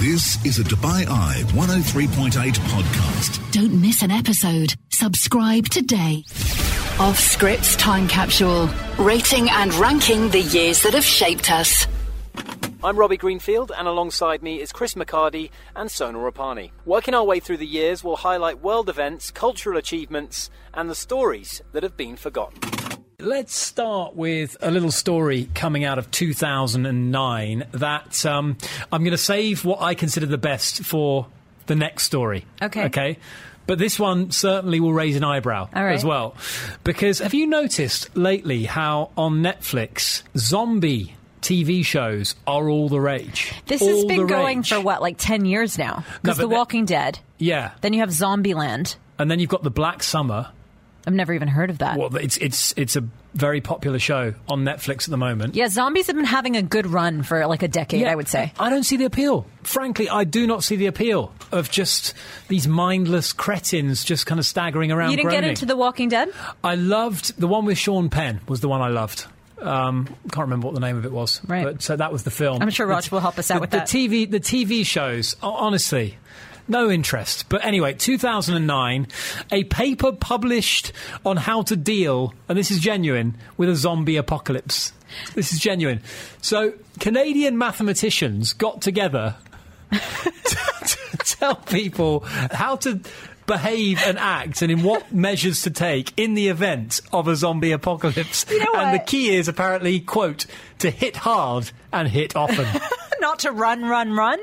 This 0.00 0.44
is 0.44 0.60
a 0.60 0.62
Dubai 0.62 1.08
Eye 1.08 1.42
103.8 1.48 2.30
podcast. 2.30 3.50
Don't 3.50 3.80
miss 3.80 4.00
an 4.00 4.12
episode. 4.12 4.74
Subscribe 4.90 5.66
today. 5.70 6.22
Off 7.00 7.18
Scripts 7.18 7.74
Time 7.74 8.06
Capsule. 8.06 8.68
Rating 8.96 9.50
and 9.50 9.74
ranking 9.74 10.28
the 10.28 10.42
years 10.42 10.82
that 10.82 10.94
have 10.94 11.04
shaped 11.04 11.50
us. 11.50 11.88
I'm 12.84 12.96
Robbie 12.96 13.16
Greenfield, 13.16 13.72
and 13.76 13.88
alongside 13.88 14.40
me 14.40 14.60
is 14.60 14.70
Chris 14.70 14.94
McCarty 14.94 15.50
and 15.74 15.90
Sona 15.90 16.18
Rapani. 16.18 16.70
Working 16.84 17.14
our 17.14 17.24
way 17.24 17.40
through 17.40 17.56
the 17.56 17.66
years, 17.66 18.04
we'll 18.04 18.14
highlight 18.14 18.62
world 18.62 18.88
events, 18.88 19.32
cultural 19.32 19.76
achievements, 19.76 20.48
and 20.74 20.88
the 20.88 20.94
stories 20.94 21.60
that 21.72 21.82
have 21.82 21.96
been 21.96 22.14
forgotten. 22.14 22.77
Let's 23.20 23.56
start 23.56 24.14
with 24.14 24.56
a 24.60 24.70
little 24.70 24.92
story 24.92 25.50
coming 25.52 25.82
out 25.82 25.98
of 25.98 26.08
2009 26.12 27.64
that 27.72 28.24
um, 28.24 28.56
I'm 28.92 29.02
going 29.02 29.10
to 29.10 29.18
save 29.18 29.64
what 29.64 29.82
I 29.82 29.94
consider 29.96 30.26
the 30.26 30.38
best 30.38 30.84
for 30.84 31.26
the 31.66 31.74
next 31.74 32.04
story. 32.04 32.46
Okay. 32.62 32.84
Okay. 32.84 33.18
But 33.66 33.80
this 33.80 33.98
one 33.98 34.30
certainly 34.30 34.78
will 34.78 34.92
raise 34.92 35.16
an 35.16 35.24
eyebrow 35.24 35.68
All 35.74 35.84
right. 35.84 35.96
as 35.96 36.04
well. 36.04 36.36
Because 36.84 37.18
have 37.18 37.34
you 37.34 37.48
noticed 37.48 38.16
lately 38.16 38.66
how 38.66 39.10
on 39.16 39.42
Netflix, 39.42 40.22
zombie 40.36 41.16
TV 41.42 41.84
shows 41.84 42.36
are 42.46 42.68
all 42.68 42.88
the 42.88 43.00
rage? 43.00 43.52
This 43.66 43.80
has 43.84 44.04
been 44.04 44.28
going 44.28 44.62
for 44.62 44.80
what, 44.80 45.02
like 45.02 45.16
10 45.18 45.44
years 45.44 45.76
now? 45.76 46.04
Because 46.22 46.36
The 46.36 46.42
the- 46.46 46.54
Walking 46.54 46.84
Dead. 46.84 47.18
Yeah. 47.38 47.72
Then 47.80 47.92
you 47.94 47.98
have 47.98 48.10
Zombieland. 48.10 48.94
And 49.18 49.28
then 49.28 49.40
you've 49.40 49.50
got 49.50 49.64
the 49.64 49.70
Black 49.72 50.04
Summer. 50.04 50.52
I've 51.06 51.14
never 51.14 51.32
even 51.32 51.48
heard 51.48 51.70
of 51.70 51.78
that. 51.78 51.96
Well, 51.98 52.14
it's 52.16 52.36
it's 52.38 52.74
it's 52.76 52.96
a 52.96 53.04
very 53.34 53.60
popular 53.60 53.98
show 53.98 54.34
on 54.48 54.64
Netflix 54.64 55.04
at 55.04 55.10
the 55.10 55.16
moment. 55.16 55.54
yeah, 55.54 55.68
zombies 55.68 56.06
have 56.08 56.16
been 56.16 56.24
having 56.24 56.56
a 56.56 56.62
good 56.62 56.86
run 56.86 57.22
for 57.22 57.46
like 57.46 57.62
a 57.62 57.68
decade, 57.68 58.06
I 58.06 58.14
would 58.14 58.28
say. 58.28 58.52
I 58.58 58.68
don't 58.68 58.82
see 58.84 58.96
the 58.96 59.04
appeal. 59.04 59.46
Frankly, 59.62 60.08
I 60.08 60.24
do 60.24 60.46
not 60.46 60.64
see 60.64 60.76
the 60.76 60.86
appeal 60.86 61.32
of 61.52 61.70
just 61.70 62.14
these 62.48 62.66
mindless 62.66 63.32
cretins 63.32 64.02
just 64.04 64.26
kind 64.26 64.38
of 64.38 64.44
staggering 64.46 64.90
around. 64.92 65.12
You 65.12 65.18
didn't 65.18 65.30
get 65.30 65.44
into 65.44 65.66
The 65.66 65.76
Walking 65.76 66.08
Dead? 66.08 66.30
I 66.64 66.74
loved 66.74 67.38
the 67.38 67.46
one 67.46 67.64
with 67.64 67.78
Sean 67.78 68.10
Penn. 68.10 68.40
Was 68.48 68.60
the 68.60 68.68
one 68.68 68.80
I 68.82 68.88
loved. 68.88 69.24
Um, 69.60 70.06
can't 70.32 70.44
remember 70.46 70.66
what 70.66 70.74
the 70.74 70.80
name 70.80 70.96
of 70.96 71.04
it 71.04 71.12
was. 71.12 71.40
Right. 71.46 71.64
But 71.64 71.82
so 71.82 71.96
that 71.96 72.12
was 72.12 72.22
the 72.22 72.30
film. 72.30 72.62
I'm 72.62 72.70
sure 72.70 72.86
The 72.86 73.00
t- 73.00 73.08
will 73.10 73.20
help 73.20 73.38
us 73.38 73.50
out 73.50 73.56
the, 73.56 73.60
with 73.62 73.70
the 73.70 73.78
that. 73.78 73.88
TV, 73.88 74.30
the 74.30 74.40
TV 74.40 74.84
shows. 74.86 75.34
Honestly. 75.42 76.16
No 76.68 76.90
interest. 76.90 77.48
But 77.48 77.64
anyway, 77.64 77.94
2009, 77.94 79.08
a 79.50 79.64
paper 79.64 80.12
published 80.12 80.92
on 81.24 81.38
how 81.38 81.62
to 81.62 81.76
deal, 81.76 82.34
and 82.48 82.58
this 82.58 82.70
is 82.70 82.78
genuine, 82.78 83.36
with 83.56 83.70
a 83.70 83.76
zombie 83.76 84.16
apocalypse. 84.16 84.92
This 85.34 85.52
is 85.52 85.58
genuine. 85.58 86.02
So, 86.42 86.74
Canadian 87.00 87.56
mathematicians 87.56 88.52
got 88.52 88.82
together 88.82 89.36
to 89.90 91.16
tell 91.24 91.56
people 91.56 92.20
how 92.52 92.76
to 92.76 93.00
behave 93.46 93.98
and 94.04 94.18
act 94.18 94.60
and 94.60 94.70
in 94.70 94.82
what 94.82 95.12
measures 95.12 95.62
to 95.62 95.70
take 95.70 96.12
in 96.18 96.34
the 96.34 96.48
event 96.48 97.00
of 97.12 97.26
a 97.26 97.34
zombie 97.34 97.72
apocalypse. 97.72 98.44
You 98.50 98.58
know 98.58 98.74
and 98.74 98.94
the 98.94 99.02
key 99.02 99.34
is 99.34 99.48
apparently, 99.48 100.00
quote, 100.00 100.44
to 100.80 100.90
hit 100.90 101.16
hard 101.16 101.70
and 101.92 102.06
hit 102.06 102.36
often. 102.36 102.66
Not 103.20 103.40
to 103.40 103.52
run, 103.52 103.82
run, 103.84 104.12
run. 104.12 104.38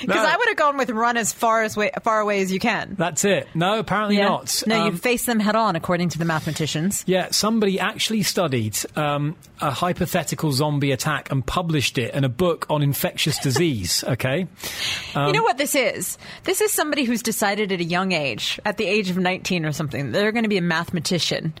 Because 0.00 0.06
No. 0.06 0.24
I 0.24 0.36
would 0.36 0.46
have 0.48 0.56
gone 0.56 0.76
with 0.76 0.90
run 0.90 1.16
as 1.16 1.32
far 1.32 1.64
as 1.64 1.76
way, 1.76 1.90
far 2.04 2.20
away 2.20 2.40
as 2.40 2.52
you 2.52 2.60
can. 2.60 2.94
That's 2.96 3.24
it. 3.24 3.48
No, 3.52 3.80
apparently 3.80 4.16
not. 4.18 4.62
No, 4.64 4.76
you 4.84 4.90
Um, 4.90 4.96
face 4.96 5.24
them 5.24 5.40
head 5.40 5.56
on, 5.56 5.74
according 5.74 6.10
to 6.10 6.18
the 6.18 6.24
mathematicians. 6.24 7.02
Yeah, 7.06 7.28
somebody 7.32 7.80
actually 7.80 8.22
studied 8.22 8.76
um, 8.94 9.34
a 9.60 9.72
hypothetical 9.72 10.52
zombie 10.52 10.92
attack 10.92 11.32
and 11.32 11.44
published 11.44 11.98
it 11.98 12.14
in 12.14 12.22
a 12.22 12.28
book 12.28 12.66
on 12.70 12.82
infectious 12.82 13.38
disease. 13.38 14.04
Okay, 14.16 14.46
you 15.16 15.32
know 15.32 15.42
what 15.42 15.58
this 15.58 15.74
is? 15.74 16.16
This 16.44 16.60
is 16.60 16.72
somebody 16.72 17.04
who's 17.04 17.22
decided 17.22 17.72
at 17.72 17.80
a 17.80 17.84
young 17.84 18.12
age, 18.12 18.60
at 18.64 18.76
the 18.76 18.86
age 18.86 19.10
of 19.10 19.18
19 19.18 19.66
or 19.66 19.72
something, 19.72 20.12
they're 20.12 20.32
going 20.32 20.44
to 20.44 20.48
be 20.48 20.58
a 20.58 20.62
mathematician. 20.62 21.52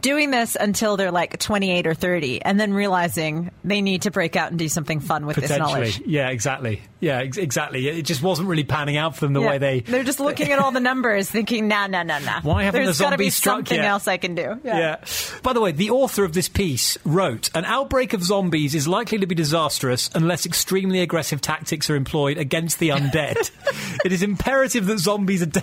Doing 0.00 0.30
this 0.30 0.56
until 0.58 0.96
they're 0.96 1.10
like 1.10 1.38
28 1.38 1.86
or 1.86 1.94
30, 1.94 2.42
and 2.42 2.58
then 2.58 2.72
realizing 2.72 3.50
they 3.64 3.82
need 3.82 4.02
to 4.02 4.10
break 4.12 4.36
out 4.36 4.50
and 4.50 4.58
do 4.58 4.68
something 4.68 5.00
fun 5.00 5.26
with 5.26 5.36
this 5.36 5.50
knowledge. 5.56 6.00
Yeah, 6.06 6.28
exactly. 6.28 6.82
Yeah, 7.00 7.18
ex- 7.18 7.36
exactly. 7.36 7.86
It 7.88 8.02
just 8.02 8.22
wasn't 8.22 8.48
really 8.48 8.64
panning 8.64 8.96
out 8.96 9.16
for 9.16 9.26
them 9.26 9.32
the 9.32 9.40
Yeah. 9.40 9.48
way 9.50 9.58
they. 9.58 9.80
They're 9.80 10.04
just 10.04 10.20
looking 10.20 10.50
at 10.52 10.58
all 10.60 10.70
the 10.72 10.80
numbers, 10.80 11.28
thinking, 11.30 11.66
nah, 11.68 11.86
nah, 11.88 12.02
nah, 12.04 12.18
nah. 12.20 12.40
Why 12.42 12.64
haven't 12.64 12.84
There's 12.84 12.98
the 12.98 13.04
gotta 13.04 13.16
be 13.18 13.30
something 13.30 13.76
yet? 13.76 13.84
else 13.86 14.06
I 14.08 14.16
can 14.18 14.34
do. 14.34 14.60
Yeah. 14.64 14.96
By 15.42 15.52
the 15.52 15.60
way, 15.60 15.72
the 15.72 15.90
author 15.90 16.24
of 16.24 16.32
this 16.32 16.48
piece 16.48 16.96
wrote 17.04 17.50
An 17.54 17.64
outbreak 17.64 18.12
of 18.12 18.22
zombies 18.22 18.74
is 18.76 18.86
likely 18.88 19.18
to 19.18 19.26
be 19.26 19.34
disastrous 19.34 20.10
unless 20.14 20.46
extremely 20.46 21.00
aggressive 21.00 21.40
tactics 21.40 21.88
are 21.90 21.96
employed 21.96 22.38
against 22.38 22.78
the 22.78 22.90
undead. 22.90 23.50
it 24.04 24.12
is 24.12 24.22
imperative 24.22 24.86
that 24.86 24.98
zombies 24.98 25.42
are. 25.42 25.62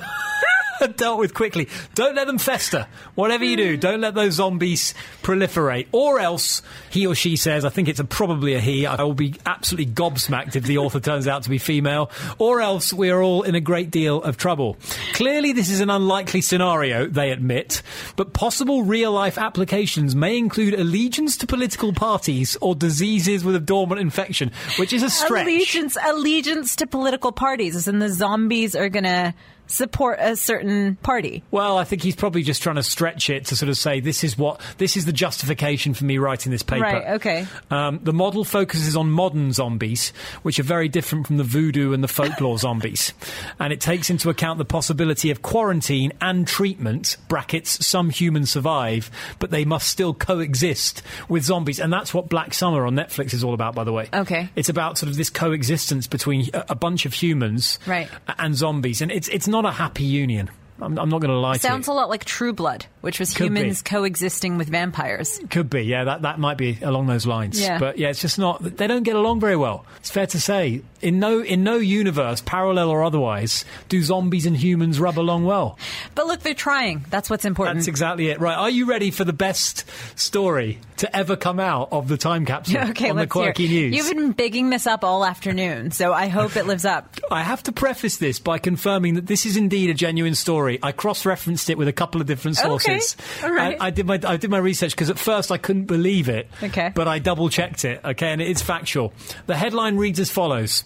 Dealt 0.96 1.20
with 1.20 1.34
quickly. 1.34 1.70
Don't 1.94 2.16
let 2.16 2.28
them 2.28 2.38
fester. 2.38 2.88
Whatever 3.16 3.46
you 3.46 3.58
do, 3.58 3.78
don't 3.78 4.02
let 4.02 4.16
those 4.16 4.34
zombies 4.34 4.94
proliferate. 5.24 5.88
Or 5.92 6.20
else, 6.20 6.62
he 6.90 7.08
or 7.08 7.16
she 7.16 7.36
says, 7.36 7.66
I 7.66 7.70
think 7.70 7.88
it's 7.88 8.00
a, 8.00 8.04
probably 8.04 8.54
a 8.56 8.60
he, 8.60 8.86
I 8.86 9.02
will 9.04 9.14
be 9.14 9.36
absolutely 9.46 9.94
gobsmacked 9.94 10.56
if 10.56 10.64
the 10.64 10.78
author 10.78 11.00
turns 11.00 11.28
out 11.28 11.44
to 11.44 11.50
be 11.50 11.58
female. 11.58 12.12
Or 12.38 12.62
else, 12.62 12.94
we 12.94 13.10
are 13.10 13.22
all 13.22 13.44
in 13.44 13.56
a 13.56 13.62
great 13.62 13.92
deal 13.92 14.22
of 14.22 14.38
trouble. 14.38 14.78
Clearly, 15.14 15.54
this 15.54 15.70
is 15.70 15.80
an 15.80 15.90
unlikely 15.90 16.42
scenario, 16.42 17.08
they 17.08 17.32
admit, 17.32 17.82
but 18.16 18.34
possible 18.34 18.84
real 18.84 19.12
life 19.12 19.38
applications 19.38 20.16
may 20.16 20.38
include 20.38 20.74
allegiance 20.74 21.38
to 21.38 21.48
political 21.48 21.94
parties 21.94 22.58
or 22.62 22.76
diseases 22.76 23.44
with 23.44 23.56
a 23.56 23.60
dormant 23.60 24.02
infection, 24.02 24.52
which 24.78 24.94
is 24.94 25.04
a 25.04 25.10
stretch. 25.10 25.46
Allegiance, 25.46 25.98
allegiance 26.04 26.76
to 26.78 26.88
political 26.88 27.32
parties, 27.32 27.76
as 27.76 27.88
in 27.88 28.00
the 28.00 28.10
zombies 28.10 28.76
are 28.76 28.90
going 28.90 29.04
to 29.04 29.34
support 29.68 30.18
a 30.22 30.36
certain 30.36 30.96
party. 30.98 31.44
Well, 31.52 31.78
I 31.78 31.84
think 31.84 32.02
he's 32.04 32.16
probably 32.16 32.44
just 32.44 32.62
trying 32.62 32.76
to 32.76 32.84
stretch 32.84 33.30
it 33.30 33.46
to 33.46 33.56
sort 33.56 33.70
of 33.70 33.78
say 33.78 34.00
this 34.00 34.24
is 34.24 34.38
what 34.38 34.60
this 34.78 34.98
is 34.98 35.06
the 35.06 35.14
justification 35.14 35.94
for 35.94 36.06
me 36.06 36.18
writing 36.18 36.52
this 36.52 36.64
paper. 36.64 36.84
Right, 36.84 37.08
okay. 37.16 37.48
Um, 37.72 38.00
the 38.04 38.14
model 38.14 38.44
focuses 38.44 38.96
on 38.96 39.10
modern 39.10 39.52
zombies, 39.54 40.10
which 40.44 40.60
are 40.60 40.64
very 40.64 40.88
different 40.90 41.28
from 41.28 41.38
the 41.38 41.44
voodoo 41.44 41.94
and 41.94 42.04
the 42.04 42.08
folklore 42.08 42.58
zombies, 42.66 43.14
and 43.60 43.72
it 43.72 43.80
takes 43.82 44.10
into 44.10 44.30
account 44.30 44.58
the 44.58 44.66
possibility 44.66 45.32
of 45.32 45.42
quarantine 45.42 46.12
and 46.22 46.48
treatment. 46.48 47.18
(Brackets 47.28 47.86
some 47.86 48.10
humans 48.10 48.52
survive, 48.52 49.10
but 49.40 49.52
they 49.52 49.64
must 49.66 49.88
still 49.88 50.14
coexist 50.14 51.02
with 51.30 51.44
zombies, 51.44 51.80
and 51.80 51.92
that's 51.94 52.14
what 52.14 52.28
Black 52.30 52.54
Summer 52.54 52.86
on 52.86 52.96
Netflix 52.96 53.34
is 53.34 53.44
all 53.44 53.54
about. 53.54 53.76
By 53.76 53.84
the 53.84 53.94
way, 53.94 54.10
Okay. 54.14 54.50
it's 54.56 54.70
about 54.70 54.98
sort 54.98 55.10
of 55.10 55.16
this 55.18 55.30
coexistence 55.30 56.08
between 56.08 56.50
a, 56.54 56.66
a 56.70 56.76
bunch 56.76 57.06
of 57.06 57.14
humans 57.14 57.80
Right. 57.86 58.10
and 58.38 58.56
zombies, 58.56 59.02
and 59.02 59.12
it's 59.12 59.28
it's 59.30 59.48
not 59.48 59.55
a 59.64 59.72
happy 59.72 60.04
union. 60.04 60.50
I'm, 60.82 61.00
I'm 61.00 61.08
not 61.08 61.22
going 61.22 61.32
to 61.32 61.38
lie 61.38 61.56
Sounds 61.56 61.86
to 61.86 61.92
a 61.92 61.94
lot 61.94 62.10
like 62.10 62.26
True 62.26 62.52
Blood, 62.52 62.88
which 63.06 63.20
was 63.20 63.36
Could 63.36 63.54
be. 63.54 63.60
humans 63.60 63.84
coexisting 63.84 64.58
with 64.58 64.68
vampires. 64.68 65.40
Could 65.52 65.70
be, 65.70 65.84
yeah, 65.84 66.06
that, 66.06 66.24
that 66.24 66.40
might 66.40 66.58
be 66.58 66.80
along 66.82 67.06
those 67.06 67.28
lines. 67.28 67.62
Yeah. 67.62 67.78
But 67.78 68.00
yeah, 68.00 68.10
it's 68.10 68.20
just 68.20 68.40
not. 68.40 68.64
They 68.64 68.88
don't 68.88 69.04
get 69.04 69.16
along 69.16 69.40
very 69.40 69.56
well. 69.56 69.86
It's 69.98 70.10
fair 70.10 70.26
to 70.26 70.42
say. 70.42 70.82
In 71.02 71.20
no 71.20 71.44
in 71.44 71.64
no 71.64 71.76
universe, 71.76 72.42
parallel 72.42 72.90
or 72.90 73.04
otherwise, 73.04 73.64
do 73.90 74.02
zombies 74.02 74.48
and 74.48 74.58
humans 74.58 75.00
rub 75.00 75.20
along 75.20 75.46
well. 75.46 75.78
But 76.16 76.26
look, 76.26 76.40
they're 76.40 76.56
trying. 76.56 77.06
That's 77.12 77.30
what's 77.30 77.46
important. 77.46 77.78
That's 77.78 77.88
exactly 77.88 78.30
it. 78.30 78.40
Right? 78.40 78.56
Are 78.58 78.72
you 78.72 78.88
ready 78.88 79.12
for 79.12 79.24
the 79.24 79.34
best 79.34 79.86
story 80.16 80.80
to 80.98 81.16
ever 81.16 81.36
come 81.36 81.60
out 81.60 81.90
of 81.92 82.08
the 82.08 82.18
time 82.18 82.46
capsule 82.46 82.80
okay, 82.90 83.12
on 83.12 83.18
the 83.18 83.24
let's 83.24 83.34
hear. 83.34 83.44
quirky 83.44 83.68
news? 83.68 83.96
You've 83.96 84.16
been 84.16 84.32
bigging 84.32 84.72
this 84.72 84.88
up 84.88 85.04
all 85.04 85.24
afternoon, 85.24 85.92
so 85.92 86.12
I 86.12 86.28
hope 86.28 86.56
it 86.56 86.66
lives 86.66 86.86
up. 86.86 87.18
I 87.32 87.44
have 87.44 87.62
to 87.64 87.72
preface 87.72 88.18
this 88.18 88.40
by 88.40 88.58
confirming 88.58 89.14
that 89.16 89.28
this 89.28 89.46
is 89.46 89.58
indeed 89.58 89.92
a 89.92 89.94
genuine 89.94 90.34
story. 90.34 90.80
I 90.82 90.92
cross-referenced 90.92 91.70
it 91.70 91.78
with 91.78 91.88
a 91.88 91.94
couple 91.94 92.20
of 92.20 92.26
different 92.26 92.58
sources. 92.58 92.88
Okay, 92.88 92.95
all 93.44 93.52
right. 93.52 93.78
I, 93.80 93.88
I 93.88 93.90
did 93.90 94.06
my 94.06 94.20
I 94.24 94.38
did 94.38 94.50
my 94.50 94.58
research 94.58 94.92
because 94.92 95.10
at 95.10 95.20
first 95.20 95.52
I 95.52 95.58
couldn't 95.58 95.86
believe 95.86 96.30
it. 96.30 96.50
Okay. 96.62 96.92
But 96.94 97.08
I 97.08 97.20
double-checked 97.20 97.86
it. 97.86 98.02
Okay, 98.04 98.28
and 98.28 98.42
it 98.42 98.50
is 98.50 98.62
factual. 98.62 99.14
The 99.48 99.56
headline 99.56 99.98
reads 99.98 100.20
as 100.20 100.30
follows: 100.32 100.84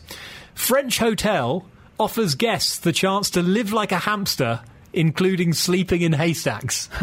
French 0.54 0.98
hotel 0.98 1.66
offers 2.00 2.36
guests 2.36 2.80
the 2.80 2.94
chance 2.94 3.30
to 3.32 3.42
live 3.42 3.74
like 3.74 3.92
a 3.92 4.00
hamster, 4.00 4.62
including 4.94 5.54
sleeping 5.54 6.02
in 6.02 6.14
haystacks. 6.14 6.90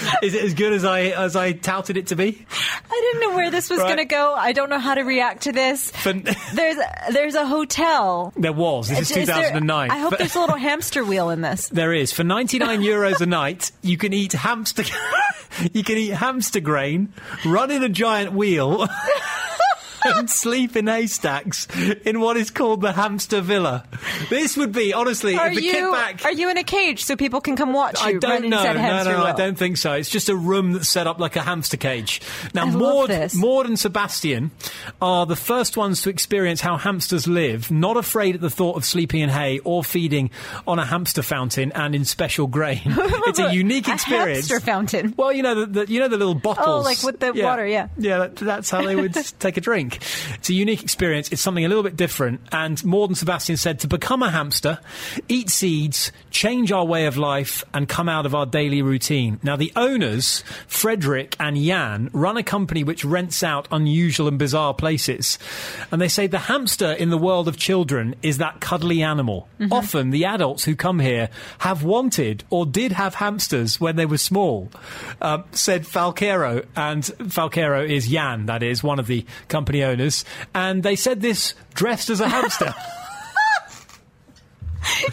Is 0.22 0.34
it 0.34 0.44
as 0.44 0.54
good 0.54 0.72
as 0.72 0.84
I 0.84 1.00
as 1.06 1.36
I 1.36 1.52
touted 1.52 1.96
it 1.96 2.08
to 2.08 2.16
be? 2.16 2.44
I 2.90 3.10
didn't 3.12 3.20
know 3.30 3.36
where 3.36 3.50
this 3.50 3.68
was 3.70 3.78
Right. 3.80 3.86
going 3.86 3.98
to 3.98 4.04
go. 4.04 4.34
I 4.34 4.52
don't 4.52 4.70
know 4.70 4.78
how 4.78 4.94
to 4.94 5.02
react 5.02 5.42
to 5.42 5.52
this. 5.52 5.90
For- 5.90 6.12
There's 6.54 6.76
there's 7.12 7.34
a 7.34 7.46
hotel. 7.46 8.32
there 8.36 8.52
was. 8.52 8.88
This 8.88 9.10
is 9.10 9.26
there- 9.26 9.26
2009. 9.26 9.90
I 9.90 9.98
hope 9.98 10.10
For- 10.12 10.16
there's 10.18 10.34
a 10.36 10.40
little 10.40 10.56
hamster 10.56 11.04
wheel 11.04 11.30
in 11.30 11.40
this. 11.42 11.68
There 11.78 11.92
is. 11.92 12.12
For 12.12 12.24
99 12.24 12.80
euros 12.82 13.20
a 13.20 13.26
night, 13.26 13.70
you 13.82 13.96
can 13.96 14.12
eat 14.12 14.32
hamster 14.32 14.82
you 15.72 15.82
can 15.82 15.96
eat 15.96 16.10
hamster 16.10 16.60
grain, 16.60 17.12
run 17.44 17.70
in 17.70 17.82
a 17.82 17.88
giant 17.88 18.32
wheel 18.32 18.86
and 20.04 20.30
sleep 20.30 20.76
in 20.76 20.86
haystacks 20.86 21.66
in 22.04 22.20
what 22.20 22.36
is 22.36 22.50
called 22.50 22.80
the 22.80 22.92
hamster 22.92 23.40
villa. 23.40 23.84
This 24.30 24.56
would 24.56 24.72
be 24.72 24.92
honestly 24.92 25.36
Are 25.36 25.48
if 25.48 25.56
the 25.56 25.62
you 25.62 25.72
kickback. 25.74 26.24
are 26.24 26.32
you 26.32 26.50
in 26.50 26.58
a 26.58 26.64
cage 26.64 27.04
so 27.04 27.16
people 27.16 27.40
can 27.40 27.56
come 27.56 27.72
watch 27.72 28.00
you? 28.02 28.06
I 28.08 28.12
don't 28.14 28.48
know. 28.48 28.58
inside 28.60 29.04
No, 29.04 29.18
no, 29.18 29.24
I 29.24 29.32
don't 29.32 29.56
think 29.58 29.76
so. 29.76 29.92
It's 29.92 30.10
just 30.10 30.28
a 30.28 30.36
room 30.36 30.72
that's 30.72 30.88
set 30.88 31.06
up 31.06 31.18
like 31.18 31.36
a 31.36 31.42
hamster 31.42 31.76
cage. 31.76 32.20
Now, 32.54 32.66
I 32.66 32.70
Maud. 32.70 33.34
Maud 33.34 33.66
and 33.66 33.78
Sebastian 33.78 34.50
are 35.00 35.26
the 35.26 35.36
first 35.36 35.76
ones 35.76 36.02
to 36.02 36.10
experience 36.10 36.60
how 36.60 36.76
hamsters 36.76 37.26
live, 37.26 37.70
not 37.70 37.96
afraid 37.96 38.34
at 38.34 38.40
the 38.40 38.50
thought 38.50 38.76
of 38.76 38.84
sleeping 38.84 39.20
in 39.20 39.28
hay 39.28 39.58
or 39.60 39.82
feeding 39.84 40.30
on 40.66 40.78
a 40.78 40.84
hamster 40.84 41.22
fountain 41.22 41.72
and 41.72 41.94
in 41.94 42.04
special 42.04 42.46
grain. 42.46 42.80
it's 42.86 43.38
a 43.38 43.52
unique 43.54 43.88
A 43.88 43.94
experience. 43.94 44.48
hamster 44.48 44.60
fountain. 44.60 45.14
Well, 45.16 45.32
you 45.32 45.42
know 45.42 45.54
the, 45.54 45.66
the 45.66 45.92
you 45.92 46.00
know 46.00 46.08
the 46.08 46.16
little 46.16 46.34
bottles. 46.34 46.66
Oh, 46.68 46.80
like 46.80 47.02
with 47.02 47.20
the 47.20 47.32
water, 47.32 47.66
yeah. 47.66 47.88
Yeah, 47.96 48.18
that, 48.18 48.36
that's 48.36 48.70
how 48.70 48.82
they 48.82 48.94
would 48.96 49.14
take 49.38 49.56
a 49.56 49.60
drink. 49.60 49.87
It's 50.34 50.50
a 50.50 50.54
unique 50.54 50.82
experience. 50.82 51.30
It's 51.30 51.42
something 51.42 51.64
a 51.64 51.68
little 51.68 51.82
bit 51.82 51.96
different. 51.96 52.40
And 52.52 52.82
Maud 52.84 53.10
and 53.10 53.18
Sebastian 53.18 53.56
said 53.56 53.80
to 53.80 53.88
become 53.88 54.22
a 54.22 54.30
hamster, 54.30 54.78
eat 55.28 55.50
seeds, 55.50 56.12
change 56.30 56.72
our 56.72 56.84
way 56.84 57.06
of 57.06 57.16
life, 57.16 57.64
and 57.72 57.88
come 57.88 58.08
out 58.08 58.26
of 58.26 58.34
our 58.34 58.46
daily 58.46 58.82
routine. 58.82 59.40
Now, 59.42 59.56
the 59.56 59.72
owners, 59.76 60.44
Frederick 60.66 61.36
and 61.40 61.56
Jan, 61.56 62.10
run 62.12 62.36
a 62.36 62.42
company 62.42 62.84
which 62.84 63.04
rents 63.04 63.42
out 63.42 63.68
unusual 63.70 64.28
and 64.28 64.38
bizarre 64.38 64.74
places. 64.74 65.38
And 65.90 66.00
they 66.00 66.08
say 66.08 66.26
the 66.26 66.38
hamster 66.38 66.92
in 66.92 67.10
the 67.10 67.18
world 67.18 67.48
of 67.48 67.56
children 67.56 68.14
is 68.22 68.38
that 68.38 68.60
cuddly 68.60 69.02
animal. 69.02 69.48
Mm-hmm. 69.58 69.72
Often, 69.72 70.10
the 70.10 70.24
adults 70.24 70.64
who 70.64 70.76
come 70.76 70.98
here 70.98 71.30
have 71.58 71.82
wanted 71.82 72.44
or 72.50 72.66
did 72.66 72.92
have 72.92 73.14
hamsters 73.14 73.80
when 73.80 73.96
they 73.96 74.06
were 74.06 74.18
small, 74.18 74.70
um, 75.20 75.44
said 75.52 75.86
Falcero. 75.86 76.62
And 76.76 77.04
Falcero 77.04 77.84
is 77.84 78.08
Jan, 78.08 78.46
that 78.46 78.62
is, 78.62 78.82
one 78.82 78.98
of 78.98 79.06
the 79.06 79.24
company 79.48 79.77
owners. 79.84 80.24
And 80.54 80.82
they 80.82 80.96
said 80.96 81.20
this 81.20 81.54
dressed 81.74 82.10
as 82.10 82.20
a 82.20 82.28
hamster. 82.28 82.74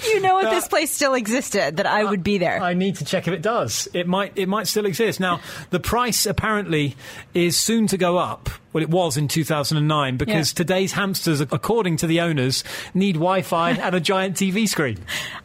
You 0.07 0.21
know 0.21 0.39
if 0.39 0.49
this 0.49 0.65
uh, 0.65 0.69
place 0.69 0.91
still 0.91 1.13
existed, 1.13 1.77
that 1.77 1.85
I 1.85 2.03
would 2.03 2.23
be 2.23 2.37
there. 2.37 2.61
I 2.61 2.73
need 2.73 2.95
to 2.97 3.05
check 3.05 3.27
if 3.27 3.33
it 3.33 3.41
does. 3.41 3.87
It 3.93 4.07
might. 4.07 4.33
It 4.37 4.47
might 4.47 4.67
still 4.67 4.85
exist. 4.85 5.19
Now, 5.19 5.41
the 5.69 5.79
price 5.79 6.25
apparently 6.25 6.95
is 7.33 7.57
soon 7.57 7.87
to 7.87 7.97
go 7.97 8.17
up. 8.17 8.49
Well, 8.75 8.83
it 8.83 8.89
was 8.89 9.15
in 9.15 9.29
2009 9.29 10.17
because 10.17 10.51
Yeah. 10.51 10.57
today's 10.57 10.91
hamsters, 10.91 11.39
according 11.39 11.95
to 11.97 12.07
the 12.07 12.19
owners, 12.19 12.65
need 12.93 13.13
Wi-Fi 13.13 13.69
and 13.81 13.95
a 13.95 14.01
giant 14.01 14.35
TV 14.35 14.67
screen. 14.67 14.97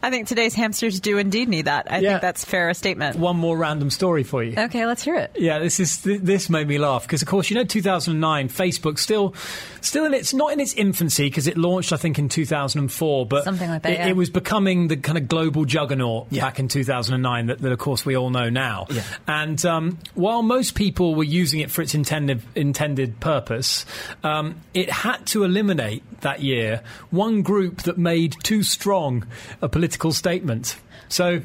I 0.03 0.09
think 0.09 0.27
today's 0.27 0.53
hamsters 0.53 0.99
do 0.99 1.17
indeed 1.17 1.47
need 1.47 1.63
that. 1.63 1.87
I 1.89 1.99
Yeah. 1.99 2.09
think 2.09 2.23
that's 2.23 2.43
fair 2.43 2.73
statement. 2.73 3.17
One 3.17 3.37
more 3.37 3.55
random 3.57 3.89
story 3.89 4.23
for 4.23 4.43
you. 4.43 4.55
Okay, 4.57 4.85
let's 4.85 5.01
hear 5.03 5.15
it. 5.15 5.31
Yeah, 5.39 5.59
this 5.59 5.79
is 5.79 5.99
th- 5.99 6.19
this 6.21 6.49
made 6.49 6.67
me 6.67 6.77
laugh 6.77 7.03
because, 7.03 7.21
of 7.21 7.29
course, 7.29 7.49
you 7.49 7.55
know, 7.55 7.63
2009, 7.63 8.49
Facebook 8.49 8.99
still, 8.99 9.33
still 9.79 10.03
in 10.03 10.13
its 10.13 10.33
not 10.33 10.51
in 10.51 10.59
its 10.59 10.73
infancy 10.73 11.27
because 11.29 11.47
it 11.47 11.57
launched, 11.57 11.93
I 11.93 11.97
think, 11.97 12.19
in 12.19 12.27
2004, 12.27 13.25
but 13.27 13.45
Something 13.45 13.69
like 13.69 13.83
that, 13.83 13.91
It, 13.93 13.99
yeah. 13.99 14.07
it 14.07 14.17
was 14.17 14.29
becoming 14.29 14.89
the 14.89 14.97
kind 14.97 15.17
of 15.17 15.29
global 15.29 15.63
juggernaut 15.63 16.29
back 16.31 16.59
in 16.59 16.67
2009 16.67 17.45
that, 17.45 17.59
that, 17.59 17.71
of 17.71 17.79
course, 17.79 18.05
we 18.05 18.17
all 18.17 18.29
know 18.29 18.49
now. 18.49 18.87
And 19.25 19.65
um, 19.65 19.99
while 20.15 20.41
most 20.43 20.75
people 20.75 21.15
were 21.15 21.23
using 21.23 21.61
it 21.61 21.71
for 21.71 21.81
its 21.81 21.95
intended 21.95 22.41
intended 22.55 23.20
purpose, 23.21 23.85
um, 24.23 24.55
it 24.73 24.89
had 24.89 25.25
to 25.27 25.43
eliminate 25.43 26.03
that 26.21 26.41
year 26.41 26.81
one 27.09 27.41
group 27.41 27.83
that 27.83 27.97
made 27.97 28.35
too 28.43 28.63
strong 28.63 29.25
a 29.61 29.69
political 29.69 30.11
statement. 30.11 30.75
So. 31.07 31.41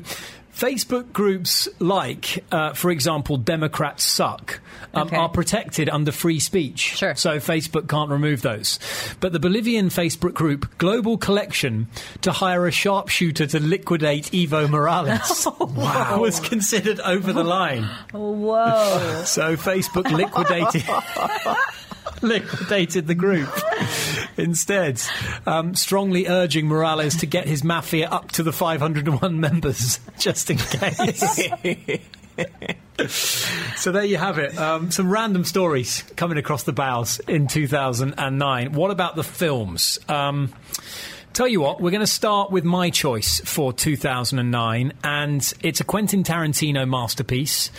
Facebook 0.56 1.12
groups 1.12 1.68
like, 1.80 2.42
uh, 2.50 2.72
for 2.72 2.90
example, 2.90 3.36
Democrats 3.36 4.04
suck, 4.04 4.60
um, 4.94 5.06
Okay. 5.08 5.16
are 5.16 5.28
protected 5.28 5.90
under 5.90 6.10
free 6.10 6.40
speech. 6.40 6.96
Sure. 6.96 7.14
So 7.14 7.36
Facebook 7.36 7.88
can't 7.88 8.08
remove 8.10 8.40
those. 8.40 8.78
But 9.20 9.32
the 9.34 9.38
Bolivian 9.38 9.90
Facebook 9.90 10.32
group 10.32 10.78
Global 10.78 11.18
Collection 11.18 11.88
to 12.22 12.32
hire 12.32 12.66
a 12.66 12.72
sharpshooter 12.72 13.46
to 13.48 13.60
liquidate 13.60 14.30
Evo 14.32 14.66
Morales 14.68 15.46
wow. 15.60 16.18
was 16.20 16.40
considered 16.40 17.00
over 17.00 17.34
the 17.34 17.44
line. 17.44 17.84
Whoa. 18.12 18.94
So 19.26 19.56
Facebook 19.56 20.10
liquidated. 20.10 20.84
liquidated 22.22 23.06
the 23.06 23.14
group 23.14 23.48
instead, 24.36 25.00
um, 25.46 25.74
strongly 25.74 26.26
urging 26.26 26.66
Morales 26.66 27.16
to 27.16 27.26
get 27.26 27.46
his 27.46 27.62
mafia 27.64 28.08
up 28.08 28.32
to 28.32 28.42
the 28.42 28.52
501 28.52 29.40
members, 29.40 30.00
just 30.18 30.50
in 30.50 30.58
case. 30.58 31.50
so 33.76 33.92
there 33.92 34.04
you 34.04 34.16
have 34.16 34.38
it. 34.38 34.56
Um, 34.58 34.90
some 34.90 35.10
random 35.10 35.44
stories 35.44 36.02
coming 36.16 36.38
across 36.38 36.64
the 36.64 36.72
bows 36.72 37.20
in 37.20 37.46
2009. 37.46 38.72
What 38.72 38.90
about 38.90 39.16
the 39.16 39.24
films? 39.24 39.98
Um, 40.08 40.52
Tell 41.36 41.46
you 41.46 41.60
what, 41.60 41.82
we're 41.82 41.90
going 41.90 42.00
to 42.00 42.06
start 42.06 42.50
with 42.50 42.64
my 42.64 42.88
choice 42.88 43.42
for 43.44 43.70
2009, 43.70 44.94
and 45.04 45.52
it's 45.60 45.80
a 45.80 45.84
Quentin 45.84 46.22
Tarantino 46.22 46.88
masterpiece. 46.88 47.70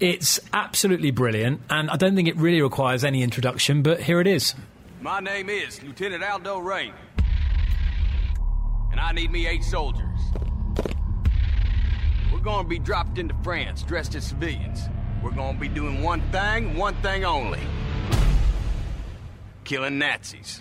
It's 0.00 0.38
absolutely 0.52 1.10
brilliant, 1.10 1.62
and 1.70 1.88
I 1.88 1.96
don't 1.96 2.14
think 2.14 2.28
it 2.28 2.36
really 2.36 2.60
requires 2.60 3.02
any 3.02 3.22
introduction, 3.22 3.80
but 3.80 4.02
here 4.02 4.20
it 4.20 4.26
is. 4.26 4.54
My 5.00 5.18
name 5.18 5.48
is 5.48 5.82
Lieutenant 5.82 6.22
Aldo 6.22 6.58
Raine. 6.58 6.92
And 8.90 9.00
I 9.00 9.12
need 9.12 9.30
me 9.30 9.46
eight 9.46 9.64
soldiers. 9.64 10.20
We're 12.30 12.40
gonna 12.40 12.68
be 12.68 12.78
dropped 12.78 13.18
into 13.18 13.34
France 13.42 13.82
dressed 13.82 14.14
as 14.14 14.26
civilians. 14.26 14.90
We're 15.22 15.30
gonna 15.30 15.58
be 15.58 15.68
doing 15.68 16.02
one 16.02 16.20
thing, 16.32 16.76
one 16.76 16.96
thing 16.96 17.24
only. 17.24 17.60
Killing 19.64 19.98
Nazis. 19.98 20.60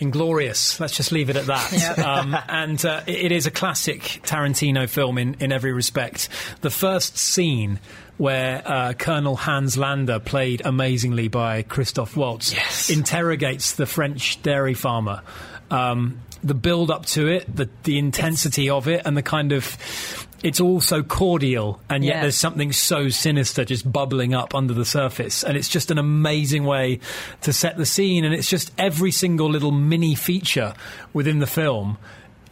Inglourious. 0.00 0.78
Let's 0.78 0.96
just 0.96 1.12
leave 1.12 1.30
it 1.30 1.36
at 1.36 1.46
that. 1.46 1.96
Um, 2.06 2.36
and 2.48 2.84
uh, 2.84 3.02
it, 3.06 3.32
is 3.32 3.46
a 3.46 3.50
classic 3.50 4.00
Tarantino 4.22 4.88
film 4.88 5.18
in, 5.18 5.36
in 5.40 5.50
every 5.50 5.72
respect. 5.72 6.28
The 6.60 6.70
first 6.70 7.16
scene 7.16 7.80
where 8.16 8.62
uh, 8.64 8.92
Colonel 8.92 9.36
Hans 9.36 9.76
Landa, 9.76 10.20
played 10.20 10.62
amazingly 10.64 11.28
by 11.28 11.62
Christoph 11.62 12.16
Waltz, 12.16 12.90
interrogates 12.90 13.72
the 13.72 13.86
French 13.86 14.40
dairy 14.42 14.74
farmer. 14.74 15.22
Um, 15.70 16.20
the 16.44 16.54
build 16.54 16.90
up 16.90 17.06
to 17.06 17.26
it, 17.28 17.54
the, 17.54 17.68
the 17.82 17.98
intensity 17.98 18.70
of 18.70 18.88
it, 18.88 19.02
and 19.04 19.16
the 19.16 19.22
kind 19.22 19.52
of. 19.52 20.25
It's 20.42 20.60
all 20.60 20.80
so 20.80 21.02
cordial, 21.02 21.80
and 21.88 22.04
yet 22.04 22.16
Yeah. 22.16 22.20
there's 22.22 22.36
something 22.36 22.72
so 22.72 23.08
sinister 23.08 23.64
just 23.64 23.90
bubbling 23.90 24.34
up 24.34 24.54
under 24.54 24.74
the 24.74 24.84
surface. 24.84 25.42
And 25.42 25.56
it's 25.56 25.68
just 25.68 25.90
an 25.90 25.98
amazing 25.98 26.64
way 26.64 27.00
to 27.42 27.52
set 27.52 27.76
the 27.76 27.86
scene. 27.86 28.24
And 28.24 28.34
it's 28.34 28.48
just 28.50 28.70
every 28.78 29.10
single 29.10 29.48
little 29.48 29.72
mini 29.72 30.14
feature 30.14 30.74
within 31.12 31.38
the 31.38 31.46
film 31.46 31.96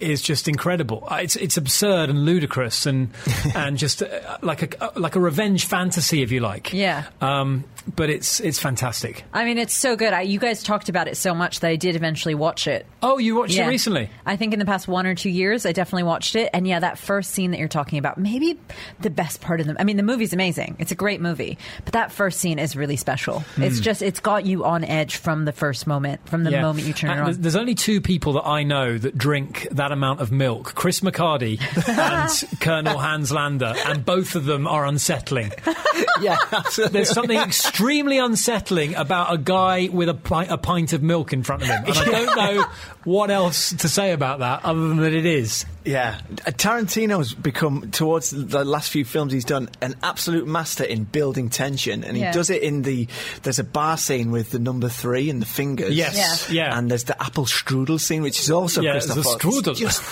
is 0.01 0.21
just 0.23 0.49
incredible. 0.49 1.07
Uh, 1.11 1.17
It's 1.23 1.37
it's 1.37 1.57
absurd 1.57 2.11
and 2.11 2.25
ludicrous 2.25 2.85
and 2.87 3.11
and 3.55 3.79
just 3.79 4.03
uh, 4.03 4.09
like 4.43 4.63
a 4.81 4.91
like 4.99 5.15
a 5.15 5.21
revenge 5.21 5.67
fantasy, 5.67 6.21
if 6.23 6.33
you 6.33 6.41
like. 6.41 6.73
Yeah. 6.73 7.05
Um, 7.21 7.65
but 7.97 8.11
it's 8.11 8.41
it's 8.41 8.59
fantastic. 8.59 9.25
I 9.33 9.45
mean, 9.45 9.59
it's 9.59 9.75
so 9.75 9.97
good. 9.97 10.13
I, 10.13 10.23
you 10.23 10.39
guys 10.39 10.63
talked 10.63 10.89
about 10.89 11.09
it 11.09 11.17
so 11.17 11.35
much 11.35 11.61
that 11.61 11.69
I 11.69 11.77
did 11.77 11.97
eventually 11.97 12.35
watch 12.35 12.67
it. 12.67 12.87
Oh, 13.03 13.19
you 13.19 13.35
watched 13.37 13.55
Yeah. 13.55 13.67
it 13.67 13.69
recently? 13.69 14.11
I 14.25 14.37
think 14.37 14.53
in 14.53 14.59
the 14.59 14.65
past 14.65 14.89
one 14.89 15.07
or 15.07 15.15
two 15.15 15.31
years, 15.31 15.67
I 15.67 15.73
definitely 15.73 16.05
watched 16.05 16.35
it. 16.37 16.51
And 16.55 16.67
yeah, 16.67 16.81
that 16.81 16.99
first 16.99 17.33
scene 17.33 17.51
that 17.51 17.59
you're 17.59 17.69
talking 17.69 17.99
about, 17.99 18.17
maybe 18.19 18.59
the 19.01 19.11
best 19.11 19.41
part 19.41 19.61
of 19.61 19.67
the. 19.67 19.77
I 19.79 19.85
mean, 19.85 19.97
the 19.97 20.03
movie's 20.03 20.33
amazing. 20.33 20.77
It's 20.79 20.93
a 20.93 20.95
great 20.95 21.21
movie, 21.21 21.59
but 21.85 21.93
that 21.95 22.13
first 22.13 22.41
scene 22.41 22.59
is 22.59 22.75
really 22.77 22.97
special. 22.97 23.45
It's 23.57 23.81
just 23.81 24.03
it's 24.03 24.21
got 24.21 24.47
you 24.47 24.65
on 24.65 24.85
edge 24.85 25.17
from 25.17 25.45
the 25.45 25.53
first 25.53 25.87
moment, 25.87 26.27
from 26.29 26.45
the 26.45 26.51
Hmm. 26.51 26.55
Yeah. 26.55 26.63
moment 26.63 26.87
you 26.87 26.93
turn 26.95 27.11
And 27.11 27.21
it 27.21 27.23
there's- 27.25 27.37
on. 27.37 27.43
There's 27.43 27.57
only 27.57 27.75
two 27.75 28.01
people 28.01 28.35
that 28.35 28.47
I 28.47 28.63
know 28.63 28.97
that 28.99 29.17
drink 29.19 29.69
that 29.73 29.93
amount 29.93 30.21
of 30.21 30.33
milk: 30.33 30.75
Chris 30.75 31.01
McCarty 31.01 31.61
and 31.89 32.61
Colonel 32.61 32.99
Hans 32.99 33.31
Landa, 33.33 33.75
and 33.87 34.05
both 34.05 34.35
of 34.35 34.45
them 34.47 34.67
are 34.67 34.87
unsettling. 34.87 35.53
yeah, 36.21 36.37
absolutely. 36.53 36.93
There's 36.93 37.11
something 37.11 37.39
extremely 37.75 38.19
unsettling 38.19 38.95
about 38.95 39.35
a 39.35 39.37
guy 39.37 39.89
with 39.93 40.09
a, 40.09 40.15
pi- 40.15 40.45
a 40.45 40.57
pint 40.57 40.93
of 40.93 41.03
milk 41.03 41.33
in 41.33 41.43
front 41.43 41.61
of 41.61 41.67
him, 41.69 41.83
and 41.85 41.99
I 41.99 42.05
don't 42.25 42.37
know 42.37 42.65
what 43.05 43.31
else 43.31 43.73
to 43.75 43.89
say 43.89 44.13
about 44.13 44.41
that 44.41 44.65
other 44.65 44.89
than 44.89 44.99
that 44.99 45.13
it 45.13 45.27
is. 45.27 45.65
Yeah, 45.85 46.19
Uh, 46.47 46.51
Tarantino's 46.51 47.35
become 47.35 47.91
towards 47.91 48.31
the 48.31 48.65
last 48.65 48.91
few 48.91 49.05
films 49.05 49.35
he's 49.35 49.45
done 49.45 49.69
an 49.83 49.95
absolute 50.03 50.47
master 50.47 50.83
in 50.83 51.05
building 51.05 51.51
tension, 51.51 52.05
and 52.05 52.17
he 52.17 52.23
Yeah. 52.23 52.33
does 52.33 52.49
it 52.49 52.63
in 52.63 52.81
the. 52.83 53.07
There's 53.43 53.59
a 53.59 53.65
bar 53.65 53.99
scene 53.99 54.31
with 54.31 54.51
the 54.51 54.59
number 54.59 54.89
three 54.89 55.29
and 55.29 55.43
the 55.43 55.47
fingers. 55.47 55.95
Yes, 55.95 56.49
Yeah. 56.51 56.69
yeah. 56.69 56.79
and 56.79 56.91
there's 56.91 57.05
the 57.05 57.23
apple 57.23 57.45
strudel 57.45 58.01
scene, 58.01 58.23
which 58.23 58.41
is 58.41 58.51
also 58.51 58.81
Yeah, 58.81 58.93
Christoph 58.93 59.17
the 59.17 59.23
strudel. 59.23 59.71
It's 59.73 59.81
Just 59.81 60.03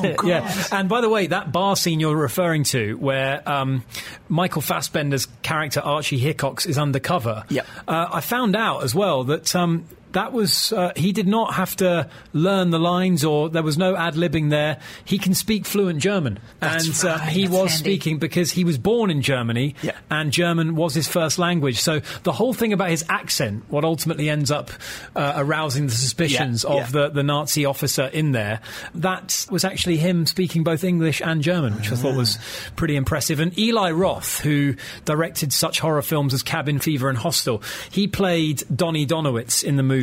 so 0.00 0.14
good. 0.14 0.26
Yeah. 0.28 0.64
And 0.72 0.88
by 0.88 1.02
the 1.02 1.10
way, 1.10 1.26
that 1.26 1.52
bar 1.52 1.76
scene 1.76 2.00
you're 2.00 2.16
referring 2.16 2.64
to, 2.64 2.94
where 2.94 3.46
um, 3.46 3.84
Michael 4.30 4.62
Fassbender's 4.62 5.26
character 5.42 5.80
Archie 5.80 6.18
Hicox 6.18 6.66
is 6.66 6.78
undercover. 6.78 7.44
Yep. 7.50 7.66
Uh, 7.86 8.06
I 8.10 8.20
found 8.22 8.56
out 8.56 8.84
as 8.84 8.94
well 8.94 9.24
that. 9.24 9.54
Um, 9.54 9.84
that 10.12 10.32
was 10.32 10.72
uh, 10.72 10.92
he 10.96 11.12
did 11.12 11.26
not 11.28 11.54
have 11.54 11.76
to 11.76 12.08
learn 12.32 12.70
the 12.70 12.78
lines 12.78 13.24
or 13.24 13.48
there 13.48 13.62
was 13.62 13.78
no 13.78 13.96
ad 13.96 14.14
libbing 14.14 14.50
there. 14.50 14.78
He 15.04 15.18
can 15.18 15.34
speak 15.34 15.66
fluent 15.66 16.00
German, 16.00 16.38
That's 16.60 17.02
and 17.04 17.10
uh, 17.10 17.18
he 17.18 17.42
That's 17.46 17.52
was 17.52 17.70
handy. 17.72 17.84
speaking 17.84 18.18
because 18.18 18.50
he 18.50 18.64
was 18.64 18.78
born 18.78 19.10
in 19.10 19.22
Germany, 19.22 19.74
Yeah. 19.82 19.92
and 20.10 20.32
German 20.32 20.74
was 20.76 20.94
his 20.94 21.08
first 21.08 21.38
language. 21.38 21.80
So 21.80 22.00
the 22.22 22.32
whole 22.32 22.52
thing 22.54 22.72
about 22.72 22.90
his 22.90 23.04
accent, 23.08 23.64
what 23.68 23.84
ultimately 23.84 24.28
ends 24.28 24.50
up 24.50 24.70
uh, 25.14 25.34
arousing 25.36 25.86
the 25.86 25.92
suspicions 25.94 26.64
Yeah, 26.64 26.70
of 26.70 26.76
yeah. 26.76 26.86
the 26.90 27.08
the 27.10 27.22
Nazi 27.22 27.64
officer 27.64 28.04
in 28.06 28.32
there, 28.32 28.60
that 28.96 29.46
was 29.50 29.64
actually 29.64 29.96
him 29.98 30.26
speaking 30.26 30.64
both 30.64 30.84
English 30.84 31.20
and 31.20 31.42
German, 31.42 31.74
which 31.76 31.92
I 31.92 31.96
thought 31.96 32.16
was 32.16 32.38
pretty 32.76 32.96
impressive. 32.96 33.40
And 33.40 33.56
Eli 33.58 33.90
Roth, 33.90 34.40
who 34.40 34.74
directed 35.04 35.52
such 35.52 35.80
horror 35.80 36.02
films 36.02 36.34
as 36.34 36.42
Cabin 36.42 36.78
Fever 36.78 37.08
and 37.08 37.18
Hostel, 37.18 37.62
he 37.90 38.06
played 38.08 38.62
Donny 38.74 39.06
Donowitz 39.06 39.62
in 39.64 39.76
the 39.76 39.82
movie, 39.82 39.99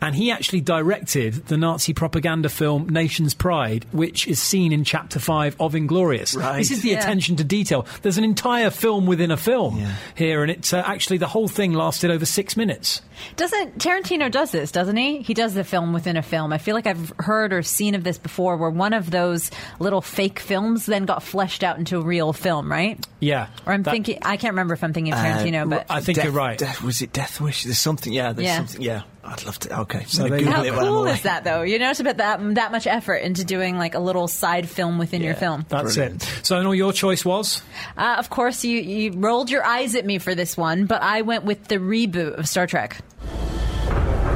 and 0.00 0.14
he 0.14 0.30
actually 0.30 0.60
directed 0.60 1.46
the 1.46 1.56
Nazi 1.56 1.92
propaganda 1.94 2.48
film 2.48 2.88
Nation's 2.88 3.34
Pride, 3.34 3.86
which 3.92 4.26
is 4.28 4.40
seen 4.40 4.72
in 4.72 4.84
Chapter 4.84 5.18
5 5.18 5.56
of 5.60 5.72
Inglourious. 5.74 6.36
Right. 6.36 6.58
This 6.58 6.70
is 6.70 6.82
the 6.82 6.90
Yeah. 6.90 6.98
attention 7.00 7.36
to 7.36 7.44
detail. 7.44 7.86
There's 8.02 8.18
an 8.18 8.24
entire 8.24 8.70
film 8.70 9.06
within 9.06 9.30
a 9.30 9.36
film 9.36 9.78
Yeah. 9.78 9.94
here, 10.14 10.42
and 10.42 10.50
it's 10.50 10.72
uh, 10.72 10.82
actually 10.84 11.18
the 11.18 11.26
whole 11.28 11.48
thing 11.48 11.72
lasted 11.72 12.10
over 12.10 12.24
six 12.26 12.56
minutes. 12.56 13.02
Doesn't 13.36 13.78
Tarantino 13.78 14.30
does 14.30 14.50
this, 14.50 14.72
doesn't 14.72 14.96
he? 14.96 15.20
He 15.22 15.34
does 15.34 15.52
the 15.54 15.64
film 15.64 15.92
within 15.92 16.16
a 16.16 16.22
film. 16.22 16.52
I 16.52 16.58
feel 16.58 16.74
like 16.74 16.86
I've 16.86 17.12
heard 17.18 17.52
or 17.52 17.62
seen 17.62 17.94
of 17.94 18.02
this 18.02 18.16
before 18.16 18.56
where 18.56 18.70
one 18.70 18.92
of 18.94 19.10
those 19.10 19.50
little 19.78 20.00
fake 20.00 20.38
films 20.40 20.86
then 20.86 21.04
got 21.04 21.22
fleshed 21.22 21.62
out 21.62 21.78
into 21.78 21.98
a 21.98 22.02
real 22.02 22.32
film, 22.32 22.70
right? 22.70 22.98
Yeah. 23.20 23.48
Or 23.66 23.74
I'm 23.74 23.82
That- 23.82 23.90
thinking 23.92 24.18
I 24.22 24.36
can't 24.38 24.52
remember 24.52 24.72
if 24.74 24.82
I'm 24.82 24.92
thinking 24.94 25.12
of 25.12 25.18
Tarantino, 25.18 25.62
Uh, 25.62 25.66
but 25.66 25.86
I 25.90 26.00
think 26.00 26.16
Death- 26.16 26.24
you're 26.24 26.32
right. 26.32 26.56
Death, 26.58 26.82
was 26.82 27.02
it 27.02 27.12
Death 27.12 27.40
Wish? 27.42 27.64
There's 27.64 27.78
something. 27.78 28.12
Yeah, 28.12 28.32
there's 28.32 28.46
Yeah. 28.46 28.56
something. 28.56 28.80
Yeah, 28.80 29.02
I'd 29.30 29.44
love 29.44 29.58
to. 29.60 29.80
Okay, 29.82 30.04
So 30.08 30.24
I'm 30.24 30.30
there 30.30 30.40
gonna 30.40 30.50
Google 30.64 30.72
how 30.74 30.84
it 30.84 30.88
cool 30.88 31.06
is 31.06 31.22
that 31.22 31.44
though? 31.44 31.62
You 31.62 31.78
know, 31.78 31.92
to 31.92 32.02
put 32.04 32.16
that 32.16 32.40
that 32.56 32.72
much 32.72 32.86
effort 32.88 33.16
into 33.16 33.44
doing 33.44 33.78
like 33.78 33.94
a 33.94 34.00
little 34.00 34.26
side 34.26 34.68
film 34.68 34.98
within 34.98 35.22
your 35.22 35.34
film. 35.34 35.64
That's 35.68 35.94
Brilliant. 35.94 36.22
it. 36.22 36.46
So 36.46 36.58
I 36.58 36.62
know 36.64 36.72
your 36.72 36.92
choice 36.92 37.24
was? 37.24 37.62
Uh, 37.96 38.16
of 38.18 38.28
course, 38.28 38.64
you, 38.64 38.78
you 38.80 39.12
rolled 39.12 39.48
your 39.48 39.64
eyes 39.64 39.94
at 39.94 40.04
me 40.04 40.18
for 40.18 40.34
this 40.34 40.56
one, 40.56 40.86
but 40.86 41.00
I 41.02 41.22
went 41.22 41.44
with 41.44 41.68
the 41.68 41.76
reboot 41.76 42.38
of 42.38 42.48
Star 42.48 42.66
Trek. 42.66 42.98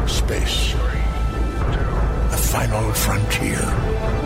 Space. 0.07 0.73
The 2.31 2.37
final 2.41 2.93
frontier. 2.93 4.24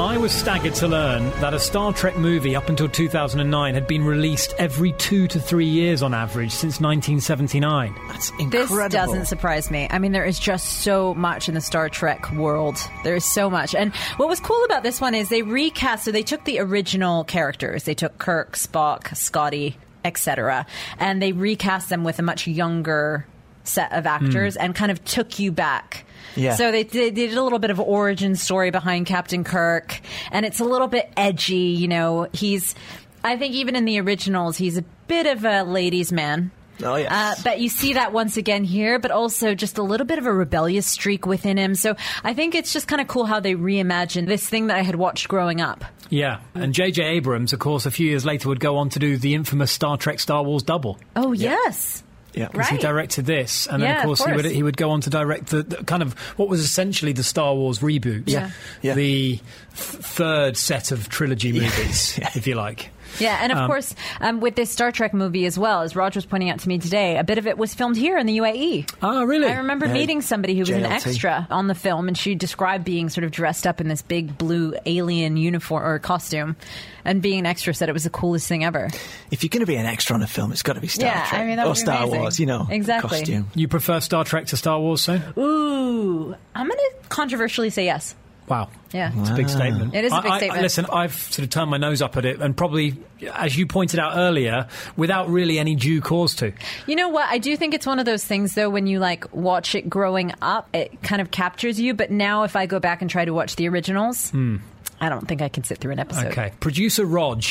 I 0.00 0.16
was 0.18 0.32
staggered 0.32 0.74
to 0.76 0.88
learn 0.88 1.30
that 1.40 1.54
a 1.54 1.60
Star 1.60 1.92
Trek 1.92 2.16
movie 2.18 2.56
up 2.56 2.68
until 2.68 2.88
2009 2.88 3.74
had 3.74 3.86
been 3.86 4.04
released 4.04 4.52
every 4.58 4.90
two 4.94 5.28
to 5.28 5.38
three 5.38 5.68
years 5.68 6.02
on 6.02 6.12
average 6.12 6.50
since 6.50 6.80
1979. 6.80 7.94
That's 8.08 8.30
incredible. 8.30 8.88
This 8.88 8.92
doesn't 8.92 9.26
surprise 9.26 9.70
me. 9.70 9.86
I 9.88 10.00
mean, 10.00 10.10
there 10.10 10.24
is 10.24 10.40
just 10.40 10.80
so 10.80 11.14
much 11.14 11.48
in 11.48 11.54
the 11.54 11.60
Star 11.60 11.88
Trek 11.88 12.28
world. 12.32 12.76
There 13.04 13.14
is 13.14 13.24
so 13.24 13.48
much. 13.48 13.72
And 13.72 13.94
what 14.16 14.28
was 14.28 14.40
cool 14.40 14.64
about 14.64 14.82
this 14.82 15.00
one 15.00 15.14
is 15.14 15.28
they 15.28 15.42
recast, 15.42 16.04
so 16.04 16.10
they 16.10 16.24
took 16.24 16.42
the 16.44 16.58
original 16.58 17.22
characters. 17.22 17.84
They 17.84 17.94
took 17.94 18.18
Kirk, 18.18 18.56
Spock, 18.56 19.16
Scotty, 19.16 19.78
etc. 20.04 20.66
And 20.98 21.22
they 21.22 21.30
recast 21.30 21.88
them 21.88 22.02
with 22.02 22.18
a 22.18 22.22
much 22.22 22.48
younger 22.48 23.28
set 23.62 23.92
of 23.92 24.06
actors 24.06 24.56
hmm. 24.56 24.62
and 24.62 24.74
kind 24.74 24.90
of 24.90 25.04
took 25.04 25.38
you 25.38 25.52
back. 25.52 26.04
Yeah. 26.36 26.54
So 26.54 26.72
they, 26.72 26.82
they 26.82 27.10
did 27.10 27.34
a 27.34 27.42
little 27.42 27.58
bit 27.58 27.70
of 27.70 27.80
origin 27.80 28.36
story 28.36 28.70
behind 28.70 29.06
Captain 29.06 29.44
Kirk, 29.44 30.00
and 30.30 30.44
it's 30.44 30.60
a 30.60 30.64
little 30.64 30.88
bit 30.88 31.12
edgy. 31.16 31.54
You 31.56 31.88
know, 31.88 32.28
he's. 32.32 32.74
I 33.22 33.38
think 33.38 33.54
even 33.54 33.74
in 33.74 33.86
the 33.86 34.00
originals, 34.00 34.56
he's 34.56 34.76
a 34.76 34.82
bit 35.06 35.26
of 35.26 35.44
a 35.44 35.62
ladies' 35.62 36.12
man. 36.12 36.50
Oh, 36.82 36.96
yes. 36.96 37.10
Uh, 37.10 37.40
but 37.44 37.60
you 37.60 37.68
see 37.68 37.94
that 37.94 38.12
once 38.12 38.36
again 38.36 38.64
here, 38.64 38.98
but 38.98 39.10
also 39.10 39.54
just 39.54 39.78
a 39.78 39.82
little 39.82 40.06
bit 40.06 40.18
of 40.18 40.26
a 40.26 40.32
rebellious 40.32 40.86
streak 40.86 41.26
within 41.26 41.56
him. 41.56 41.74
So 41.74 41.96
I 42.22 42.34
think 42.34 42.54
it's 42.54 42.72
just 42.72 42.88
kind 42.88 43.00
of 43.00 43.08
cool 43.08 43.24
how 43.24 43.40
they 43.40 43.54
reimagined 43.54 44.26
this 44.26 44.48
thing 44.48 44.66
that 44.66 44.76
I 44.76 44.82
had 44.82 44.96
watched 44.96 45.28
growing 45.28 45.60
up. 45.60 45.84
Yeah, 46.10 46.40
and 46.54 46.74
J.J. 46.74 47.02
Abrams, 47.02 47.52
of 47.52 47.58
course, 47.58 47.86
a 47.86 47.90
few 47.90 48.08
years 48.08 48.24
later 48.24 48.48
would 48.48 48.60
go 48.60 48.76
on 48.76 48.90
to 48.90 48.98
do 48.98 49.16
the 49.16 49.34
infamous 49.34 49.72
Star 49.72 49.96
Trek 49.96 50.20
Star 50.20 50.42
Wars 50.42 50.62
double. 50.62 50.98
Oh, 51.16 51.32
yes. 51.32 52.03
Yeah. 52.34 52.48
Because 52.48 52.68
He 52.68 52.78
directed 52.78 53.26
this, 53.26 53.66
and 53.66 53.82
then 53.82 53.90
Yeah, 53.90 53.98
of 54.00 54.04
course, 54.06 54.20
of 54.20 54.26
he 54.30 54.32
would 54.36 54.44
he 54.46 54.62
would 54.62 54.76
go 54.76 54.90
on 54.90 55.00
to 55.02 55.10
direct 55.10 55.46
the, 55.46 55.62
the 55.62 55.84
kind 55.84 56.02
of 56.02 56.12
what 56.36 56.48
was 56.48 56.60
essentially 56.60 57.12
the 57.12 57.22
Star 57.22 57.54
Wars 57.54 57.78
reboot. 57.80 58.24
Yeah. 58.26 58.50
Yeah. 58.82 58.94
the 58.94 59.36
th- 59.36 59.42
third 59.74 60.56
set 60.56 60.90
of 60.92 61.08
trilogy 61.08 61.52
movies, 61.52 62.18
Yeah. 62.20 62.30
if 62.34 62.46
you 62.46 62.54
like. 62.54 62.90
Yeah, 63.20 63.38
and 63.40 63.52
of 63.52 63.58
Um, 63.58 63.66
course, 63.68 63.94
um, 64.20 64.40
with 64.40 64.54
this 64.56 64.70
Star 64.70 64.90
Trek 64.92 65.14
movie 65.14 65.46
as 65.46 65.58
well, 65.58 65.82
as 65.82 65.94
Roger 65.96 66.18
was 66.18 66.26
pointing 66.26 66.50
out 66.50 66.60
to 66.60 66.68
me 66.68 66.78
today, 66.78 67.16
a 67.16 67.24
bit 67.24 67.38
of 67.38 67.46
it 67.46 67.56
was 67.58 67.74
filmed 67.74 67.96
here 67.96 68.18
in 68.18 68.26
the 68.26 68.36
UAE. 68.38 68.86
Ah, 69.02 69.22
really? 69.22 69.46
I 69.48 69.56
remember 69.58 69.86
Yeah, 69.86 69.92
meeting 69.94 70.20
somebody 70.20 70.54
who 70.54 70.60
was 70.60 70.70
an 70.70 70.84
extra 70.84 71.46
on 71.50 71.66
the 71.68 71.74
film, 71.74 72.08
and 72.08 72.16
she 72.18 72.34
described 72.34 72.84
being 72.84 73.08
sort 73.08 73.24
of 73.24 73.30
dressed 73.30 73.66
up 73.66 73.80
in 73.80 73.88
this 73.88 74.02
big 74.02 74.36
blue 74.38 74.74
alien 74.86 75.36
uniform 75.36 75.82
or 75.84 75.98
costume, 75.98 76.56
and 77.04 77.20
being 77.22 77.38
an 77.40 77.46
extra 77.46 77.72
said 77.74 77.88
it 77.88 77.92
was 77.92 78.04
the 78.04 78.10
coolest 78.10 78.48
thing 78.48 78.64
ever. 78.64 78.90
If 79.30 79.42
you're 79.42 79.48
going 79.50 79.60
to 79.60 79.66
be 79.66 79.76
an 79.76 79.86
extra 79.86 80.16
on 80.16 80.22
a 80.22 80.26
film, 80.26 80.52
it's 80.52 80.62
got 80.62 80.74
to 80.74 80.80
be 80.80 80.88
Star 80.88 81.06
Yeah, 81.08 81.26
Trek 81.26 81.40
I 81.40 81.44
mean, 81.44 81.56
that 81.56 81.66
or 81.66 81.74
Star 81.76 82.02
amazing. 82.04 82.20
Wars. 82.20 82.40
You 82.40 82.46
know, 82.46 82.66
Exactly. 82.70 83.08
Costume. 83.20 83.48
You 83.54 83.68
prefer 83.68 84.00
Star 84.00 84.24
Trek 84.24 84.46
to 84.46 84.56
Star 84.56 84.80
Wars, 84.80 85.00
so? 85.02 85.20
Ooh, 85.38 86.34
I'm 86.54 86.66
going 86.66 86.78
to 86.78 87.08
controversially 87.08 87.70
say 87.70 87.84
yes. 87.84 88.14
Wow. 88.48 88.68
Yeah. 88.92 89.10
It's 89.16 89.30
a 89.30 89.34
big 89.34 89.48
statement. 89.48 89.94
It 89.94 90.04
is 90.04 90.12
a 90.12 90.16
I- 90.16 90.20
big 90.20 90.30
I- 90.30 90.34
I- 90.34 90.38
statement. 90.38 90.62
listen, 90.62 90.86
I've 90.92 91.14
sort 91.14 91.40
of 91.40 91.50
turned 91.50 91.70
my 91.70 91.78
nose 91.78 92.02
up 92.02 92.16
at 92.16 92.24
it, 92.24 92.40
and 92.40 92.56
probably, 92.56 92.94
as 93.34 93.56
you 93.56 93.66
pointed 93.66 93.98
out 93.98 94.12
earlier, 94.16 94.68
without 94.96 95.28
really 95.30 95.58
any 95.58 95.74
due 95.74 96.00
cause 96.00 96.34
to. 96.36 96.52
You 96.86 96.94
know 96.96 97.08
what? 97.08 97.26
I 97.28 97.38
do 97.38 97.56
think 97.56 97.74
it's 97.74 97.86
one 97.86 97.98
of 97.98 98.04
those 98.04 98.24
things, 98.24 98.54
though, 98.54 98.68
when 98.70 98.86
you 98.86 98.98
like 98.98 99.34
watch 99.34 99.74
it 99.74 99.88
growing 99.88 100.32
up, 100.42 100.68
it 100.74 101.02
kind 101.02 101.22
of 101.22 101.30
captures 101.30 101.80
you. 101.80 101.94
But 101.94 102.10
now, 102.10 102.42
if 102.44 102.54
I 102.54 102.66
go 102.66 102.78
back 102.78 103.00
and 103.00 103.10
try 103.10 103.24
to 103.24 103.32
watch 103.32 103.56
the 103.56 103.68
originals, 103.68 104.30
hmm. 104.30 104.56
I 105.04 105.08
don't 105.10 105.26
think 105.28 105.42
I 105.42 105.48
can 105.48 105.64
sit 105.64 105.78
through 105.78 105.92
an 105.92 105.98
episode. 105.98 106.26
Okay. 106.28 106.52
Producer 106.60 107.04
Rog, 107.04 107.44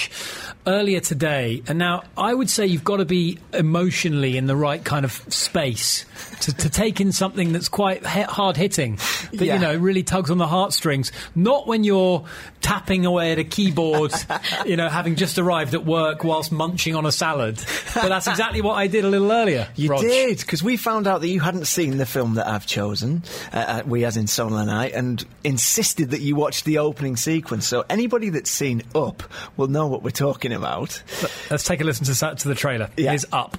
earlier 0.65 1.00
today, 1.00 1.62
and 1.67 1.77
now 1.77 2.03
I 2.17 2.33
would 2.33 2.50
say 2.50 2.65
you've 2.65 2.83
got 2.83 2.98
to 2.98 3.05
be 3.05 3.38
emotionally 3.53 4.38
in 4.38 4.45
the 4.48 4.55
right 4.55 4.83
kind 4.83 5.05
of 5.05 5.12
space 5.33 6.05
to, 6.41 6.53
to 6.55 6.69
take 6.69 7.00
in 7.01 7.12
something 7.12 7.51
that's 7.53 7.69
quite 7.69 8.05
he- 8.05 8.22
hard 8.24 8.57
hitting, 8.57 8.95
that, 9.33 9.45
Yeah. 9.45 9.53
you 9.55 9.60
know, 9.60 9.75
really 9.75 10.03
tugs 10.03 10.31
on 10.31 10.38
the 10.38 10.48
heartstrings. 10.48 11.12
Not 11.36 11.67
when 11.67 11.83
you're 11.83 12.25
tapping 12.62 13.05
away 13.05 13.31
at 13.33 13.39
a 13.39 13.43
keyboard, 13.43 14.13
you 14.65 14.75
know, 14.77 14.89
having 14.89 15.15
just 15.15 15.38
arrived 15.38 15.74
at 15.74 15.86
work 15.86 16.24
whilst 16.24 16.51
munching 16.51 16.95
on 16.95 17.05
a 17.05 17.12
salad. 17.12 17.57
But 17.93 18.07
that's 18.10 18.27
exactly 18.27 18.62
what 18.62 18.74
I 18.75 18.88
did 18.88 19.05
a 19.05 19.10
little 19.10 19.31
earlier. 19.31 19.67
You 19.75 19.89
Rog. 19.89 20.01
did 20.01 20.39
because 20.39 20.63
we 20.63 20.77
found 20.77 21.07
out 21.07 21.22
that 21.22 21.27
you 21.27 21.39
hadn't 21.39 21.65
seen 21.65 21.98
the 21.98 22.05
film 22.05 22.36
that 22.36 22.48
I've 22.48 22.65
chosen. 22.65 23.24
Uh, 23.51 23.57
uh, 23.57 23.83
we, 23.86 24.05
as 24.05 24.17
in 24.17 24.25
Sonal 24.25 24.62
and 24.62 24.72
I, 24.72 24.88
and 24.88 25.24
insisted 25.43 26.12
that 26.12 26.22
you 26.22 26.36
watch 26.36 26.63
the 26.63 26.77
opening 26.79 27.15
sequence. 27.17 27.43
So 27.62 27.86
anybody 27.90 28.30
that's 28.30 28.50
seen 28.50 28.82
Up 28.96 29.24
will 29.58 29.68
know 29.68 29.88
what 29.88 30.02
we're 30.02 30.10
talking 30.10 30.54
about. 30.54 31.04
Let's 31.52 31.64
take 31.64 31.82
a 31.82 31.84
listen 31.84 32.06
to, 32.06 32.36
to 32.36 32.48
the 32.48 32.56
trailer. 32.56 32.90
Yeah. 32.98 33.12
Here's 33.12 33.26
Up. 33.32 33.58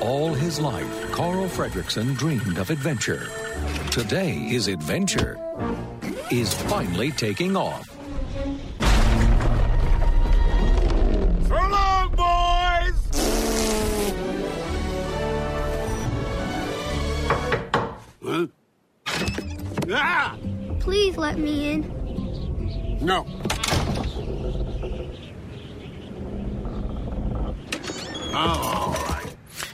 All 0.00 0.32
his 0.32 0.58
life, 0.60 1.12
Carl 1.12 1.46
Fredrickson 1.48 2.16
dreamed 2.16 2.58
of 2.58 2.70
adventure. 2.70 3.28
Today, 3.90 4.30
his 4.30 4.68
adventure 4.68 5.38
is 6.30 6.54
finally 6.54 7.10
taking 7.10 7.56
off. 7.56 7.86
So 11.48 11.54
long, 11.54 12.10
boys! 12.14 12.94
Huh? 18.22 18.46
Ah! 19.92 20.36
Please 20.80 21.16
let 21.16 21.38
me 21.38 21.72
in. 21.72 22.98
No. 23.00 23.26
Oh. 28.32 29.09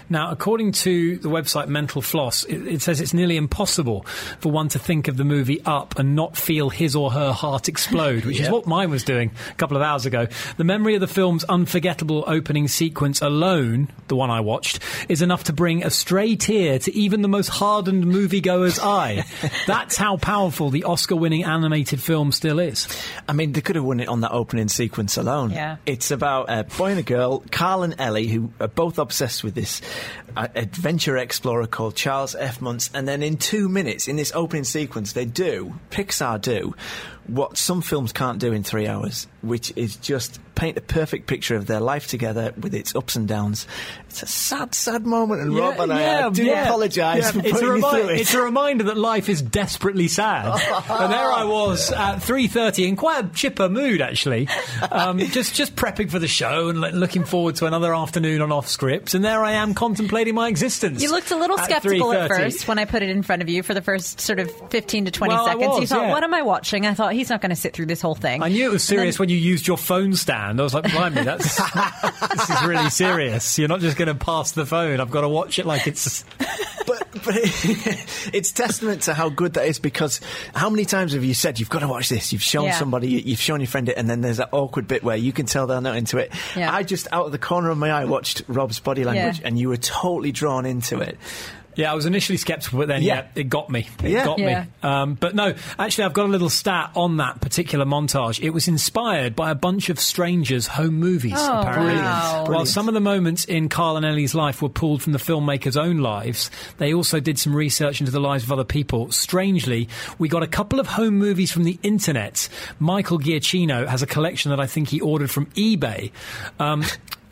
Now, 0.08 0.30
according 0.30 0.72
to 0.72 1.16
the 1.18 1.28
website 1.28 1.68
Mental 1.68 2.00
Floss, 2.00 2.44
it, 2.44 2.66
it 2.66 2.82
says 2.82 3.00
it's 3.00 3.12
nearly 3.12 3.36
impossible 3.36 4.02
for 4.38 4.52
one 4.52 4.68
to 4.68 4.78
think 4.78 5.08
of 5.08 5.16
the 5.16 5.24
movie 5.24 5.60
Up 5.64 5.98
and 5.98 6.14
not 6.14 6.36
feel 6.36 6.70
his 6.70 6.94
or 6.94 7.10
her 7.10 7.32
heart 7.32 7.68
explode, 7.68 8.24
which 8.24 8.38
is 8.38 8.48
what 8.48 8.66
mine 8.66 8.90
was 8.90 9.02
doing 9.02 9.32
a 9.50 9.54
couple 9.54 9.76
of 9.76 9.82
hours 9.82 10.06
ago. 10.06 10.28
The 10.56 10.64
memory 10.64 10.94
of 10.94 11.00
the 11.00 11.08
film's 11.08 11.44
unforgettable 11.44 12.24
opening 12.26 12.68
sequence 12.68 13.20
alone, 13.20 13.88
the 14.08 14.16
one 14.16 14.30
I 14.30 14.40
watched, 14.40 14.78
is 15.08 15.22
enough 15.22 15.44
to 15.44 15.52
bring 15.52 15.82
a 15.82 15.90
stray 15.90 16.36
tear 16.36 16.78
to 16.80 16.94
even 16.94 17.22
the 17.22 17.28
most 17.28 17.48
hardened 17.48 18.04
moviegoer's 18.04 18.78
eye. 18.78 19.24
That's 19.66 19.96
how 19.96 20.18
powerful 20.18 20.70
the 20.70 20.84
Oscar 20.84 21.16
winning 21.16 21.44
animated 21.44 22.00
film 22.00 22.30
still 22.30 22.60
is. 22.60 22.86
I 23.28 23.32
mean, 23.32 23.52
they 23.52 23.60
could 23.60 23.76
have 23.76 23.84
won 23.84 24.00
it 24.00 24.08
on 24.08 24.20
that 24.20 24.32
opening 24.32 24.68
sequence 24.68 25.16
alone. 25.16 25.50
Yeah. 25.50 25.76
It's 25.84 26.10
about 26.10 26.46
a 26.48 26.64
boy 26.64 26.90
and 26.90 27.00
a 27.00 27.02
girl, 27.02 27.42
Carl 27.50 27.82
and 27.82 27.96
Ellie, 27.98 28.28
who 28.28 28.52
are 28.60 28.68
both 28.68 28.98
obsessed 28.98 29.42
with 29.42 29.54
this 29.54 29.80
uh, 29.80 29.95
Uh, 30.36 30.48
adventure 30.54 31.16
explorer 31.16 31.66
called 31.66 31.94
Charles 31.94 32.34
F. 32.34 32.60
Muntz. 32.60 32.90
And 32.92 33.08
then 33.08 33.22
in 33.22 33.36
two 33.36 33.68
minutes, 33.68 34.06
in 34.06 34.16
this 34.16 34.32
opening 34.34 34.64
sequence, 34.64 35.12
they 35.12 35.24
do, 35.24 35.74
Pixar 35.90 36.40
do, 36.40 36.74
what 37.28 37.56
some 37.58 37.82
films 37.82 38.12
can't 38.12 38.38
do 38.38 38.52
in 38.52 38.62
three 38.62 38.86
hours, 38.86 39.26
which 39.42 39.72
is 39.76 39.96
just 39.96 40.40
paint 40.54 40.78
a 40.78 40.80
perfect 40.80 41.26
picture 41.26 41.54
of 41.54 41.66
their 41.66 41.80
life 41.80 42.06
together 42.06 42.54
with 42.58 42.74
its 42.74 42.96
ups 42.96 43.14
and 43.14 43.28
downs. 43.28 43.66
It's 44.08 44.22
a 44.22 44.26
sad, 44.26 44.74
sad 44.74 45.04
moment, 45.04 45.42
and 45.42 45.54
Rob 45.54 45.78
and 45.80 45.92
I, 45.92 46.26
I 46.26 46.30
do 46.30 46.50
apologise 46.50 47.24
Yeah, 47.24 47.30
for 47.32 47.38
it's, 47.40 47.48
a 47.48 47.52
putting 47.52 47.68
you 47.76 47.80
through 47.90 48.08
it. 48.14 48.20
it's 48.20 48.32
a 48.32 48.40
reminder 48.40 48.84
that 48.84 48.96
life 48.96 49.28
is 49.28 49.42
desperately 49.42 50.08
sad. 50.08 50.46
and 50.90 51.12
there 51.12 51.30
I 51.32 51.44
was 51.44 51.92
at 51.92 52.20
3.30 52.20 52.88
in 52.88 52.96
quite 52.96 53.24
a 53.24 53.28
chipper 53.28 53.68
mood, 53.68 54.00
actually. 54.00 54.48
Um, 54.90 55.18
just, 55.18 55.54
just 55.54 55.76
prepping 55.76 56.10
for 56.10 56.18
the 56.18 56.28
show 56.28 56.70
and 56.70 56.80
looking 56.80 57.24
forward 57.24 57.56
to 57.56 57.66
another 57.66 57.94
afternoon 57.94 58.40
on 58.40 58.50
off 58.50 58.68
script. 58.68 59.12
And 59.12 59.22
there 59.22 59.44
I 59.44 59.52
am 59.52 59.74
contemplating 59.74 60.34
my 60.34 60.48
existence. 60.48 61.02
You 61.02 61.10
looked 61.10 61.30
a 61.32 61.36
little 61.36 61.58
at 61.58 61.66
skeptical 61.66 62.12
at 62.14 62.30
3:30. 62.30 62.36
first 62.44 62.68
when 62.68 62.78
I 62.78 62.86
put 62.86 63.02
it 63.02 63.10
in 63.10 63.22
front 63.22 63.42
of 63.42 63.50
you 63.50 63.62
for 63.62 63.74
the 63.74 63.82
first 63.82 64.20
sort 64.22 64.38
of 64.38 64.50
15 64.70 65.04
to 65.04 65.10
20 65.10 65.34
Well, 65.34 65.46
I 65.46 65.52
seconds. 65.52 65.80
you 65.80 65.86
thought, 65.86 66.02
yeah. 66.06 66.10
what 66.12 66.24
am 66.24 66.32
I 66.32 66.40
watching? 66.40 66.86
I 66.86 66.94
thought, 66.94 67.12
he's 67.16 67.30
not 67.30 67.40
going 67.40 67.50
to 67.50 67.56
sit 67.56 67.72
through 67.74 67.86
this 67.86 68.00
whole 68.00 68.14
thing. 68.14 68.42
I 68.42 68.48
knew 68.48 68.66
it 68.68 68.72
was 68.72 68.84
serious 68.84 69.18
when 69.18 69.28
you 69.28 69.36
used 69.36 69.66
your 69.66 69.76
phone 69.76 70.14
stand. 70.14 70.60
I 70.60 70.62
was 70.62 70.74
like, 70.74 70.90
blimey, 70.92 71.24
that's, 71.24 71.56
this 72.36 72.50
is 72.50 72.64
really 72.66 72.90
serious. 72.90 73.58
You're 73.58 73.68
not 73.68 73.80
just 73.80 73.96
going 73.96 74.08
to 74.08 74.14
pass 74.14 74.52
the 74.52 74.66
phone. 74.66 75.00
I've 75.00 75.10
got 75.10 75.22
to 75.22 75.28
watch 75.28 75.58
it 75.58 75.66
like 75.66 75.86
it's... 75.86 76.24
but 76.86 77.02
but 77.24 77.34
it's 78.32 78.52
testament 78.52 79.02
to 79.02 79.14
how 79.14 79.28
good 79.28 79.54
that 79.54 79.66
is 79.66 79.80
because 79.80 80.20
how 80.54 80.70
many 80.70 80.84
times 80.84 81.14
have 81.14 81.24
you 81.24 81.34
said 81.34 81.58
you've 81.58 81.70
got 81.70 81.80
to 81.80 81.88
watch 81.88 82.08
this? 82.08 82.32
You've 82.32 82.42
shown 82.42 82.66
Yeah. 82.66 82.78
somebody, 82.78 83.08
you- 83.08 83.22
you've 83.24 83.40
shown 83.40 83.58
your 83.60 83.66
friend 83.66 83.88
it, 83.88 83.96
and 83.96 84.08
then 84.08 84.20
there's 84.20 84.36
that 84.36 84.50
awkward 84.52 84.86
bit 84.86 85.02
where 85.02 85.16
you 85.16 85.32
can 85.32 85.46
tell 85.46 85.66
they're 85.66 85.80
not 85.80 85.96
into 85.96 86.18
it. 86.18 86.30
Yeah. 86.54 86.72
I 86.72 86.84
just 86.84 87.08
out 87.12 87.26
of 87.26 87.32
the 87.32 87.38
corner 87.38 87.70
of 87.70 87.78
my 87.78 87.90
eye 87.90 88.04
watched 88.04 88.42
Rob's 88.46 88.78
body 88.78 89.02
language, 89.04 89.40
Yeah. 89.40 89.48
and 89.48 89.58
you 89.58 89.68
were 89.70 89.76
totally 89.76 90.30
drawn 90.30 90.66
into 90.66 91.00
it. 91.00 91.18
Yeah, 91.76 91.92
I 91.92 91.94
was 91.94 92.06
initially 92.06 92.38
sceptical, 92.38 92.78
but 92.78 92.88
then 92.88 93.02
yeah, 93.02 93.14
Yeah. 93.16 93.40
it 93.42 93.48
got 93.50 93.70
me. 93.70 93.86
It 94.02 94.10
Yeah. 94.10 94.24
got 94.24 94.38
Yeah. 94.38 94.62
me. 94.64 94.66
Um, 94.82 95.14
but 95.14 95.34
no, 95.34 95.54
actually, 95.78 96.04
I've 96.04 96.12
got 96.14 96.24
a 96.26 96.28
little 96.28 96.48
stat 96.50 96.90
on 96.96 97.18
that 97.18 97.40
particular 97.40 97.84
montage. 97.84 98.42
It 98.42 98.50
was 98.50 98.66
inspired 98.66 99.36
by 99.36 99.50
a 99.50 99.54
bunch 99.54 99.88
of 99.90 100.00
strangers' 100.00 100.66
home 100.66 100.94
movies. 100.94 101.34
Oh, 101.36 101.60
apparently, 101.60 101.96
wow. 101.96 102.32
while 102.34 102.44
Brilliant. 102.46 102.68
some 102.68 102.88
of 102.88 102.94
the 102.94 103.00
moments 103.00 103.44
in 103.44 103.68
Carl 103.68 103.96
and 103.98 104.06
Ellie's 104.06 104.34
life 104.34 104.62
were 104.62 104.68
pulled 104.70 105.02
from 105.02 105.12
the 105.12 105.18
filmmakers' 105.18 105.76
own 105.76 105.98
lives, 105.98 106.50
they 106.78 106.94
also 106.94 107.20
did 107.20 107.38
some 107.38 107.54
research 107.54 108.00
into 108.00 108.10
the 108.10 108.20
lives 108.20 108.42
of 108.44 108.50
other 108.50 108.64
people. 108.64 109.10
Strangely, 109.12 109.88
we 110.18 110.28
got 110.28 110.42
a 110.42 110.46
couple 110.48 110.80
of 110.80 110.86
home 110.86 111.18
movies 111.18 111.52
from 111.52 111.64
the 111.64 111.78
internet. 111.82 112.48
Michael 112.80 113.18
Giacchino 113.18 113.86
has 113.86 114.02
a 114.02 114.06
collection 114.06 114.50
that 114.50 114.60
I 114.60 114.66
think 114.66 114.88
he 114.88 115.00
ordered 115.00 115.30
from 115.30 115.46
eBay. 115.56 116.10
Um, 116.58 116.84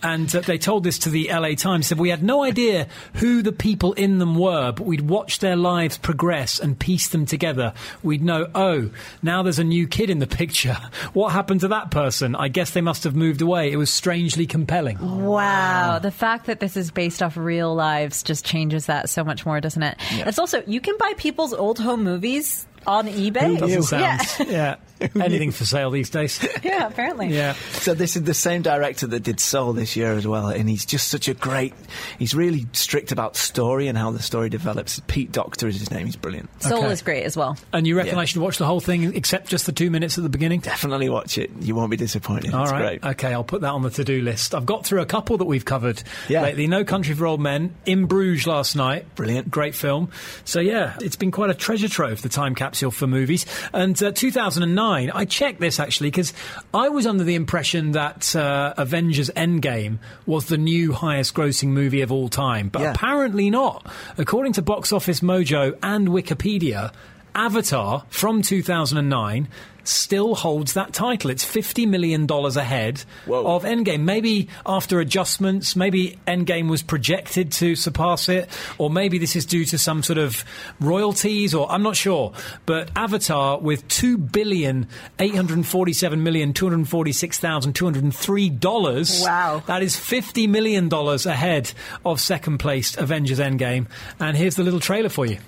and 0.04 0.34
uh, 0.34 0.40
they 0.40 0.58
told 0.58 0.84
this 0.84 0.99
to 1.00 1.11
the 1.11 1.30
LA 1.32 1.54
Times. 1.54 1.87
Said 1.87 1.99
we 1.99 2.11
had 2.11 2.23
no 2.23 2.44
idea 2.44 2.87
who 3.14 3.42
the 3.42 3.52
people 3.52 3.94
in 3.94 4.18
them 4.18 4.37
were, 4.37 4.73
but 4.73 4.87
we'd 4.87 5.08
watch 5.08 5.38
their 5.38 5.56
lives 5.56 5.96
progress 5.99 6.61
and 6.61 6.78
piece 6.78 7.08
them 7.08 7.26
together. 7.26 7.73
We'd 8.02 8.23
know, 8.23 8.49
oh, 8.54 8.90
now 9.23 9.42
there's 9.42 9.58
a 9.58 9.64
new 9.64 9.88
kid 9.88 10.11
in 10.11 10.18
the 10.18 10.26
picture. 10.26 10.76
What 11.12 11.32
happened 11.32 11.61
to 11.61 11.68
that 11.68 11.90
person? 11.90 12.34
I 12.34 12.49
guess 12.49 12.73
they 12.73 12.80
must 12.80 13.04
have 13.04 13.14
moved 13.14 13.40
away. 13.40 13.70
It 13.70 13.76
was 13.76 13.90
strangely 13.90 14.46
compelling. 14.46 14.99
Wow. 14.99 15.99
The 16.00 16.11
fact 16.11 16.46
that 16.46 16.61
this 16.61 16.76
is 16.76 16.90
based 16.90 17.23
off 17.23 17.37
real 17.37 17.75
lives 17.75 18.23
just 18.23 18.44
changes 18.44 18.87
that 18.87 19.08
so 19.08 19.23
much 19.23 19.46
more, 19.46 19.61
doesn't 19.61 19.82
it? 19.82 19.96
It's 20.11 20.38
also, 20.38 20.62
you 20.66 20.80
can 20.80 20.96
buy 20.99 21.12
people's 21.16 21.54
old 21.54 21.78
home 21.78 22.02
movies 22.02 22.66
on 22.86 23.06
eBay. 23.08 23.58
Doesn't 23.58 23.82
sound, 23.84 24.02
Yeah. 24.50 24.76
yeah, 25.00 25.08
anything 25.22 25.50
for 25.52 25.64
sale 25.64 25.90
these 25.90 26.10
days. 26.10 26.44
yeah, 26.62 26.86
apparently. 26.86 27.28
Yeah. 27.28 27.54
So 27.72 27.94
this 27.94 28.16
is 28.16 28.22
the 28.24 28.34
same 28.34 28.62
director 28.62 29.06
that 29.08 29.20
did 29.22 29.40
Soul 29.40 29.72
this 29.72 29.96
year 29.96 30.12
as 30.12 30.26
well, 30.26 30.48
and 30.48 30.68
he's 30.68 30.84
just 30.86 31.08
such 31.08 31.28
a 31.28 31.34
great. 31.34 31.74
He's 32.18 32.34
really 32.34 32.66
strict 32.72 33.12
about 33.12 33.36
story 33.36 33.88
and 33.88 33.96
how 33.98 34.10
the 34.10 34.22
story 34.22 34.48
develops. 34.48 35.00
Pete 35.06 35.32
Docter 35.32 35.66
is 35.68 35.78
his 35.78 35.90
name. 35.90 36.06
He's 36.06 36.16
brilliant. 36.16 36.48
Soul 36.62 36.78
Okay. 36.84 36.92
is 36.92 37.02
great 37.02 37.24
as 37.24 37.36
well. 37.36 37.56
And 37.72 37.86
you 37.86 37.96
reckon 37.96 38.14
Yeah. 38.16 38.20
I 38.20 38.24
should 38.24 38.40
watch 38.42 38.58
the 38.58 38.66
whole 38.66 38.80
thing 38.80 39.14
except 39.16 39.48
just 39.48 39.66
the 39.66 39.72
two 39.72 39.90
minutes 39.90 40.16
at 40.18 40.22
the 40.24 40.30
beginning? 40.30 40.60
Definitely 40.60 41.08
watch 41.08 41.38
it. 41.38 41.50
You 41.60 41.74
won't 41.74 41.90
be 41.90 41.96
disappointed. 41.96 42.54
All 42.54 42.62
it's 42.64 42.72
right. 42.72 43.00
great. 43.00 43.10
Okay, 43.12 43.32
I'll 43.32 43.44
put 43.44 43.62
that 43.62 43.70
on 43.70 43.82
the 43.82 43.90
to-do 43.90 44.22
list. 44.22 44.54
I've 44.54 44.66
got 44.66 44.84
through 44.86 45.00
a 45.02 45.06
couple 45.06 45.38
that 45.38 45.44
we've 45.46 45.64
covered 45.64 46.02
Yeah. 46.28 46.42
lately. 46.42 46.66
No 46.66 46.84
Country 46.84 47.14
for 47.14 47.26
Old 47.26 47.40
Men, 47.40 47.74
In 47.86 48.06
Bruges 48.06 48.46
last 48.46 48.76
night. 48.76 49.12
Brilliant. 49.14 49.50
Great 49.50 49.74
film. 49.74 50.10
So 50.44 50.60
yeah, 50.60 50.96
it's 51.00 51.16
been 51.16 51.30
quite 51.30 51.50
a 51.50 51.54
treasure 51.54 51.88
trove, 51.88 52.22
the 52.22 52.28
time 52.28 52.54
capsule 52.54 52.74
for 52.75 53.07
movies. 53.07 53.47
And 53.73 54.00
uh, 54.02 54.12
2009, 54.12 55.11
I 55.14 55.25
checked 55.25 55.61
this 55.61 55.78
actually 55.81 56.09
because 56.11 56.33
I 56.73 56.88
was 56.88 57.07
under 57.07 57.25
the 57.25 57.35
impression 57.35 57.93
that 57.93 58.35
uh, 58.37 58.75
Avengers 58.76 59.31
Endgame 59.37 59.99
was 60.26 60.47
the 60.47 60.59
new 60.59 60.93
highest 60.93 61.35
grossing 61.35 61.69
movie 61.69 62.00
of 62.02 62.11
all 62.12 62.28
time, 62.28 62.69
but 62.69 62.83
Yeah. 62.83 62.93
apparently 62.93 63.50
not. 63.50 63.87
According 64.19 64.52
to 64.54 64.62
Box 64.62 64.93
Office 64.93 65.21
Mojo 65.21 65.76
and 65.83 66.09
Wikipedia, 66.09 66.93
Avatar 67.35 68.04
from 68.11 68.43
2009 68.43 69.49
still 69.88 70.34
holds 70.34 70.74
that 70.74 70.92
title. 70.92 71.30
It's 71.30 71.44
$50 71.44 71.88
million 71.88 72.26
ahead 72.30 73.04
Whoa. 73.26 73.54
of 73.54 73.64
Endgame. 73.64 74.00
Maybe 74.00 74.48
after 74.66 75.00
adjustments, 75.00 75.76
maybe 75.76 76.18
Endgame 76.26 76.68
was 76.68 76.82
projected 76.82 77.52
to 77.52 77.74
surpass 77.76 78.28
it, 78.28 78.48
or 78.78 78.90
maybe 78.90 79.18
this 79.18 79.36
is 79.36 79.47
due 79.47 79.64
to 79.66 79.78
some 79.78 80.02
sort 80.02 80.18
of 80.18 80.44
royalties, 80.80 81.54
or 81.54 81.70
I'm 81.70 81.82
not 81.82 81.97
sure. 81.97 82.32
But 82.66 82.90
Avatar 82.97 83.58
with 83.58 83.86
two 83.88 84.18
billion 84.18 84.88
eight 85.18 85.34
hundred 85.34 85.64
forty-seven 85.66 86.23
million 86.23 86.52
two 86.52 86.68
hundred 86.68 86.88
forty-six 86.88 87.38
thousand 87.38 87.75
two 87.75 87.84
hundred 87.84 88.12
three 88.14 88.50
dollars. 88.50 89.23
Wow. 89.23 89.62
that 89.66 89.82
is 89.82 89.97
fifty 89.97 90.47
million 90.47 90.88
dollars 90.88 91.26
ahead 91.26 91.73
of 92.04 92.20
second 92.20 92.58
placed 92.58 92.97
Avengers 92.97 93.38
Endgame. 93.38 93.86
And 94.20 94.36
here's 94.36 94.56
the 94.56 94.62
little 94.62 94.80
trailer 94.80 95.08
for 95.08 95.26
you. 95.26 95.38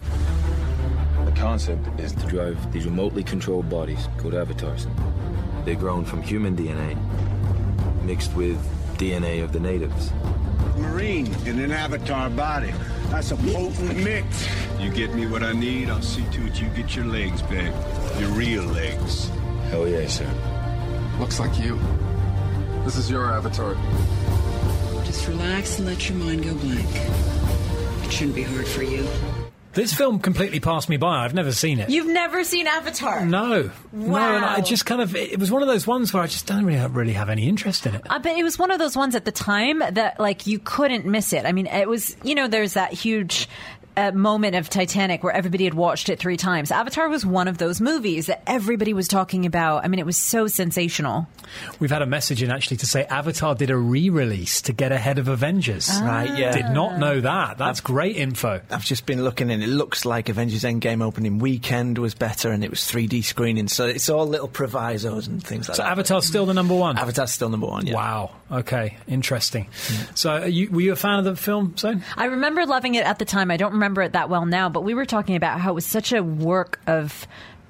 The 1.37 1.43
concept 1.43 2.01
is 2.01 2.13
to 2.13 2.27
drive 2.29 2.73
these 2.73 2.87
remotely 2.87 3.23
controlled 3.23 3.69
bodies 3.69 4.09
called 4.17 4.35
avatars. 4.35 4.87
They're 5.67 5.75
grown 5.75 6.07
from 6.07 6.23
human 6.23 6.57
DNA, 6.57 6.97
mixed 8.05 8.35
with 8.35 8.57
DNA 8.97 9.45
of 9.45 9.53
the 9.53 9.61
natives. 9.61 10.13
Marine 10.79 11.27
in 11.45 11.59
an 11.59 11.73
avatar 11.73 12.31
body. 12.31 12.73
That's 13.11 13.33
a 13.33 13.37
potent 13.37 14.03
mix. 14.03 14.49
You 14.81 14.91
get 14.91 15.15
me 15.15 15.27
what 15.27 15.43
I 15.43 15.53
need, 15.53 15.91
I'll 15.91 16.01
see 16.01 16.25
to 16.33 16.47
it 16.47 16.59
you 16.59 16.69
get 16.71 16.97
your 16.97 17.05
legs 17.05 17.43
back. 17.43 17.75
Your 18.19 18.31
real 18.31 18.65
legs. 18.65 19.29
Hell 19.69 19.87
yeah, 19.87 20.07
sir. 20.07 20.31
Looks 21.19 21.39
like 21.39 21.59
you. 21.59 21.79
This 22.85 22.97
is 22.97 23.11
your 23.11 23.31
avatar. 23.31 23.75
Just 25.05 25.29
relax 25.29 25.79
and 25.79 25.87
let 25.87 26.09
your 26.09 26.17
mind 26.17 26.45
go 26.45 26.55
blank. 26.55 26.89
It 28.07 28.11
shouldn't 28.11 28.37
be 28.37 28.43
hard 28.43 28.67
for 28.67 28.85
you. 28.85 29.07
This 29.77 29.93
film 29.93 30.21
completely 30.21 30.59
passed 30.59 30.89
me 30.89 30.97
by. 30.97 31.23
I've 31.23 31.35
never 31.35 31.53
seen 31.53 31.79
it. 31.79 31.91
You've 31.91 32.07
never 32.07 32.45
seen 32.45 32.67
Avatar? 32.67 33.27
No, 33.27 33.71
no, 33.93 34.17
and 34.17 34.43
I 34.43 34.63
just 34.63 34.87
kind 34.87 35.03
of 35.03 35.15
it 35.15 35.39
was 35.39 35.51
one 35.51 35.61
of 35.61 35.69
those 35.69 35.87
ones 35.87 36.15
where 36.15 36.23
I 36.23 36.27
just 36.29 36.47
don't 36.47 36.65
really 36.65 36.79
have, 36.79 36.97
really 36.97 37.13
have 37.13 37.29
any 37.29 37.47
interest 37.47 37.85
in 37.85 37.95
it. 37.95 38.01
I 38.09 38.17
bet 38.17 38.39
it 38.39 38.43
was 38.43 38.59
one 38.59 38.71
of 38.71 38.79
those 38.79 38.97
ones 38.97 39.15
at 39.15 39.27
the 39.27 39.33
time 39.33 39.81
that 39.81 40.19
like 40.19 40.47
you 40.47 40.59
couldn't 40.59 41.05
miss 41.05 41.35
it. 41.35 41.45
I 41.45 41.53
mean, 41.53 41.67
it 41.67 41.87
was 41.87 42.17
you 42.23 42.35
know 42.35 42.49
there's 42.49 42.73
that 42.73 42.95
huge 42.95 43.51
uh, 43.97 44.13
moment 44.13 44.57
of 44.57 44.69
Titanic 44.69 45.23
where 45.23 45.33
everybody 45.33 45.65
had 45.65 45.75
watched 45.75 46.09
it 46.09 46.19
three 46.19 46.37
times. 46.37 46.71
Avatar 46.71 47.09
was 47.09 47.25
one 47.25 47.49
of 47.49 47.59
those 47.59 47.81
movies 47.81 48.27
that 48.27 48.43
everybody 48.47 48.93
was 48.93 49.09
talking 49.09 49.47
about. 49.47 49.85
I 49.85 49.89
mean, 49.89 49.99
it 49.99 50.07
was 50.07 50.17
so 50.17 50.47
sensational. 50.47 51.27
We've 51.81 51.91
had 51.91 52.03
a 52.03 52.07
message 52.07 52.43
in 52.43 52.51
actually 52.51 52.77
to 52.79 52.87
say 52.87 53.05
Avatar 53.05 53.55
did 53.55 53.71
a 53.71 53.77
re-release 53.77 54.63
to 54.63 54.73
get 54.73 54.93
ahead 54.93 55.19
of 55.19 55.29
Avengers. 55.29 55.91
Right, 56.03 56.37
yeah. 56.39 56.53
Did 56.53 56.71
not 56.71 56.99
know 56.99 57.21
that. 57.21 57.59
That's 57.59 57.81
great 57.81 58.17
info. 58.17 58.61
I've 58.71 58.85
just 58.85 59.07
been 59.07 59.25
looking 59.25 59.51
and 59.51 59.63
it 59.63 59.69
looks 59.69 60.05
like 60.05 60.29
Avengers 60.29 60.65
Endgame 60.65 61.03
opening 61.03 61.39
weekend 61.39 61.99
was 61.99 62.15
better 62.15 62.51
and 62.51 62.63
it 62.63 62.71
was 62.71 62.81
3D 62.81 63.25
screening. 63.25 63.69
So 63.69 63.87
it's 63.87 64.09
all 64.09 64.27
little 64.27 64.49
provisos 64.49 65.27
and 65.27 65.43
things 65.43 65.69
like 65.69 65.77
So 65.77 65.83
that. 65.83 65.89
So 65.89 65.93
Avatar's 65.93 66.27
still 66.27 66.47
the 66.47 66.55
number 66.55 66.75
one. 66.75 66.99
Avatar's 66.99 67.33
still 67.33 67.49
number 67.49 67.67
one, 67.67 67.87
yeah. 67.87 67.95
Wow. 67.95 68.33
Okay. 68.51 68.97
Interesting. 69.09 69.69
So, 70.15 70.31
are 70.31 70.49
you, 70.49 70.71
were 70.71 70.81
you 70.81 70.93
a 70.93 70.97
fan 70.97 71.19
of 71.19 71.25
the 71.25 71.35
film, 71.37 71.77
Zane? 71.77 72.05
I 72.17 72.27
remember 72.27 72.65
loving 72.67 72.95
it 72.95 73.05
at 73.05 73.19
the 73.19 73.25
time. 73.25 73.51
I 73.51 73.57
don't 73.57 73.73
remember 73.73 73.86
it 74.03 74.13
that 74.13 74.29
well 74.29 74.47
now, 74.47 74.69
but 74.69 74.83
we 74.85 74.95
were 74.95 75.07
talking 75.07 75.37
about 75.37 75.61
how 75.61 75.71
it 75.71 75.75
was 75.75 75.87
such 75.87 76.13
a 76.13 76.23
work 76.23 76.81
of. 76.87 77.27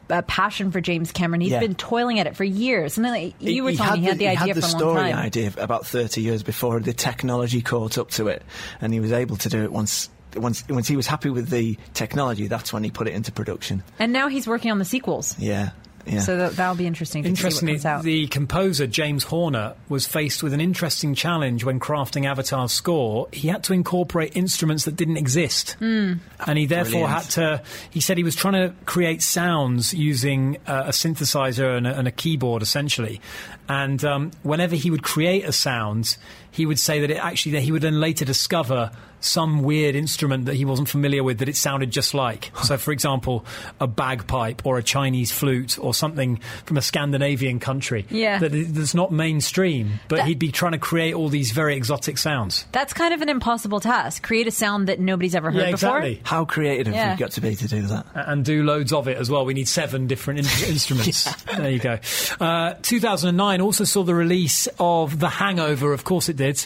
A 0.09 0.23
passion 0.23 0.71
for 0.71 0.81
James 0.81 1.11
Cameron. 1.11 1.41
He's 1.41 1.51
Yeah. 1.51 1.59
been 1.59 1.75
toiling 1.75 2.21
at 2.21 2.29
it 2.29 2.37
for 2.37 2.45
years, 2.45 2.97
and 2.97 3.05
then 3.05 3.33
you 3.41 3.65
were 3.65 3.73
telling 3.73 4.03
me 4.03 4.03
he 4.03 4.07
had 4.07 4.19
the 4.21 4.25
he 4.27 4.29
idea 4.29 4.55
had 4.55 4.57
the 4.57 4.61
for 4.63 4.67
a 4.69 4.71
long 4.71 4.79
story 4.79 5.11
time. 5.11 5.17
idea 5.17 5.53
about 5.57 5.85
30 5.85 6.21
years 6.23 6.45
before 6.45 6.79
the 6.79 6.93
technology 6.93 7.61
caught 7.61 7.99
up 7.99 8.11
to 8.13 8.29
it 8.29 8.45
and 8.81 8.93
he 8.93 9.01
was 9.01 9.11
able 9.11 9.37
to 9.39 9.49
do 9.49 9.65
it 9.65 9.73
once 9.73 10.09
once 10.37 10.63
once 10.69 10.87
he 10.87 10.95
was 10.97 11.09
happy 11.09 11.29
with 11.29 11.49
the 11.51 11.77
technology 11.93 12.47
that's 12.47 12.73
when 12.73 12.85
he 12.85 12.91
put 12.93 13.09
it 13.09 13.15
into 13.15 13.33
production 13.33 13.83
And 13.99 14.13
now 14.13 14.29
he's 14.29 14.47
working 14.47 14.71
on 14.71 14.79
the 14.79 14.85
sequels. 14.85 15.35
yeah 15.41 15.71
yeah 16.07 16.21
So 16.21 16.37
that, 16.37 16.53
that'll 16.57 16.77
be 16.77 16.87
interesting 16.87 17.23
to 17.23 17.29
see 17.29 17.31
what 17.33 17.39
Interestingly, 17.39 17.73
comes 17.75 17.85
out. 17.85 18.03
the 18.05 18.27
composer 18.29 18.87
James 18.87 19.25
Horner 19.25 19.75
was 19.89 20.07
faced 20.07 20.43
with 20.43 20.53
an 20.53 20.61
interesting 20.61 21.15
challenge 21.15 21.65
when 21.65 21.81
crafting 21.81 22.27
Avatar's 22.27 22.73
score. 22.73 23.29
He 23.33 23.49
had 23.49 23.65
to 23.65 23.73
incorporate 23.73 24.37
instruments 24.37 24.85
that 24.85 24.97
didn't 24.97 25.17
exist, 25.17 25.77
and 25.81 26.21
he 26.55 26.67
therefore 26.67 27.07
Brilliant. 27.07 27.13
had 27.13 27.31
to. 27.31 27.63
He 27.91 28.01
said 28.01 28.17
he 28.17 28.25
was 28.25 28.37
trying 28.37 28.55
to 28.55 28.75
create 28.85 29.23
sounds 29.23 29.93
using 29.95 30.59
uh, 30.67 30.85
a 30.87 30.91
synthesizer 30.91 31.77
and 31.77 31.87
a, 31.87 31.99
and 31.99 32.07
a 32.09 32.13
keyboard, 32.13 32.63
essentially. 32.63 33.21
And 33.69 34.05
um, 34.05 34.31
whenever 34.43 34.77
he 34.77 34.91
would 34.91 35.03
create 35.03 35.45
a 35.45 35.53
sound, 35.53 36.17
he 36.53 36.67
would 36.67 36.79
say 36.79 37.01
that 37.01 37.11
it 37.11 37.17
actually 37.17 37.53
that 37.53 37.63
he 37.63 37.73
would 37.73 37.83
then 37.83 37.99
later 38.01 38.25
discover 38.25 38.91
some 39.27 39.63
weird 39.63 39.95
instrument 39.95 40.47
that 40.47 40.55
he 40.55 40.65
wasn't 40.65 40.89
familiar 40.89 41.23
with 41.23 41.39
that 41.39 41.49
it 41.49 41.57
sounded 41.57 41.91
just 41.91 42.15
like. 42.15 42.51
So, 42.63 42.77
for 42.77 42.93
example, 42.93 43.45
a 43.81 43.87
bagpipe 43.87 44.65
or 44.65 44.79
a 44.79 44.83
Chinese 44.83 45.33
flute 45.33 45.79
or 45.79 45.93
something 45.95 46.41
from 46.65 46.77
a 46.77 46.83
Scandinavian 46.83 47.61
country 47.61 48.07
Yeah. 48.11 48.39
that 48.39 48.55
is- 48.55 48.73
that's 48.73 48.95
not 48.95 49.13
mainstream, 49.13 50.01
but 50.09 50.17
That- 50.17 50.27
he'd 50.27 50.39
be 50.39 50.51
trying 50.53 50.73
to 50.73 50.79
create 50.79 51.15
all 51.15 51.29
these 51.29 51.51
very 51.53 51.77
exotic 51.77 52.19
sounds. 52.19 52.65
That's 52.73 52.93
kind 52.93 53.13
of 53.15 53.23
an 53.23 53.29
impossible 53.29 53.81
task. 53.81 54.23
Create 54.23 54.47
a 54.47 54.51
sound 54.51 54.89
that 54.89 55.01
nobody's 55.01 55.35
ever 55.35 55.51
heard 55.51 55.61
Yeah, 55.63 55.71
before. 55.73 55.99
exactly. 55.99 56.21
How 56.25 56.45
creative 56.45 56.93
Yeah. 56.93 57.11
have 57.11 57.19
you 57.19 57.25
got 57.27 57.33
to 57.33 57.41
be 57.41 57.55
to 57.57 57.69
do 57.69 57.83
that? 57.83 58.07
and 58.15 58.45
do 58.45 58.63
loads 58.63 58.93
of 58.93 59.09
it 59.09 59.17
as 59.19 59.31
well. 59.31 59.45
We 59.45 59.55
need 59.55 59.69
seven 59.69 60.07
different 60.07 60.41
in- 60.41 60.47
instruments. 60.69 61.25
There 61.57 61.71
you 61.71 61.79
go. 61.79 61.99
Uh, 62.41 62.75
2009 62.83 63.61
also 63.61 63.85
saw 63.85 64.03
the 64.03 64.15
release 64.15 64.69
of 64.79 65.19
The 65.19 65.29
Hangover. 65.29 65.93
Of 65.93 66.05
course, 66.05 66.29
it 66.29 66.37
did. 66.37 66.65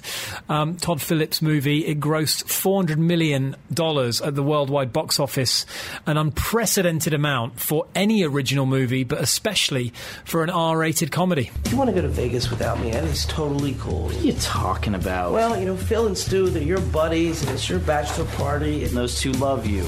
Um, 0.49 0.77
Todd 0.77 1.01
Phillips' 1.01 1.41
movie. 1.43 1.87
It 1.87 2.01
grossed 2.01 2.50
400 2.51 2.99
million 2.99 3.57
dollars 3.73 4.21
at 4.21 4.35
the 4.35 4.43
worldwide 4.43 4.93
box 4.93 5.19
office, 5.19 5.67
an 6.07 6.17
unprecedented 6.17 7.15
amount 7.15 7.61
for 7.61 7.87
any 7.95 8.25
original 8.25 8.67
movie, 8.67 9.05
but 9.05 9.21
especially 9.21 9.93
for 10.25 10.43
an 10.43 10.51
R-rated 10.51 11.11
comedy. 11.13 11.51
If 11.65 11.73
you 11.73 11.79
want 11.79 11.91
to 11.91 11.95
go 11.95 12.03
to 12.03 12.09
Vegas 12.09 12.51
without 12.51 12.81
me, 12.81 12.93
Ed, 12.93 13.05
it's 13.05 13.27
totally 13.27 13.77
cool. 13.81 14.05
What 14.07 14.17
are 14.17 14.21
you 14.21 14.33
talking 14.35 14.95
about? 14.95 15.33
Well, 15.33 15.59
you 15.59 15.67
know, 15.67 15.77
Phil 15.77 16.07
and 16.07 16.17
Stu, 16.17 16.51
they're 16.51 16.63
your 16.63 16.81
buddies, 16.81 17.43
and 17.43 17.51
it's 17.53 17.69
your 17.69 17.81
bachelor 17.81 18.27
party, 18.37 18.85
and 18.85 18.93
those 18.93 19.21
two 19.21 19.33
love 19.33 19.67
you. 19.67 19.87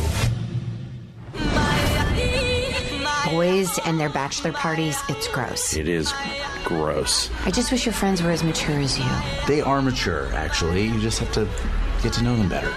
Boys 3.31 3.79
and 3.87 3.98
their 3.98 4.11
bachelor 4.11 4.53
parties, 4.53 4.98
it's 5.09 5.27
gross. 5.29 5.75
It 5.75 5.88
is 5.88 6.12
gross. 6.64 7.31
I 7.46 7.51
just 7.51 7.72
wish 7.72 7.87
your 7.87 7.94
friends 7.94 8.22
were 8.22 8.31
as 8.31 8.44
mature 8.44 8.79
as 8.79 8.98
you. 8.98 9.05
They 9.46 9.62
are 9.62 9.81
mature, 9.81 10.33
actually. 10.35 10.85
You 10.87 11.01
just 11.01 11.18
have 11.20 11.33
to 11.33 11.48
get 12.03 12.12
to 12.15 12.23
know 12.25 12.37
them 12.37 12.49
better. 12.49 12.73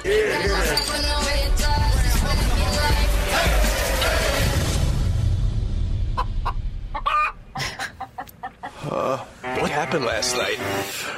Uh, 8.83 9.17
what 9.59 9.71
happened 9.71 10.05
last 10.05 10.37
night? 10.37 10.59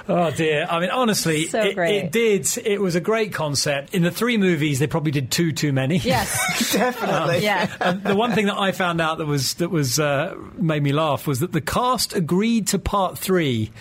Oh 0.07 0.31
dear! 0.31 0.65
I 0.69 0.79
mean, 0.79 0.89
honestly, 0.89 1.47
So 1.47 1.59
it, 1.59 1.77
it 1.77 2.11
did. 2.13 2.47
It 2.65 2.79
was 2.79 2.95
a 2.95 3.01
great 3.01 3.33
concept. 3.33 3.93
In 3.93 4.03
the 4.03 4.11
three 4.11 4.37
movies, 4.37 4.79
they 4.79 4.87
probably 4.87 5.11
did 5.11 5.29
two 5.29 5.51
too 5.51 5.73
many. 5.73 5.97
Yes. 5.97 6.71
Definitely. 6.73 7.39
Yeah. 7.39 7.69
And 7.81 8.03
the 8.03 8.15
one 8.15 8.31
thing 8.31 8.45
that 8.45 8.57
I 8.57 8.71
found 8.71 9.01
out 9.01 9.17
that 9.17 9.25
was 9.25 9.55
that 9.55 9.69
was 9.69 9.99
uh, 9.99 10.35
made 10.55 10.81
me 10.81 10.93
laugh 10.93 11.27
was 11.27 11.41
that 11.41 11.51
the 11.51 11.61
cast 11.61 12.15
agreed 12.15 12.67
to 12.67 12.79
part 12.79 13.17
three 13.17 13.71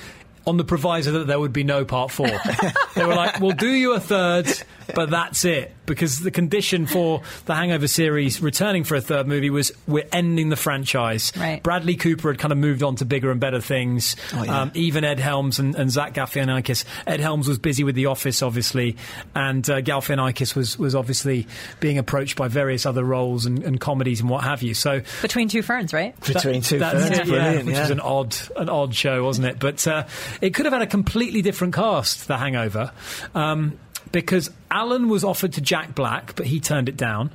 on 0.47 0.57
the 0.57 0.65
proviso 0.65 1.13
that 1.13 1.27
there 1.27 1.39
would 1.41 1.53
be 1.53 1.65
no 1.65 1.85
part 1.85 2.11
four. 2.11 2.31
they 2.95 3.05
were 3.05 3.15
like, 3.15 3.41
"We'll 3.41 3.53
do 3.53 3.69
you 3.69 3.95
a 3.95 4.01
third, 4.01 4.47
but 4.95 5.11
that's 5.11 5.45
it," 5.45 5.75
because 5.87 6.21
the 6.21 6.31
condition 6.31 6.87
for 6.87 7.23
the 7.47 7.55
Hangover 7.55 7.89
series 7.89 8.41
returning 8.41 8.85
for 8.85 8.95
a 8.95 9.01
third 9.01 9.27
movie 9.27 9.51
was 9.51 9.73
we're 9.87 10.07
ending 10.13 10.49
the 10.49 10.57
franchise. 10.57 11.33
Right. 11.37 11.63
Bradley 11.63 11.97
Cooper 11.97 12.31
had 12.31 12.39
kind 12.39 12.53
of 12.53 12.59
moved 12.59 12.83
on 12.83 12.97
to 12.97 13.05
bigger 13.05 13.31
and 13.31 13.41
better 13.41 13.61
things. 13.61 14.17
Oh, 14.35 14.45
yeah. 14.45 14.63
um, 14.63 14.73
even 14.75 15.05
Ed 15.05 15.21
Helms 15.21 15.59
and, 15.59 15.75
and 15.75 15.91
Zach 15.91 16.15
Galifianakis. 16.15 16.85
Ed 17.07 17.21
Helms 17.21 17.49
was 17.49 17.59
busy 17.59 17.85
with 17.85 17.95
The 17.95 18.07
Office, 18.07 18.43
obviously, 18.43 18.97
and 19.35 19.69
uh, 19.69 19.81
Galifianakis 19.81 20.55
was 20.55 20.79
was 20.79 20.95
obviously 20.95 21.47
being 21.81 21.99
approached 21.99 22.37
by 22.37 22.49
various 22.49 22.87
other 22.87 23.05
roles 23.05 23.47
and, 23.47 23.63
and 23.63 23.81
comedies 23.81 24.21
and 24.21 24.31
what 24.31 24.45
have 24.45 24.63
you. 24.63 24.75
So 24.75 25.03
Between 25.23 25.49
two 25.49 25.63
ferns, 25.63 25.93
right? 25.93 26.19
Between 26.21 26.63
two 26.63 26.79
that's 26.79 26.95
ferns, 26.95 27.11
it, 27.11 27.17
yeah, 27.19 27.25
brilliant, 27.25 27.67
which 27.67 27.75
yeah. 27.75 27.83
was 27.83 27.91
an 27.91 28.01
odd 28.01 28.37
an 28.57 28.69
odd 28.69 28.95
show, 28.95 29.25
wasn't 29.25 29.47
it? 29.47 29.59
But 29.59 29.87
uh, 29.87 30.07
it 30.41 30.55
could 30.55 30.67
have 30.67 30.73
had 30.73 30.83
a 30.83 30.87
completely 30.87 31.43
different 31.43 31.75
cast, 31.75 32.29
The 32.29 32.37
Hangover. 32.37 32.93
Um, 33.35 33.79
because 34.17 34.49
Alan 34.71 35.11
was 35.11 35.25
offered 35.25 35.53
to 35.53 35.61
Jack 35.61 35.95
Black, 35.95 36.35
but 36.37 36.47
he 36.47 36.59
turned 36.59 36.89
it 36.89 36.97
down. 36.97 37.31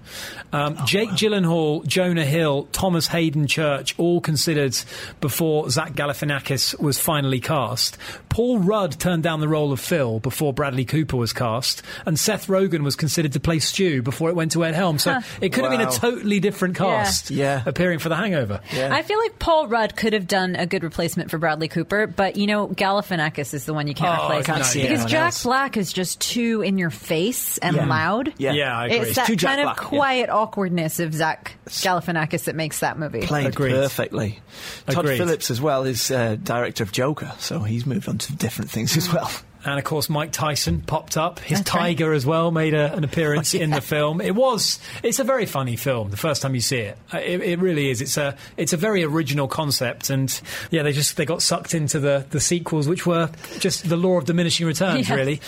Um, 0.52 0.78
Oh, 0.80 0.86
Jake 0.86 1.10
Gyllenhaal, 1.12 1.86
Jonah 1.86 2.26
Hill, 2.26 2.68
Thomas 2.72 3.06
Haden 3.08 3.46
Church, 3.46 3.94
all 4.00 4.20
considered 4.20 4.76
before 5.22 5.70
Zach 5.70 5.94
Galifianakis 5.94 6.80
was 6.80 6.98
finally 6.98 7.40
cast. 7.40 7.98
Paul 8.30 8.58
Rudd 8.60 9.00
turned 9.00 9.22
down 9.22 9.42
the 9.42 9.48
role 9.48 9.72
of 9.72 9.80
Phil 9.80 10.20
before 10.20 10.54
Bradley 10.54 10.84
Cooper 10.86 11.18
was 11.18 11.34
cast, 11.34 11.84
and 12.08 12.18
Seth 12.20 12.48
Rogen 12.48 12.82
was 12.82 12.96
considered 12.96 13.34
to 13.34 13.40
play 13.40 13.60
Stu 13.60 14.02
before 14.02 14.30
it 14.30 14.36
went 14.36 14.54
to 14.54 14.66
Ed 14.66 14.74
Helms. 14.74 15.04
So 15.04 15.14
Huh. 15.14 15.22
it 15.40 15.50
could 15.54 15.64
have 15.66 15.72
been 15.72 15.88
a 15.88 15.92
totally 15.92 16.40
different 16.40 16.76
cast 16.76 17.30
Yeah. 17.30 17.62
appearing 17.66 18.00
for 18.00 18.10
The 18.10 18.16
Hangover. 18.16 18.60
I 18.74 19.04
feel 19.04 19.20
like 19.20 19.38
Paul 19.38 19.68
Rudd 19.68 19.96
could 19.96 20.14
have 20.14 20.26
done 20.28 20.56
a 20.56 20.66
good 20.66 20.84
replacement 20.84 21.30
for 21.30 21.38
Bradley 21.38 21.68
Cooper, 21.68 22.08
but 22.08 22.38
you 22.38 22.48
know, 22.48 22.68
Galifianakis 22.70 23.54
is 23.54 23.66
the 23.66 23.74
one 23.76 23.88
you 23.88 23.94
can't 23.94 24.20
Oh, 24.20 24.24
replace. 24.26 24.46
Can't 24.48 24.74
because 24.74 25.06
Jack 25.06 25.26
else. 25.26 25.44
Black 25.44 25.78
is 25.78 25.94
just 25.94 26.20
too 26.20 26.64
in 26.72 26.78
your 26.78 26.90
face 26.90 27.58
and 27.60 27.76
Yeah. 27.76 27.86
loud. 27.86 28.34
Yeah. 28.38 28.54
Yeah, 28.54 28.78
I 28.78 28.86
agree. 28.86 28.98
It's 29.00 29.08
It's 29.10 29.16
that 29.18 29.28
too 29.28 29.36
Jack 29.36 29.58
kind 29.58 29.62
of 29.62 29.76
Black, 29.76 29.92
yeah. 29.92 29.98
quiet 30.00 30.30
awkwardness 30.30 31.00
of 31.00 31.14
Zach 31.14 31.56
Galifianakis 31.68 32.46
that 32.46 32.56
makes 32.56 32.80
that 32.80 32.98
movie. 32.98 33.22
Played 33.22 33.48
Agreed. 33.48 33.74
perfectly. 33.74 34.40
Todd 34.88 35.06
Agreed. 35.06 35.18
Phillips 35.18 35.52
as 35.52 35.60
well 35.62 35.84
is 35.84 36.10
uh, 36.12 36.38
director 36.42 36.84
of 36.84 36.92
Joker, 36.92 37.32
so 37.40 37.60
he's 37.60 37.86
moved 37.86 38.08
on 38.08 38.18
to 38.20 38.36
different 38.36 38.72
things 38.72 38.96
as 38.98 39.12
well. 39.12 39.30
And 39.64 39.78
of 39.78 39.86
course, 39.86 40.10
Mike 40.10 40.32
Tyson 40.32 40.82
popped 40.82 41.18
up. 41.18 41.38
His 41.38 41.60
That's 41.60 41.76
right. 41.76 41.82
tiger 41.96 42.14
as 42.14 42.26
well 42.26 42.50
made 42.50 42.74
a, 42.74 42.92
an 42.96 43.04
appearance 43.04 43.54
in 43.54 43.70
the 43.70 43.80
film. 43.94 44.20
It 44.20 44.34
was, 44.34 44.80
it's 45.04 45.20
a 45.20 45.24
very 45.24 45.46
funny 45.46 45.76
film. 45.76 46.10
The 46.10 46.18
first 46.18 46.42
time 46.42 46.56
you 46.56 46.62
see 46.62 46.78
it, 46.80 46.98
Uh, 47.14 47.20
it, 47.20 47.42
it 47.42 47.60
really 47.60 47.92
is. 47.92 48.02
It's 48.02 48.18
a, 48.18 48.36
it's 48.58 48.74
a 48.74 48.78
very 48.78 49.04
original 49.04 49.48
concept, 49.48 50.10
and 50.10 50.42
yeah, 50.72 50.82
they 50.82 50.94
just 50.94 51.16
they 51.16 51.26
got 51.28 51.44
sucked 51.44 51.76
into 51.76 52.00
the 52.00 52.26
the 52.32 52.40
sequels, 52.40 52.88
which 52.88 53.06
were 53.06 53.30
just 53.60 53.88
the 53.88 53.98
law 53.98 54.18
of 54.18 54.26
diminishing 54.26 54.66
returns, 54.66 55.08
Yeah. 55.08 55.14
really. 55.16 55.42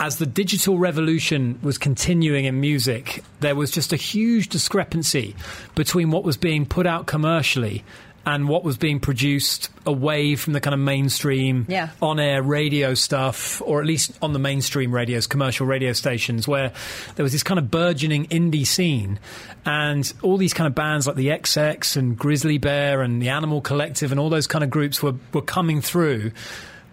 As 0.00 0.18
the 0.18 0.26
digital 0.26 0.78
revolution 0.78 1.58
was 1.62 1.76
continuing 1.76 2.44
in 2.44 2.60
music, 2.60 3.24
there 3.40 3.56
was 3.56 3.70
just 3.72 3.92
a 3.92 3.96
huge 3.96 4.48
discrepancy 4.48 5.34
between 5.74 6.10
what 6.12 6.22
was 6.22 6.36
being 6.36 6.66
put 6.66 6.86
out 6.86 7.06
commercially 7.06 7.84
and 8.24 8.46
what 8.48 8.62
was 8.62 8.76
being 8.76 9.00
produced 9.00 9.70
away 9.86 10.36
from 10.36 10.52
the 10.52 10.60
kind 10.60 10.74
of 10.74 10.78
mainstream 10.80 11.64
Yeah. 11.68 11.88
on 12.02 12.20
air 12.20 12.42
radio 12.42 12.92
stuff, 12.94 13.62
or 13.64 13.80
at 13.80 13.86
least 13.86 14.12
on 14.20 14.34
the 14.34 14.38
mainstream 14.38 14.92
radios, 14.94 15.26
commercial 15.26 15.66
radio 15.66 15.92
stations, 15.94 16.46
where 16.46 16.72
there 17.16 17.22
was 17.24 17.32
this 17.32 17.42
kind 17.42 17.58
of 17.58 17.70
burgeoning 17.70 18.26
indie 18.26 18.66
scene. 18.66 19.18
And 19.64 20.12
all 20.22 20.36
these 20.36 20.52
kind 20.52 20.66
of 20.66 20.74
bands 20.74 21.06
like 21.06 21.16
the 21.16 21.28
XX 21.28 21.96
and 21.96 22.18
Grizzly 22.18 22.58
Bear 22.58 23.00
and 23.02 23.20
the 23.22 23.30
Animal 23.30 23.62
Collective 23.62 24.10
and 24.12 24.20
all 24.20 24.28
those 24.28 24.46
kind 24.46 24.62
of 24.62 24.68
groups 24.70 25.02
were, 25.02 25.14
were 25.32 25.42
coming 25.42 25.80
through. 25.80 26.32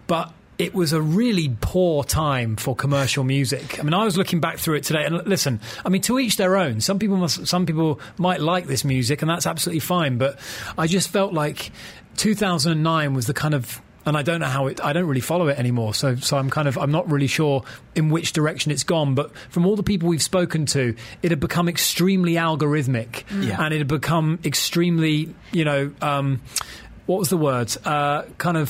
But 0.06 0.32
it 0.58 0.74
was 0.74 0.92
a 0.92 1.00
really 1.02 1.54
poor 1.60 2.02
time 2.04 2.56
for 2.56 2.74
commercial 2.74 3.24
music. 3.24 3.78
I 3.78 3.82
mean, 3.82 3.92
I 3.94 4.04
was 4.04 4.16
looking 4.16 4.40
back 4.40 4.58
through 4.58 4.76
it 4.76 4.84
today, 4.84 5.04
and 5.04 5.16
listen, 5.26 5.60
I 5.84 5.88
mean, 5.90 6.02
to 6.02 6.18
each 6.18 6.36
their 6.36 6.56
own. 6.56 6.80
Some 6.80 6.98
people 6.98 7.16
must, 7.16 7.46
some 7.46 7.66
people 7.66 8.00
might 8.16 8.40
like 8.40 8.66
this 8.66 8.84
music, 8.84 9.20
and 9.22 9.30
that's 9.30 9.46
absolutely 9.46 9.80
fine. 9.80 10.16
But 10.18 10.38
I 10.78 10.86
just 10.86 11.08
felt 11.08 11.32
like 11.34 11.70
2009 12.16 13.14
was 13.14 13.26
the 13.26 13.34
kind 13.34 13.54
of 13.54 13.80
and 14.06 14.16
I 14.16 14.22
don't 14.22 14.38
know 14.38 14.46
how 14.46 14.68
it. 14.68 14.80
I 14.84 14.92
don't 14.92 15.06
really 15.06 15.20
follow 15.20 15.48
it 15.48 15.58
anymore. 15.58 15.92
So, 15.92 16.14
so 16.14 16.36
I'm 16.38 16.48
kind 16.48 16.68
of. 16.68 16.78
I'm 16.78 16.92
not 16.92 17.10
really 17.10 17.26
sure 17.26 17.64
in 17.96 18.08
which 18.08 18.32
direction 18.32 18.70
it's 18.70 18.84
gone. 18.84 19.16
But 19.16 19.36
from 19.50 19.66
all 19.66 19.74
the 19.74 19.82
people 19.82 20.08
we've 20.08 20.22
spoken 20.22 20.64
to, 20.66 20.94
it 21.24 21.30
had 21.32 21.40
become 21.40 21.68
extremely 21.68 22.34
algorithmic, 22.34 23.24
Yeah. 23.42 23.60
and 23.60 23.74
it 23.74 23.78
had 23.78 23.88
become 23.88 24.38
extremely, 24.44 25.34
you 25.50 25.64
know, 25.64 25.90
um, 26.00 26.40
what 27.06 27.18
was 27.18 27.30
the 27.30 27.36
word? 27.36 27.76
Uh, 27.84 28.22
kind 28.38 28.56
of 28.56 28.68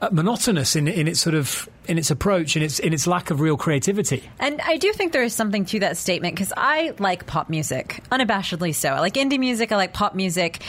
uh, 0.00 0.08
monotonous 0.12 0.76
in 0.76 0.88
in 0.88 1.08
its 1.08 1.20
sort 1.20 1.34
of 1.34 1.68
in 1.86 1.98
its 1.98 2.10
approach, 2.10 2.56
in 2.56 2.62
its 2.62 2.78
in 2.78 2.92
its 2.92 3.06
lack 3.06 3.30
of 3.30 3.40
real 3.40 3.56
creativity. 3.56 4.28
And 4.38 4.60
I 4.60 4.76
do 4.76 4.92
think 4.92 5.12
there 5.12 5.22
is 5.22 5.34
something 5.34 5.64
to 5.66 5.80
that 5.80 5.96
statement 5.96 6.34
because 6.34 6.52
I 6.56 6.94
like 6.98 7.26
pop 7.26 7.48
music, 7.48 8.02
unabashedly 8.12 8.74
so. 8.74 8.90
I 8.90 9.00
like 9.00 9.14
indie 9.14 9.38
music, 9.38 9.72
I 9.72 9.76
like 9.76 9.92
pop 9.92 10.14
music. 10.14 10.62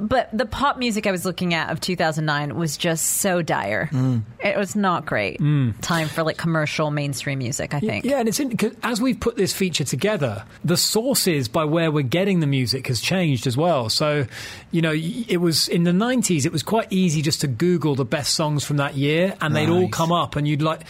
But 0.00 0.30
the 0.32 0.46
pop 0.46 0.78
music 0.78 1.06
I 1.06 1.10
was 1.10 1.24
looking 1.24 1.54
at 1.54 1.70
of 1.70 1.80
2009 1.80 2.56
was 2.56 2.76
just 2.76 3.18
so 3.18 3.42
dire. 3.42 3.88
Mm. 3.92 4.22
It 4.42 4.56
was 4.56 4.74
not 4.74 5.04
great. 5.04 5.38
Mm. 5.40 5.74
Time 5.82 6.08
for 6.08 6.22
like 6.22 6.38
commercial 6.38 6.90
mainstream 6.90 7.38
music, 7.38 7.74
I 7.74 7.80
think. 7.80 8.04
Yeah, 8.04 8.18
and 8.18 8.28
it's 8.28 8.40
in, 8.40 8.56
'cause 8.56 8.72
as 8.82 9.00
we've 9.00 9.20
put 9.20 9.36
this 9.36 9.52
feature 9.52 9.84
together, 9.84 10.44
the 10.64 10.76
sources 10.76 11.48
by 11.48 11.64
where 11.64 11.90
we're 11.90 12.02
getting 12.02 12.40
the 12.40 12.46
music 12.46 12.86
has 12.86 13.00
changed 13.00 13.46
as 13.46 13.56
well. 13.56 13.88
So, 13.90 14.26
you 14.70 14.80
know, 14.82 14.92
it 14.94 15.36
was 15.40 15.68
in 15.68 15.84
the 15.84 15.92
90s, 15.92 16.46
it 16.46 16.52
was 16.52 16.62
quite 16.62 16.86
easy 16.90 17.22
just 17.22 17.42
to 17.42 17.46
Google 17.46 17.94
the 17.94 18.04
best 18.04 18.34
songs 18.34 18.64
from 18.64 18.78
that 18.78 18.96
year, 18.96 19.34
and 19.40 19.54
they'd 19.54 19.68
all 19.68 19.88
come 19.88 20.12
up, 20.12 20.36
and 20.36 20.48
you'd 20.48 20.62
like. 20.62 20.80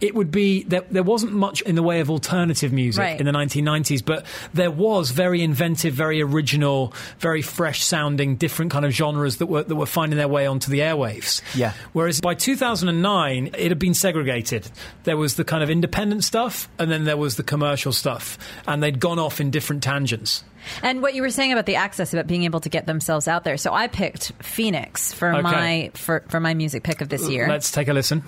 It 0.00 0.14
would 0.14 0.30
be 0.30 0.64
there, 0.64 0.82
there 0.90 1.02
wasn't 1.02 1.32
much 1.32 1.60
in 1.62 1.76
the 1.76 1.82
way 1.82 2.00
of 2.00 2.10
alternative 2.10 2.72
music 2.72 3.00
Right. 3.00 3.18
in 3.20 3.26
the 3.26 3.32
1990s, 3.32 4.04
but 4.04 4.26
there 4.52 4.70
was 4.70 5.10
very 5.10 5.42
inventive, 5.42 5.94
very 5.94 6.20
original, 6.20 6.92
very 7.20 7.42
fresh 7.42 7.82
sounding, 7.82 8.36
different 8.36 8.70
kind 8.72 8.84
of 8.84 8.92
genres 8.92 9.36
that 9.38 9.46
were 9.46 9.62
that 9.62 9.74
were 9.76 9.86
finding 9.86 10.16
their 10.18 10.28
way 10.28 10.46
onto 10.46 10.70
the 10.70 10.80
airwaves. 10.80 11.40
Yeah. 11.54 11.72
Whereas 11.92 12.20
by 12.20 12.34
2009, 12.34 13.50
it 13.56 13.70
had 13.70 13.78
been 13.78 13.94
segregated. 13.94 14.70
There 15.04 15.16
was 15.16 15.36
the 15.36 15.44
kind 15.44 15.62
of 15.62 15.70
independent 15.70 16.24
stuff, 16.24 16.68
and 16.78 16.90
then 16.90 17.04
there 17.04 17.16
was 17.16 17.36
the 17.36 17.42
commercial 17.42 17.92
stuff, 17.92 18.36
and 18.66 18.82
they'd 18.82 19.00
gone 19.00 19.18
off 19.18 19.40
in 19.40 19.50
different 19.50 19.82
tangents. 19.82 20.44
And 20.82 21.02
what 21.02 21.14
you 21.14 21.20
were 21.22 21.30
saying 21.30 21.52
about 21.52 21.66
the 21.66 21.76
access, 21.76 22.12
about 22.14 22.26
being 22.26 22.44
able 22.44 22.60
to 22.60 22.68
get 22.70 22.86
themselves 22.86 23.28
out 23.28 23.44
there. 23.44 23.56
So 23.58 23.72
I 23.74 23.86
picked 23.86 24.32
Phoenix 24.42 25.12
for 25.12 25.32
Okay. 25.32 25.42
my 25.42 25.90
for, 25.94 26.24
for 26.28 26.40
my 26.40 26.54
music 26.54 26.82
pick 26.82 27.00
of 27.02 27.08
this 27.10 27.28
year. 27.28 27.46
Let's 27.48 27.70
take 27.70 27.88
a 27.88 27.92
listen. 27.92 28.22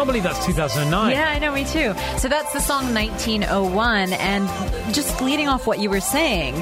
Can't 0.00 0.08
believe 0.08 0.22
that's 0.22 0.46
2009. 0.46 1.10
Yeah, 1.12 1.28
I 1.28 1.38
know, 1.38 1.52
me 1.52 1.66
too. 1.66 1.92
So 2.16 2.28
that's 2.28 2.50
the 2.54 2.60
song 2.60 2.94
1901. 2.94 4.14
And 4.14 4.94
just 4.94 5.20
leading 5.20 5.46
off 5.46 5.66
what 5.66 5.78
you 5.78 5.90
were 5.90 6.00
saying, 6.00 6.54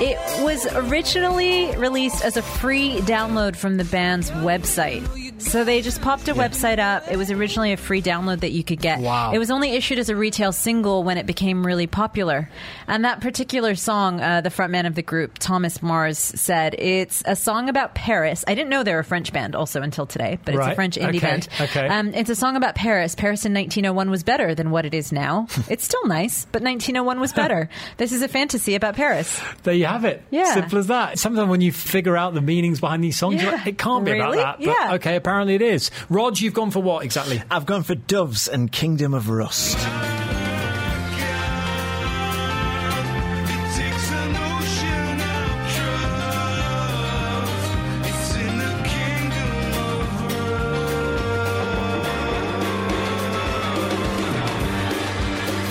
it 0.00 0.42
was 0.42 0.66
originally 0.72 1.76
released 1.76 2.24
as 2.24 2.38
a 2.38 2.42
free 2.42 3.00
download 3.00 3.56
from 3.56 3.76
the 3.76 3.84
band's 3.84 4.30
website. 4.30 5.06
So 5.38 5.64
they 5.64 5.82
just 5.82 6.02
popped 6.02 6.28
a 6.28 6.34
website 6.34 6.78
up. 6.78 7.10
It 7.10 7.16
was 7.16 7.30
originally 7.30 7.72
a 7.72 7.76
free 7.76 8.02
download 8.02 8.40
that 8.40 8.50
you 8.50 8.64
could 8.64 8.80
get. 8.80 9.00
Wow. 9.00 9.32
It 9.32 9.38
was 9.38 9.50
only 9.50 9.70
issued 9.70 9.98
as 9.98 10.08
a 10.08 10.16
retail 10.16 10.52
single 10.52 11.04
when 11.04 11.16
it 11.16 11.26
became 11.26 11.64
really 11.66 11.86
popular. 11.86 12.50
And 12.86 13.04
that 13.04 13.20
particular 13.20 13.74
song, 13.74 14.20
uh, 14.20 14.40
the 14.40 14.48
frontman 14.50 14.86
of 14.86 14.94
the 14.94 15.02
group, 15.02 15.38
Thomas 15.38 15.80
Mars, 15.82 16.18
said 16.18 16.74
it's 16.78 17.22
a 17.24 17.36
song 17.36 17.68
about 17.68 17.94
Paris. 17.94 18.44
I 18.48 18.54
didn't 18.54 18.68
know 18.70 18.82
they 18.82 18.92
were 18.92 18.98
a 19.00 19.04
French 19.04 19.32
band 19.32 19.54
also 19.54 19.80
until 19.80 20.06
today, 20.06 20.38
but 20.44 20.54
it's 20.54 20.66
a 20.66 20.74
French 20.74 20.96
indie 20.96 21.08
Okay. 21.16 21.18
band. 21.20 21.48
Okay. 21.60 21.86
Um, 21.88 22.12
it's 22.14 22.30
a 22.30 22.34
song 22.36 22.56
about 22.56 22.74
Paris. 22.74 23.14
Paris 23.14 23.44
in 23.46 23.54
1901 23.54 24.10
was 24.10 24.22
better 24.24 24.54
than 24.54 24.70
what 24.70 24.84
it 24.86 24.92
is 24.94 25.12
now. 25.12 25.46
it's 25.68 25.84
still 25.84 26.06
nice, 26.06 26.44
but 26.46 26.62
1901 26.62 27.20
was 27.20 27.32
better. 27.32 27.68
this 27.96 28.12
is 28.12 28.22
a 28.22 28.28
fantasy 28.28 28.74
about 28.74 28.96
Paris. 28.96 29.40
There 29.62 29.74
you 29.74 29.86
have 29.86 30.04
it. 30.04 30.22
Yeah. 30.30 30.52
Simple 30.54 30.78
as 30.78 30.88
that. 30.88 31.18
Sometimes 31.18 31.48
when 31.48 31.60
you 31.60 31.72
figure 31.72 32.16
out 32.16 32.34
the 32.34 32.40
meanings 32.42 32.80
behind 32.80 33.04
these 33.04 33.16
songs, 33.18 33.40
you're 33.40 33.52
Yeah. 33.52 33.58
like, 33.58 33.66
it 33.68 33.78
can't 33.78 34.04
be 34.04 34.12
Really? 34.12 34.38
about 34.38 34.58
that. 34.58 34.66
But 34.66 34.76
Yeah. 34.88 34.94
okay, 34.94 35.18
apparently 35.28 35.54
it 35.54 35.62
is. 35.62 35.90
Rog, 36.08 36.40
you've 36.40 36.54
gone 36.54 36.70
for 36.70 36.82
what 36.82 37.04
exactly? 37.04 37.42
I've 37.50 37.66
gone 37.66 37.82
for 37.82 37.94
Doves 37.94 38.48
and 38.48 38.72
Kingdom 38.72 39.12
of 39.12 39.28
Rust. 39.28 39.76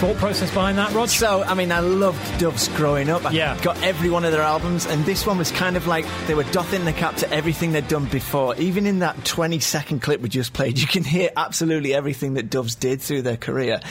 Thought 0.07 0.15
process 0.19 0.53
behind 0.53 0.77
that, 0.77 0.93
Rog? 0.93 1.09
So, 1.09 1.43
I 1.43 1.53
mean, 1.53 1.69
I 1.69 1.81
loved 1.81 2.39
Doves 2.39 2.69
growing 2.69 3.09
up. 3.09 3.25
I 3.25 3.31
Yeah. 3.31 3.59
got 3.61 3.83
every 3.83 4.09
one 4.09 4.23
of 4.23 4.31
their 4.31 4.41
albums, 4.41 4.85
and 4.85 5.05
this 5.05 5.25
one 5.27 5.37
was 5.37 5.51
kind 5.51 5.75
of 5.75 5.85
like 5.85 6.05
they 6.27 6.33
were 6.33 6.45
doffing 6.45 6.85
the 6.85 6.93
cap 6.93 7.17
to 7.17 7.29
everything 7.29 7.73
they'd 7.73 7.89
done 7.89 8.05
before. 8.05 8.55
Even 8.55 8.85
in 8.87 8.99
that 8.99 9.25
20 9.25 9.59
second 9.59 10.01
clip 10.01 10.21
we 10.21 10.29
just 10.29 10.53
played, 10.53 10.79
you 10.79 10.87
can 10.87 11.03
hear 11.03 11.29
absolutely 11.35 11.93
everything 11.93 12.35
that 12.35 12.49
Doves 12.49 12.75
did 12.75 13.01
through 13.01 13.23
their 13.23 13.35
career. 13.35 13.81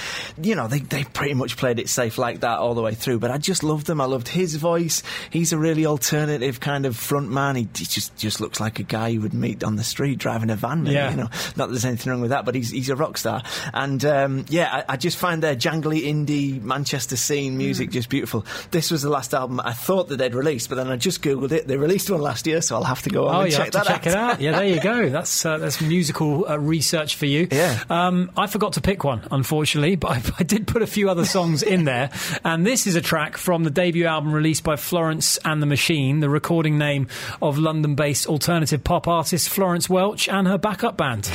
You 0.40 0.55
know, 0.55 0.68
they, 0.68 0.79
they 0.79 1.05
pretty 1.05 1.35
much 1.35 1.59
played 1.59 1.79
it 1.79 1.90
safe 1.90 2.16
like 2.16 2.40
that 2.40 2.61
all 2.61 2.72
the 2.74 2.81
way 2.81 2.94
through, 2.94 3.18
but 3.18 3.31
I 3.31 3.37
just 3.37 3.62
loved 3.62 3.87
them. 3.87 4.00
I 4.00 4.07
loved 4.07 4.29
his 4.29 4.55
voice. 4.55 5.02
He's 5.29 5.52
a 5.52 5.59
really 5.59 5.85
alternative 5.85 6.61
kind 6.61 6.87
of 6.87 6.96
front 6.96 7.31
man. 7.31 7.57
He, 7.57 7.68
he 7.76 7.85
just, 7.85 8.16
just 8.16 8.40
looks 8.40 8.59
like 8.59 8.79
a 8.79 8.85
guy 8.85 9.09
you 9.09 9.20
would 9.20 9.35
meet 9.35 9.62
on 9.62 9.76
the 9.76 9.85
street 9.85 10.18
driving 10.18 10.48
a 10.48 10.57
van, 10.57 10.83
maybe, 10.85 10.94
Yeah. 10.94 11.11
you 11.11 11.16
know. 11.18 11.29
Not 11.57 11.66
that 11.66 11.72
there's 11.72 11.85
anything 11.85 12.11
wrong 12.11 12.22
with 12.22 12.31
that, 12.31 12.46
but 12.46 12.55
he's, 12.55 12.70
he's 12.70 12.88
a 12.88 12.96
rock 12.96 13.18
star. 13.18 13.42
And 13.74 14.02
um, 14.07 14.46
yeah, 14.48 14.83
I, 14.88 14.94
I 14.94 14.96
just 14.96 15.18
find 15.18 15.42
their 15.42 15.55
jangly 15.55 16.05
indie 16.06 16.62
Manchester 16.62 17.16
scene 17.16 17.56
music 17.58 17.90
just 17.90 18.08
beautiful. 18.08 18.44
This 18.70 18.90
was 18.90 19.02
the 19.02 19.10
last 19.10 19.34
album 19.34 19.60
I 19.60 19.72
thought 19.72 20.08
that 20.08 20.16
they'd 20.16 20.34
released, 20.34 20.68
but 20.68 20.76
then 20.76 20.88
I 20.88 20.96
just 20.96 21.22
googled 21.22 21.52
it. 21.52 21.66
They 21.66 21.76
released 21.76 22.10
one 22.10 22.20
last 22.20 22.46
year, 22.46 22.60
so 22.62 22.76
I'll 22.76 22.84
have 22.84 23.02
to 23.02 23.10
go 23.10 23.28
on 23.28 23.34
Oh, 23.34 23.40
and 23.40 23.50
you 23.50 23.56
check 23.56 23.72
have 23.74 23.84
to 23.84 23.88
that 23.90 24.02
check 24.02 24.06
out. 24.06 24.12
it 24.12 24.16
out. 24.16 24.40
Yeah, 24.40 24.52
there 24.52 24.64
you 24.68 24.80
go. 24.80 25.08
That's 25.16 25.44
uh, 25.44 25.58
that's 25.58 25.80
musical 25.80 26.48
uh, 26.48 26.56
research 26.58 27.16
for 27.16 27.26
you. 27.26 27.48
Yeah. 27.50 27.82
Um, 27.90 28.30
I 28.36 28.46
forgot 28.46 28.74
to 28.74 28.80
pick 28.80 29.04
one, 29.04 29.22
unfortunately, 29.30 29.96
but 29.96 30.10
I, 30.12 30.22
I 30.38 30.42
did 30.42 30.66
put 30.66 30.82
a 30.82 30.86
few 30.86 31.10
other 31.10 31.24
songs 31.24 31.62
in 31.62 31.84
there. 31.84 32.10
And 32.44 32.66
this 32.66 32.86
is 32.86 32.94
a 32.96 33.00
track 33.00 33.36
from 33.36 33.64
the 33.64 33.70
debut 33.70 34.06
album 34.06 34.32
released 34.32 34.64
by 34.64 34.76
Florence 34.76 35.38
and 35.44 35.60
the 35.62 35.66
Machine, 35.66 36.20
the 36.20 36.30
recording 36.30 36.78
name 36.78 37.08
of 37.42 37.58
London-based 37.58 38.26
alternative 38.26 38.84
pop 38.84 39.08
artist 39.08 39.48
Florence 39.48 39.88
Welch 39.88 40.28
and 40.28 40.46
her 40.46 40.58
backup 40.58 40.96
band. 40.96 41.30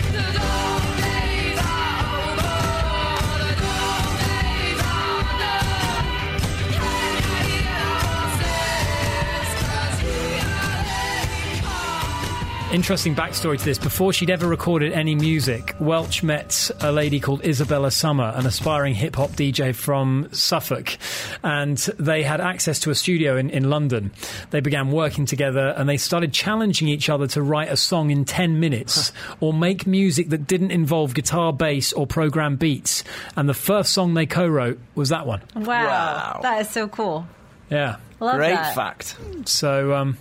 Interesting 12.71 13.13
backstory 13.13 13.59
to 13.59 13.65
this. 13.65 13.77
Before 13.77 14.13
she'd 14.13 14.29
ever 14.29 14.47
recorded 14.47 14.93
any 14.93 15.13
music, 15.13 15.75
Welch 15.81 16.23
met 16.23 16.71
a 16.79 16.89
lady 16.89 17.19
called 17.19 17.43
Isabella 17.43 17.91
Summer, 17.91 18.31
an 18.33 18.45
aspiring 18.45 18.95
hip 18.95 19.17
hop 19.17 19.31
DJ 19.31 19.75
from 19.75 20.29
Suffolk. 20.31 20.97
And 21.43 21.77
they 21.99 22.23
had 22.23 22.39
access 22.39 22.79
to 22.79 22.89
a 22.89 22.95
studio 22.95 23.35
in, 23.35 23.49
in 23.49 23.69
London. 23.69 24.13
They 24.51 24.61
began 24.61 24.89
working 24.89 25.25
together 25.25 25.73
and 25.75 25.89
they 25.89 25.97
started 25.97 26.31
challenging 26.31 26.87
each 26.87 27.09
other 27.09 27.27
to 27.27 27.41
write 27.41 27.67
a 27.69 27.75
song 27.75 28.09
in 28.09 28.23
10 28.23 28.61
minutes 28.61 29.11
or 29.41 29.53
make 29.53 29.85
music 29.85 30.29
that 30.29 30.47
didn't 30.47 30.71
involve 30.71 31.13
guitar, 31.13 31.51
bass, 31.51 31.91
or 31.91 32.07
program 32.07 32.55
beats. 32.55 33.03
And 33.35 33.49
the 33.49 33.53
first 33.53 33.91
song 33.91 34.13
they 34.13 34.25
co 34.25 34.47
wrote 34.47 34.79
was 34.95 35.09
that 35.09 35.27
one. 35.27 35.41
Wow. 35.57 35.87
Wow. 35.87 36.39
That 36.41 36.61
is 36.61 36.69
so 36.69 36.87
cool. 36.87 37.27
Yeah. 37.71 37.97
Love 38.19 38.35
Great 38.35 38.53
that. 38.53 38.75
fact. 38.75 39.17
So, 39.45 39.95
um, 39.95 40.17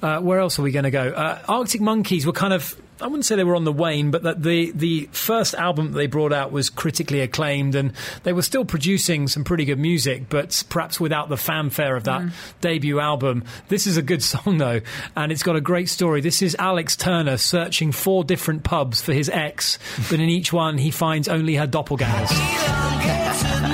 uh, 0.00 0.20
where 0.20 0.38
else 0.38 0.58
are 0.58 0.62
we 0.62 0.70
going 0.70 0.84
to 0.84 0.92
go? 0.92 1.08
Uh, 1.08 1.42
Arctic 1.48 1.80
Monkeys 1.80 2.26
were 2.26 2.32
kind 2.32 2.52
of. 2.52 2.80
I 3.00 3.08
wouldn't 3.08 3.24
say 3.24 3.34
they 3.34 3.42
were 3.42 3.56
on 3.56 3.64
the 3.64 3.72
wane, 3.72 4.12
but 4.12 4.22
that 4.22 4.40
the 4.40 4.70
the 4.70 5.08
first 5.10 5.54
album 5.54 5.90
that 5.90 5.98
they 5.98 6.06
brought 6.06 6.32
out 6.32 6.52
was 6.52 6.70
critically 6.70 7.20
acclaimed, 7.20 7.74
and 7.74 7.92
they 8.22 8.32
were 8.32 8.40
still 8.40 8.64
producing 8.64 9.26
some 9.26 9.42
pretty 9.42 9.64
good 9.64 9.80
music, 9.80 10.28
but 10.28 10.62
perhaps 10.68 11.00
without 11.00 11.28
the 11.28 11.36
fanfare 11.36 11.96
of 11.96 12.04
that 12.04 12.22
debut 12.60 13.00
album. 13.00 13.42
This 13.66 13.88
is 13.88 13.96
a 13.96 14.02
good 14.02 14.22
song 14.22 14.58
though, 14.58 14.80
and 15.16 15.32
it's 15.32 15.42
got 15.42 15.56
a 15.56 15.60
great 15.60 15.88
story. 15.88 16.20
This 16.20 16.40
is 16.40 16.54
Alex 16.56 16.94
Turner 16.96 17.36
searching 17.36 17.90
four 17.90 18.22
different 18.22 18.62
pubs 18.62 19.02
for 19.02 19.12
his 19.12 19.28
ex, 19.28 19.80
but 20.08 20.20
in 20.20 20.28
each 20.28 20.52
one 20.52 20.78
he 20.78 20.92
finds 20.92 21.26
only 21.26 21.56
her 21.56 21.66
doppelgangers. 21.66 22.30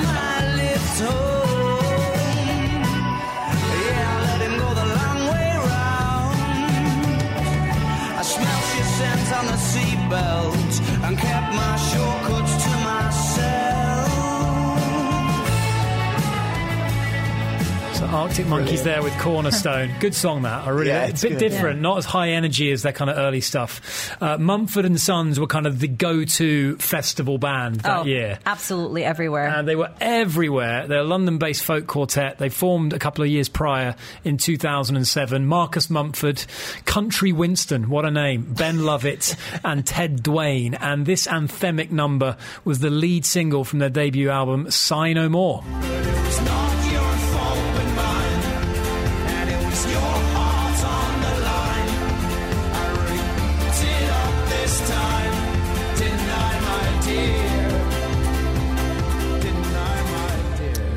Arctic 18.11 18.45
Monkeys 18.47 18.83
there 18.83 19.01
with 19.01 19.17
Cornerstone. 19.19 19.89
Good 20.01 20.13
song 20.13 20.41
that. 20.41 20.67
I 20.67 20.69
really 20.71 20.89
Yeah, 20.89 21.05
a 21.05 21.07
bit 21.13 21.21
good. 21.21 21.37
different, 21.37 21.79
not 21.79 21.97
as 21.97 22.03
high 22.05 22.31
energy 22.31 22.69
as 22.71 22.81
their 22.83 22.91
kind 22.91 23.09
of 23.09 23.17
early 23.17 23.39
stuff. 23.39 24.11
Uh, 24.21 24.37
Mumford 24.37 24.83
and 24.83 24.99
Sons 24.99 25.39
were 25.39 25.47
kind 25.47 25.65
of 25.65 25.79
the 25.79 25.87
go-to 25.87 26.75
festival 26.77 27.37
band 27.37 27.77
that 27.81 27.99
oh, 27.99 28.03
year. 28.03 28.37
absolutely 28.45 29.05
everywhere. 29.05 29.47
And 29.47 29.65
they 29.65 29.77
were 29.77 29.91
everywhere. 30.01 30.87
They're 30.87 30.99
a 30.99 31.03
London 31.05 31.37
based 31.37 31.63
folk 31.63 31.87
quartet. 31.87 32.37
They 32.37 32.49
formed 32.49 32.91
a 32.91 32.99
couple 32.99 33.23
of 33.23 33.29
years 33.29 33.47
prior 33.47 33.95
in 34.25 34.35
2007. 34.37 35.45
Marcus 35.45 35.89
Mumford, 35.89 36.43
Country 36.83 37.31
Winston, 37.31 37.89
what 37.89 38.03
a 38.03 38.11
name, 38.11 38.53
Ben 38.53 38.79
Lovett, 38.83 39.37
and 39.63 39.87
Ted 39.87 40.21
Dwane. 40.21 40.77
And 40.81 41.05
this 41.05 41.27
anthemic 41.27 41.91
number 41.91 42.35
was 42.65 42.79
the 42.79 42.89
lead 42.89 43.25
single 43.25 43.63
from 43.63 43.79
their 43.79 43.89
debut 43.89 44.29
album, 44.29 44.69
Sigh 44.69 45.13
No 45.13 45.29
More. 45.29 45.63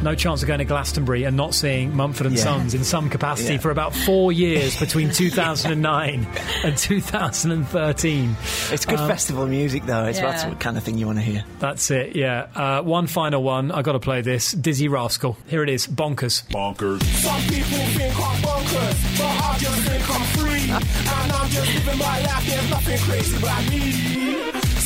No 0.04 0.14
chance 0.14 0.42
of 0.42 0.48
going 0.48 0.58
to 0.58 0.66
Glastonbury 0.66 1.24
and 1.24 1.34
not 1.34 1.54
seeing 1.54 1.96
Mumford 1.96 2.26
and 2.26 2.36
Yeah. 2.36 2.42
Sons 2.42 2.74
in 2.74 2.84
some 2.84 3.08
capacity 3.08 3.54
Yeah. 3.54 3.60
for 3.60 3.70
about 3.70 3.94
four 3.94 4.32
years 4.32 4.78
between 4.78 5.10
2009 5.10 6.26
and 6.62 6.76
2013. 6.76 8.36
It's 8.70 8.84
good 8.84 8.98
Uh, 9.00 9.08
festival 9.08 9.46
music, 9.46 9.86
though. 9.86 10.04
It's 10.04 10.20
that's 10.20 10.42
Yeah. 10.44 10.50
the 10.50 10.56
kind 10.56 10.76
of 10.76 10.82
thing 10.82 10.98
you 10.98 11.06
want 11.06 11.18
to 11.20 11.24
hear. 11.24 11.42
That's 11.58 11.90
it, 11.90 12.14
yeah. 12.14 12.46
Uh, 12.54 12.82
one 12.82 13.06
final 13.06 13.42
one. 13.42 13.72
I 13.72 13.80
got 13.80 13.92
to 13.92 13.98
play 13.98 14.20
this. 14.20 14.54
Dizzee 14.54 14.90
Rascal. 14.90 15.38
Here 15.48 15.62
it 15.62 15.70
is. 15.70 15.86
Bonkers. 15.86 16.42
Bonkers. 16.50 17.02
Some 17.22 17.40
people 17.42 17.78
think 17.96 18.14
I'm 18.14 18.42
bonkers, 18.42 19.18
but 19.18 19.24
I 19.42 19.56
just 19.58 19.80
think 19.88 20.10
I'm 20.10 20.26
free. 20.36 20.70
And 20.70 21.32
I'm 21.32 21.48
just 21.48 21.74
living 21.74 21.98
my 21.98 22.20
life, 22.20 22.46
there's 22.46 22.70
nothing 22.70 22.98
crazy 22.98 23.36
about 23.38 23.70
me. 23.70 24.13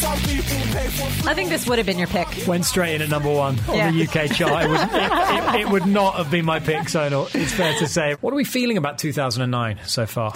I 0.01 1.33
think 1.35 1.49
this 1.51 1.67
would 1.67 1.79
have 1.79 1.87
been 1.87 1.99
your 1.99 2.07
pick. 2.07 2.29
Went 2.47 2.65
straight 2.65 2.95
in 2.95 3.03
at 3.03 3.09
number 3.09 3.33
one 3.33 3.59
on 3.69 3.97
the 3.97 4.07
UK 4.07 4.31
chart. 4.31 4.65
It, 4.65 4.71
was, 4.71 4.83
it, 4.83 4.91
it, 4.93 5.61
it 5.63 5.71
would 5.71 5.87
not 5.87 6.15
have 6.15 6.31
been 6.31 6.45
my 6.45 6.61
pick, 6.61 6.85
Sonal. 6.85 7.35
It's 7.35 7.53
fair 7.53 7.77
to 7.79 7.87
say. 7.89 8.15
What 8.21 8.33
are 8.33 8.37
we 8.37 8.45
feeling 8.45 8.77
about 8.77 8.99
2009 8.99 9.81
so 9.87 10.07
far? 10.07 10.35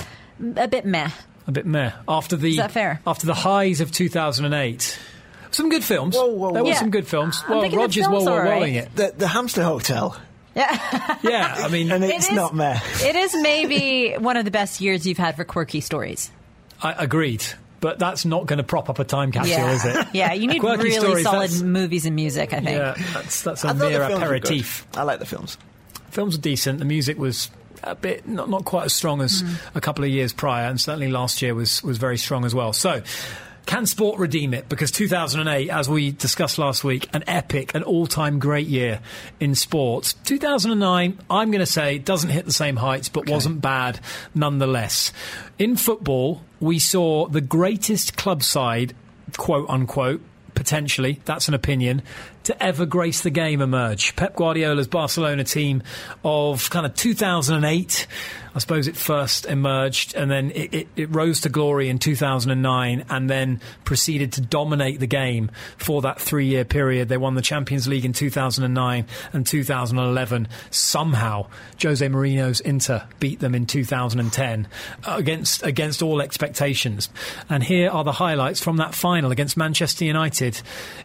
A 0.56 0.66
bit 0.66 0.84
meh. 0.84 1.10
A 1.46 1.52
bit 1.52 1.66
meh. 1.66 1.92
After 2.08 2.36
the 2.36 2.50
Is 2.50 2.56
that 2.56 2.72
fair? 2.72 3.00
After 3.06 3.26
the 3.26 3.34
highs 3.34 3.80
of 3.80 3.92
2008, 3.92 4.98
some 5.52 5.68
good 5.68 5.84
films. 5.84 6.16
Whoa, 6.16 6.26
whoa, 6.26 6.52
there 6.52 6.64
were 6.64 6.70
whoa. 6.70 6.76
some 6.76 6.90
good 6.90 7.06
films. 7.06 7.40
I'm 7.46 7.58
well, 7.58 7.70
Roger's 7.70 8.06
film's 8.06 8.24
well, 8.24 8.34
all 8.34 8.38
right. 8.40 8.52
rolling 8.52 8.74
it. 8.74 8.94
The, 8.96 9.14
the 9.16 9.28
Hamster 9.28 9.62
Hotel. 9.62 10.16
Yeah. 10.56 11.18
Yeah, 11.22 11.54
I 11.58 11.68
mean, 11.68 11.90
And 11.90 12.02
It 12.02 12.10
it's 12.10 12.32
not 12.32 12.54
meh. 12.54 12.78
It 13.00 13.16
is 13.16 13.34
maybe 13.40 14.14
one 14.18 14.36
of 14.36 14.44
the 14.44 14.50
best 14.50 14.80
years 14.80 15.06
you've 15.06 15.18
had 15.18 15.36
for 15.36 15.44
quirky 15.44 15.80
stories. 15.80 16.30
I 16.82 16.92
agreed. 16.92 17.44
But 17.82 17.98
that's 17.98 18.24
not 18.24 18.46
going 18.46 18.58
to 18.58 18.62
prop 18.62 18.88
up 18.88 19.00
a 19.00 19.04
time 19.04 19.32
capsule, 19.32 19.56
yeah. 19.56 19.72
is 19.72 19.84
it? 19.84 20.06
Yeah, 20.14 20.32
you 20.32 20.46
need 20.46 20.60
Quirky 20.60 20.84
really 20.84 20.98
stories, 20.98 21.24
solid 21.24 21.62
movies 21.62 22.06
and 22.06 22.14
music. 22.14 22.54
I 22.54 22.60
think. 22.60 22.78
Yeah, 22.78 22.94
that's 23.12 23.42
that's 23.42 23.64
a 23.64 23.68
I 23.68 23.72
mere 23.72 24.06
films 24.06 24.22
aperitif. 24.22 24.86
I 24.94 25.02
like 25.02 25.18
the 25.18 25.26
films. 25.26 25.58
Films 26.10 26.36
were 26.36 26.42
decent. 26.42 26.78
The 26.78 26.84
music 26.84 27.18
was 27.18 27.50
a 27.82 27.96
bit 27.96 28.26
not 28.26 28.48
not 28.48 28.64
quite 28.64 28.84
as 28.84 28.94
strong 28.94 29.20
as 29.20 29.42
a 29.74 29.80
couple 29.80 30.04
of 30.04 30.10
years 30.10 30.32
prior, 30.32 30.68
and 30.68 30.80
certainly 30.80 31.08
last 31.08 31.42
year 31.42 31.54
was 31.54 31.82
was 31.82 31.98
very 31.98 32.16
strong 32.16 32.44
as 32.46 32.54
well. 32.54 32.72
So. 32.72 33.02
Can 33.64 33.86
sport 33.86 34.18
redeem 34.18 34.54
it? 34.54 34.68
Because 34.68 34.90
2008, 34.90 35.70
as 35.70 35.88
we 35.88 36.10
discussed 36.10 36.58
last 36.58 36.82
week, 36.82 37.08
an 37.12 37.22
epic, 37.28 37.76
an 37.76 37.84
all-time 37.84 38.40
great 38.40 38.66
year 38.66 38.98
in 39.38 39.54
sports. 39.54 40.14
2009, 40.24 41.20
I'm 41.30 41.50
going 41.52 41.60
to 41.60 41.64
say, 41.66 41.98
doesn't 41.98 42.30
hit 42.30 42.44
the 42.44 42.52
same 42.52 42.74
heights, 42.74 43.08
but 43.08 43.30
wasn't 43.30 43.60
bad 43.60 44.00
nonetheless. 44.34 45.12
In 45.60 45.76
football, 45.76 46.42
we 46.62 46.78
saw 46.78 47.26
the 47.26 47.40
greatest 47.40 48.16
club 48.16 48.42
side, 48.42 48.94
quote 49.36 49.68
unquote, 49.68 50.22
potentially, 50.54 51.20
that's 51.24 51.48
an 51.48 51.54
opinion, 51.54 52.02
to 52.44 52.62
ever 52.62 52.86
grace 52.86 53.20
the 53.22 53.30
game 53.30 53.60
emerge. 53.60 54.14
Pep 54.14 54.36
Guardiola's 54.36 54.86
Barcelona 54.86 55.42
team 55.42 55.82
of 56.24 56.70
kind 56.70 56.86
of 56.86 56.94
2008, 56.94 58.06
I 58.54 58.58
suppose 58.58 58.86
it 58.86 58.96
first 58.96 59.46
emerged, 59.46 60.14
and 60.14 60.30
then 60.30 60.50
it, 60.50 60.74
it, 60.74 60.88
it 60.96 61.14
rose 61.14 61.40
to 61.42 61.48
glory 61.48 61.88
in 61.88 61.98
2009, 61.98 63.04
and 63.08 63.30
then 63.30 63.60
proceeded 63.84 64.32
to 64.34 64.40
dominate 64.40 65.00
the 65.00 65.06
game 65.06 65.50
for 65.78 66.02
that 66.02 66.20
three 66.20 66.46
year 66.46 66.64
period. 66.64 67.08
They 67.08 67.16
won 67.16 67.34
the 67.34 67.42
Champions 67.42 67.88
League 67.88 68.04
in 68.04 68.12
2009 68.12 69.06
and 69.32 69.46
2011. 69.46 70.48
Somehow, 70.70 71.46
Jose 71.82 72.06
Mourinho's 72.06 72.60
Inter 72.60 73.06
beat 73.20 73.40
them 73.40 73.54
in 73.54 73.66
2010 73.66 74.68
uh, 75.04 75.14
against, 75.16 75.62
against 75.62 76.02
all 76.02 76.20
expectations. 76.20 77.08
And 77.48 77.62
here 77.62 77.90
are 77.90 78.04
the 78.04 78.12
highlights 78.12 78.60
from 78.60 78.76
that 78.76 78.94
final 78.94 79.32
against 79.32 79.56
Manchester 79.56 80.04
United 80.04 80.60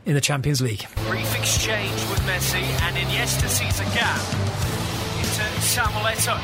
in 0.05 0.13
the 0.13 0.21
Champions 0.21 0.61
League. 0.61 0.85
Brief 1.07 1.37
exchange 1.37 2.01
with 2.09 2.19
Messi, 2.21 2.61
and 2.61 2.97
Iniesta 2.97 3.47
sees 3.47 3.79
a 3.79 3.83
gap 3.95 4.86
Samuel 5.67 6.07
Eto'o. 6.07 6.39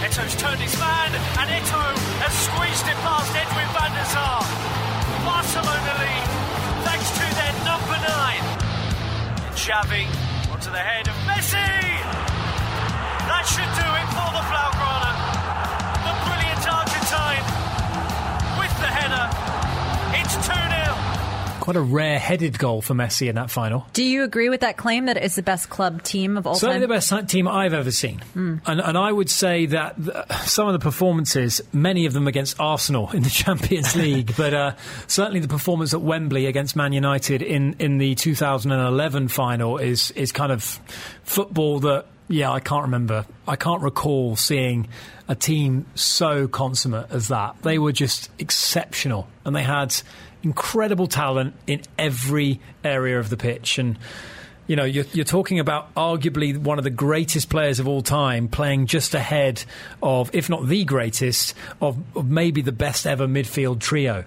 Eto'o's 0.00 0.34
turned 0.34 0.60
his 0.60 0.72
man, 0.80 1.12
and 1.12 1.48
Eto'o 1.52 1.92
has 2.24 2.32
squeezed 2.32 2.88
it 2.88 2.96
past 3.04 3.28
Edwin 3.36 3.68
van 3.76 3.92
der 3.92 4.08
Sar. 4.08 4.40
Barcelona 5.28 5.92
lead, 6.00 6.26
thanks 6.88 7.08
to 7.12 7.24
their 7.36 7.52
number 7.68 7.98
nine. 8.00 8.44
And 9.44 9.54
Xavi 9.54 10.08
onto 10.50 10.70
the 10.70 10.80
head 10.80 11.06
of 11.06 11.14
Messi. 11.28 11.68
That 13.28 13.44
should 13.44 13.72
do 13.76 13.88
it 14.00 14.08
for 14.16 14.30
the 14.32 14.42
Blaugrana. 14.48 14.61
Quite 21.62 21.76
a 21.76 21.80
rare 21.80 22.18
headed 22.18 22.58
goal 22.58 22.82
for 22.82 22.92
Messi 22.92 23.28
in 23.28 23.36
that 23.36 23.48
final. 23.48 23.86
Do 23.92 24.02
you 24.02 24.24
agree 24.24 24.48
with 24.48 24.62
that 24.62 24.76
claim 24.76 25.06
that 25.06 25.16
it's 25.16 25.36
the 25.36 25.44
best 25.44 25.70
club 25.70 26.02
team 26.02 26.36
of 26.36 26.44
all 26.44 26.56
Certainly 26.56 26.88
time? 26.88 27.00
Certainly 27.00 27.20
the 27.20 27.22
best 27.22 27.30
team 27.30 27.46
I've 27.46 27.72
ever 27.72 27.92
seen. 27.92 28.20
Mm. 28.34 28.62
And, 28.66 28.80
and 28.80 28.98
I 28.98 29.12
would 29.12 29.30
say 29.30 29.66
that 29.66 29.94
th- 29.96 30.40
some 30.40 30.66
of 30.66 30.72
the 30.72 30.80
performances, 30.80 31.60
many 31.72 32.04
of 32.06 32.14
them 32.14 32.26
against 32.26 32.58
Arsenal 32.58 33.12
in 33.12 33.22
the 33.22 33.30
Champions 33.42 33.94
League, 33.94 34.34
but 34.36 34.52
uh, 34.52 34.72
certainly 35.06 35.38
the 35.38 35.46
performance 35.46 35.94
at 35.94 36.02
Wembley 36.02 36.46
against 36.46 36.74
Man 36.74 36.92
United 36.92 37.42
in, 37.42 37.76
in 37.78 37.98
the 37.98 38.16
2011 38.16 39.28
final 39.28 39.78
is, 39.78 40.10
is 40.10 40.32
kind 40.32 40.50
of 40.50 40.64
football 41.22 41.78
that, 41.78 42.06
yeah, 42.26 42.50
I 42.50 42.58
can't 42.58 42.82
remember. 42.82 43.24
I 43.46 43.54
can't 43.54 43.82
recall 43.82 44.34
seeing 44.34 44.88
a 45.28 45.36
team 45.36 45.86
so 45.94 46.48
consummate 46.48 47.12
as 47.12 47.28
that. 47.28 47.54
They 47.62 47.78
were 47.78 47.92
just 47.92 48.30
exceptional 48.40 49.28
and 49.44 49.54
they 49.54 49.62
had 49.62 49.94
incredible 50.42 51.06
talent 51.06 51.54
in 51.66 51.82
every 51.98 52.60
area 52.84 53.18
of 53.18 53.30
the 53.30 53.36
pitch. 53.36 53.78
And 53.78 53.98
you 54.66 54.76
know, 54.76 54.84
you're, 54.84 55.04
you're 55.12 55.24
talking 55.24 55.58
about 55.58 55.94
arguably 55.94 56.56
one 56.56 56.78
of 56.78 56.84
the 56.84 56.90
greatest 56.90 57.50
players 57.50 57.80
of 57.80 57.88
all 57.88 58.02
time 58.02 58.48
playing 58.48 58.86
just 58.86 59.14
ahead 59.14 59.64
of, 60.02 60.30
if 60.32 60.48
not 60.48 60.66
the 60.66 60.84
greatest, 60.84 61.54
of, 61.80 61.98
of 62.16 62.30
maybe 62.30 62.62
the 62.62 62.72
best 62.72 63.06
ever 63.06 63.26
midfield 63.26 63.80
trio. 63.80 64.24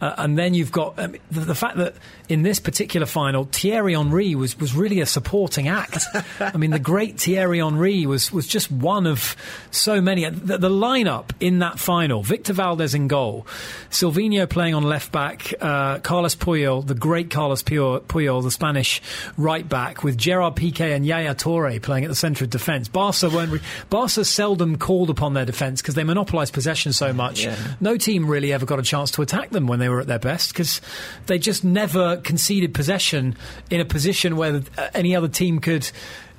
Uh, 0.00 0.14
and 0.18 0.38
then 0.38 0.54
you've 0.54 0.72
got 0.72 0.98
um, 0.98 1.14
the, 1.30 1.40
the 1.40 1.54
fact 1.54 1.76
that 1.76 1.94
in 2.28 2.42
this 2.42 2.58
particular 2.58 3.06
final, 3.06 3.44
Thierry 3.44 3.94
Henry 3.94 4.34
was, 4.34 4.58
was 4.58 4.74
really 4.74 5.00
a 5.00 5.06
supporting 5.06 5.68
act. 5.68 6.04
I 6.40 6.56
mean, 6.56 6.70
the 6.70 6.78
great 6.78 7.20
Thierry 7.20 7.58
Henry 7.58 8.06
was, 8.06 8.32
was 8.32 8.46
just 8.46 8.70
one 8.70 9.06
of 9.06 9.36
so 9.70 10.00
many. 10.00 10.28
The, 10.28 10.58
the 10.58 10.70
lineup 10.70 11.30
in 11.40 11.58
that 11.58 11.78
final 11.78 12.22
Victor 12.22 12.52
Valdes 12.52 12.94
in 12.94 13.08
goal, 13.08 13.46
Silvinho 13.90 14.48
playing 14.48 14.74
on 14.74 14.84
left 14.84 15.12
back, 15.12 15.52
uh, 15.60 15.98
Carlos 15.98 16.34
Puyol, 16.34 16.86
the 16.86 16.94
great 16.94 17.30
Carlos 17.30 17.62
Puyol, 17.62 18.42
the 18.42 18.50
Spanish 18.50 19.02
right 19.36 19.68
back, 19.68 20.02
with 20.02 20.16
Gerard 20.16 20.56
Piqué 20.56 20.94
and 20.94 21.04
Yaya 21.04 21.34
Toure 21.34 21.80
playing 21.82 22.04
at 22.04 22.08
the 22.08 22.14
centre 22.14 22.44
of 22.44 22.50
defence. 22.50 22.88
Barca 22.88 23.28
re- 23.28 23.60
Barca 23.90 24.24
seldom 24.24 24.78
called 24.78 25.10
upon 25.10 25.34
their 25.34 25.44
defence 25.44 25.82
because 25.82 25.94
they 25.94 26.04
monopolised 26.04 26.54
possession 26.54 26.92
so 26.92 27.12
much. 27.12 27.44
Yeah. 27.44 27.56
No 27.80 27.96
team 27.96 28.26
really 28.26 28.52
ever 28.52 28.64
got 28.64 28.78
a 28.78 28.82
chance 28.82 29.10
to 29.12 29.22
attack 29.22 29.50
them 29.50 29.66
when 29.66 29.78
they 29.78 29.89
were 29.90 30.00
at 30.00 30.06
their 30.06 30.18
best 30.18 30.52
because 30.52 30.80
they 31.26 31.38
just 31.38 31.64
never 31.64 32.16
conceded 32.18 32.74
possession 32.74 33.36
in 33.70 33.80
a 33.80 33.84
position 33.84 34.36
where 34.36 34.62
uh, 34.76 34.88
any 34.94 35.14
other 35.14 35.28
team 35.28 35.60
could. 35.60 35.90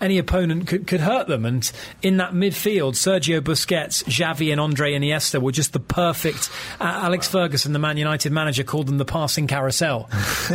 Any 0.02 0.18
opponent 0.18 0.68
could, 0.68 0.88
could 0.88 1.00
hurt 1.00 1.28
them, 1.28 1.46
and 1.46 1.72
in 2.02 2.18
that 2.18 2.32
midfield, 2.34 2.94
Sergio 2.96 3.40
Busquets, 3.40 4.04
Xavi, 4.06 4.52
and 4.52 4.60
Andre 4.60 4.94
Iniesta 4.94 5.40
were 5.40 5.52
just 5.52 5.74
the 5.74 5.80
perfect. 5.80 6.50
Uh, 6.80 6.86
Alex 6.86 7.28
Ferguson, 7.28 7.72
the 7.72 7.80
Man 7.80 7.98
United 7.98 8.32
manager, 8.32 8.64
called 8.64 8.88
them 8.88 8.98
the 8.98 9.06
passing 9.06 9.46
carousel. 9.48 10.10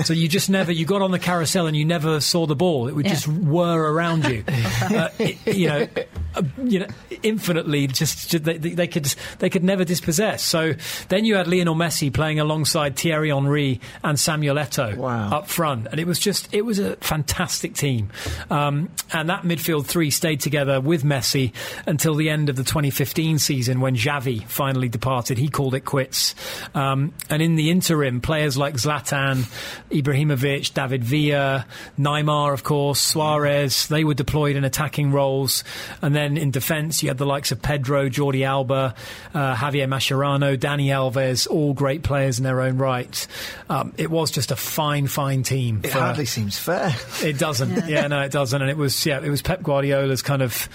so 0.05 0.13
you 0.13 0.27
just 0.29 0.51
never 0.51 0.73
you 0.73 0.85
got 0.85 1.01
on 1.01 1.13
the 1.13 1.19
carousel 1.21 1.67
and 1.69 1.77
you 1.77 1.85
never 1.85 2.21
saw 2.21 2.45
the 2.47 2.57
ball; 2.57 2.89
it 2.89 2.95
would 2.97 3.07
Yeah. 3.07 3.13
just 3.13 3.29
whir 3.29 3.81
around 3.93 4.27
you. 4.27 4.43
uh, 4.83 5.09
it- 5.19 5.39
you 5.57 5.69
know, 5.69 5.87
uh, 6.35 6.43
you 6.65 6.81
know, 6.81 6.87
infinitely. 7.23 7.87
Just, 7.87 8.31
just 8.31 8.45
they, 8.45 8.59
they 8.59 8.87
could 8.89 9.07
they 9.39 9.49
could 9.49 9.63
never 9.65 9.85
dispossess. 9.85 10.43
So 10.43 10.75
then 11.09 11.25
you 11.25 11.37
had 11.37 11.47
Lionel 11.47 11.77
Messi 11.77 12.13
playing 12.13 12.41
alongside 12.41 12.97
Thierry 12.97 13.31
Henry 13.31 13.81
and 14.03 14.19
Samuel 14.19 14.57
Eto'o 14.57 15.33
up 15.33 15.49
front, 15.49 15.87
and 15.91 16.01
it 16.01 16.07
was 16.07 16.19
just 16.19 16.53
it 16.53 16.63
was 16.63 16.79
a 16.79 16.97
fantastic 16.97 17.75
team. 17.75 18.11
Um, 18.51 18.91
and 19.13 19.29
that 19.31 19.36
midfield 19.43 19.87
three 19.87 20.11
stayed 20.11 20.41
together 20.41 20.81
with 20.81 21.03
Messi 21.03 21.53
until 21.87 22.15
the 22.15 22.31
end 22.31 22.49
of 22.49 22.57
the 22.57 22.65
2015 22.65 23.39
season 23.39 23.81
when 23.81 23.97
Xavi 23.97 24.45
finally 24.45 24.89
departed. 24.89 25.39
He 25.39 25.49
called 25.49 25.75
it 25.75 25.81
quits. 25.85 26.35
Um, 26.75 27.13
and 27.31 27.43
in 27.43 27.57
the 27.57 27.71
interim, 27.71 28.21
players 28.21 28.57
like 28.57 28.75
Zlatan, 28.75 29.45
Ibrahimovic, 29.91 30.75
David 30.75 31.05
Villa, 31.05 31.67
Neymar, 31.99 32.53
of 32.53 32.63
course, 32.65 33.01
Suarez, 33.01 33.89
they 33.89 34.05
were 34.05 34.15
deployed 34.15 34.57
in 34.57 34.65
attacking 34.65 35.13
roles. 35.13 35.65
And 36.03 36.15
then 36.15 36.37
in 36.37 36.51
defence, 36.51 37.03
you 37.03 37.09
had 37.09 37.19
the 37.19 37.27
likes 37.27 37.53
of 37.53 37.63
Pedro, 37.63 38.09
Jordi 38.09 38.45
Alba, 38.47 38.95
uh, 39.35 39.55
Javier 39.55 39.87
Mascherano, 39.89 40.57
Dani 40.57 40.87
Alves, 40.87 41.49
all 41.51 41.75
great 41.75 42.03
players 42.03 42.39
in 42.39 42.45
their 42.45 42.61
own 42.61 42.79
right. 42.79 43.27
Um, 43.69 43.93
it 43.97 44.11
was 44.11 44.31
just 44.31 44.51
a 44.51 44.57
fine, 44.57 45.07
fine 45.07 45.43
team. 45.43 45.81
It 45.85 45.91
for- 45.91 45.99
hardly 46.01 46.27
seems 46.27 46.59
fair. 46.59 46.95
it 47.23 47.39
doesn't. 47.39 47.89
Yeah. 47.89 48.07
no, 48.09 48.21
it 48.21 48.33
doesn't. 48.33 48.61
And 48.61 48.71
it 48.71 48.77
was 48.77 49.05
yeah, 49.07 49.21
it 49.27 49.31
was 49.31 49.43
Pep 49.43 49.61
Guardiola's 49.61 50.23
kind 50.23 50.41
of 50.41 50.69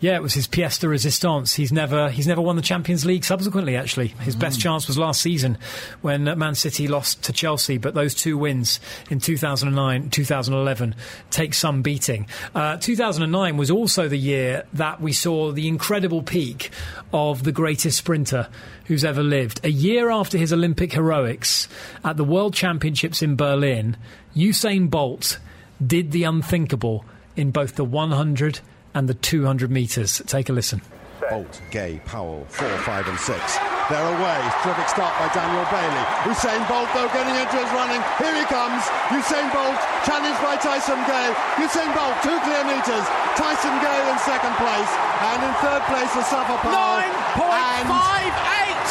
yeah, 0.00 0.14
it 0.14 0.22
was 0.22 0.32
his 0.32 0.46
pièce 0.46 0.78
de 0.78 0.86
résistance. 0.86 1.56
He's 1.56 1.72
never 1.72 2.08
he's 2.10 2.28
never 2.28 2.40
won 2.40 2.54
the 2.54 2.62
Champions 2.62 3.04
League 3.04 3.24
subsequently. 3.24 3.74
Actually, 3.74 4.08
his 4.20 4.36
best 4.36 4.60
chance 4.60 4.86
was 4.86 4.96
last 4.96 5.20
season 5.20 5.58
when 6.00 6.24
Man 6.38 6.54
City 6.54 6.86
lost 6.86 7.24
to 7.24 7.32
Chelsea. 7.32 7.76
But 7.76 7.94
those 7.94 8.14
two 8.14 8.38
wins 8.38 8.78
in 9.10 9.18
2009, 9.18 10.10
2011 10.10 10.94
take 11.30 11.54
some 11.54 11.82
beating. 11.82 12.28
Uh, 12.54 12.76
2009 12.76 13.56
was 13.56 13.68
also 13.68 14.06
the 14.06 14.16
year 14.16 14.64
that 14.74 15.00
we 15.00 15.12
saw 15.12 15.50
the 15.50 15.66
incredible 15.66 16.22
peak 16.22 16.70
of 17.12 17.42
the 17.42 17.52
greatest 17.52 17.98
sprinter 17.98 18.48
who's 18.84 19.04
ever 19.04 19.24
lived. 19.24 19.60
A 19.64 19.70
year 19.70 20.10
after 20.10 20.38
his 20.38 20.52
Olympic 20.52 20.92
heroics 20.92 21.66
at 22.04 22.16
the 22.16 22.24
World 22.24 22.54
Championships 22.54 23.22
in 23.22 23.34
Berlin, 23.34 23.96
Usain 24.36 24.88
Bolt 24.88 25.40
did 25.84 26.12
the 26.12 26.22
unthinkable 26.22 27.04
in 27.38 27.50
both 27.52 27.76
the 27.76 27.84
100 27.84 28.60
and 28.94 29.08
the 29.08 29.14
200 29.14 29.70
metres. 29.70 30.20
Take 30.26 30.48
a 30.48 30.52
listen. 30.52 30.82
Bolt, 31.30 31.60
Gay, 31.70 32.00
Powell, 32.04 32.46
4, 32.48 32.68
5 32.68 33.08
and 33.08 33.18
6. 33.20 33.58
They're 33.92 34.10
away. 34.16 34.40
Terrific 34.64 34.88
start 34.88 35.12
by 35.20 35.28
Daniel 35.36 35.64
Bailey. 35.68 36.04
Usain 36.24 36.60
Bolt, 36.68 36.88
though, 36.96 37.08
getting 37.12 37.36
into 37.36 37.56
his 37.60 37.68
running. 37.76 38.00
Here 38.16 38.32
he 38.32 38.44
comes. 38.48 38.80
Usain 39.12 39.44
Bolt, 39.52 39.76
challenged 40.08 40.40
by 40.40 40.56
Tyson 40.56 40.98
Gay. 41.04 41.28
Usain 41.60 41.92
Bolt, 41.92 42.16
two 42.24 42.36
clear 42.48 42.64
metres. 42.64 43.04
Tyson 43.36 43.76
Gay 43.84 44.00
in 44.08 44.16
second 44.24 44.56
place. 44.56 44.92
And 45.20 45.38
in 45.44 45.52
third 45.60 45.84
place, 45.88 46.10
Asafa 46.16 46.56
Powell. 46.64 47.06
9.58! 47.36 48.88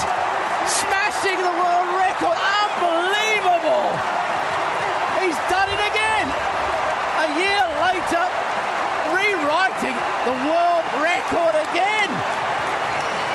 Smashing 0.67 1.39
the 1.41 1.53
world 1.57 1.89
record! 1.97 2.37
Unbelievable! 2.37 3.89
He's 5.25 5.39
done 5.49 5.69
it 5.73 5.81
again! 5.89 6.27
A 7.17 7.27
year 7.33 7.65
later, 7.81 8.23
rewriting 9.47 9.95
the 10.25 10.35
world 10.43 10.85
record 10.99 11.55
again! 11.71 12.11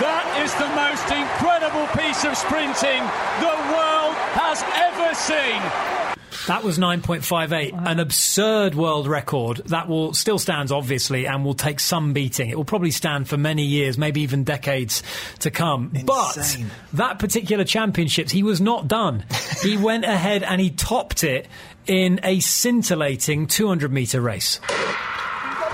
That 0.00 0.26
is 0.44 0.52
the 0.60 0.68
most 0.76 1.08
incredible 1.08 1.86
piece 1.96 2.24
of 2.24 2.36
sprinting 2.36 3.00
the 3.40 3.56
world 3.72 4.14
has 4.36 4.62
ever 4.76 5.14
seen. 5.14 6.12
That 6.48 6.64
was 6.64 6.76
9.58, 6.76 7.86
an 7.86 8.00
absurd 8.00 8.74
world 8.74 9.06
record 9.06 9.58
that 9.66 9.88
will 9.88 10.12
still 10.12 10.38
stands 10.38 10.72
obviously 10.72 11.26
and 11.26 11.44
will 11.44 11.54
take 11.54 11.78
some 11.78 12.12
beating. 12.12 12.50
It 12.50 12.56
will 12.56 12.64
probably 12.64 12.90
stand 12.90 13.28
for 13.28 13.36
many 13.38 13.64
years, 13.64 13.96
maybe 13.96 14.22
even 14.22 14.42
decades 14.42 15.02
to 15.38 15.50
come. 15.50 15.92
But 16.04 16.58
that 16.94 17.20
particular 17.20 17.64
championships, 17.64 18.32
he 18.32 18.42
was 18.42 18.60
not 18.60 18.88
done. 18.88 19.24
he 19.62 19.76
went 19.76 20.04
ahead 20.04 20.42
and 20.42 20.60
he 20.60 20.70
topped 20.70 21.22
it 21.22 21.46
in 21.86 22.20
a 22.24 22.40
scintillating 22.40 23.46
200 23.46 23.92
meter 23.92 24.20
race. 24.20 24.60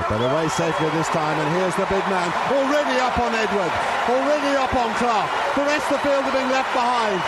But 0.07 0.22
away 0.22 0.46
safely 0.55 0.86
this 0.94 1.11
time, 1.11 1.34
and 1.34 1.49
here's 1.59 1.74
the 1.74 1.88
big 1.90 2.07
man 2.07 2.30
already 2.55 3.03
up 3.03 3.18
on 3.18 3.34
Edward, 3.34 3.72
already 4.07 4.55
up 4.55 4.70
on 4.78 4.94
Clark. 5.03 5.26
The 5.59 5.66
rest 5.66 5.90
of 5.90 5.99
the 5.99 6.07
field 6.07 6.22
are 6.22 6.36
being 6.38 6.53
left 6.55 6.70
behind. 6.70 7.18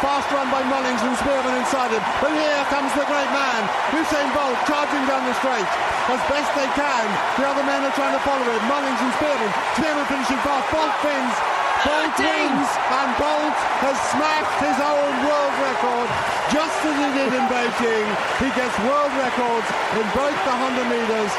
Fast 0.00 0.32
run 0.32 0.48
by 0.48 0.64
Mullings 0.64 1.04
and 1.04 1.16
Spearmon 1.20 1.52
inside 1.60 1.92
him. 1.92 2.00
But 2.24 2.32
here 2.32 2.64
comes 2.72 2.92
the 2.96 3.04
great 3.04 3.28
man, 3.28 3.60
Usain 3.92 4.28
Bolt, 4.32 4.56
charging 4.64 5.04
down 5.04 5.28
the 5.28 5.36
straight 5.36 5.68
as 6.12 6.20
best 6.28 6.48
they 6.56 6.68
can. 6.72 7.06
The 7.36 7.44
other 7.44 7.64
men 7.64 7.84
are 7.84 7.96
trying 7.96 8.16
to 8.16 8.24
follow 8.24 8.44
him. 8.44 8.62
Mullings 8.72 9.00
and 9.04 9.12
Spearmon. 9.20 9.52
Spearmon 9.76 10.06
finishing 10.08 10.40
fast. 10.44 10.68
Bolt 10.72 10.96
wins. 11.04 11.36
Bolt 11.84 12.16
wins, 12.16 12.68
and 12.72 13.10
Bolt 13.20 13.58
has 13.84 13.96
smashed 14.12 14.58
his 14.64 14.78
own 14.80 15.12
world 15.28 15.54
record 15.60 16.08
just 16.48 16.78
as 16.84 16.96
he 16.96 17.08
did 17.12 17.32
in 17.36 17.44
Beijing. 17.48 18.08
He 18.40 18.48
gets 18.56 18.72
world 18.88 19.12
records 19.20 19.68
in 19.96 20.06
both 20.16 20.36
the 20.48 20.54
100 20.56 20.88
metres 20.88 21.32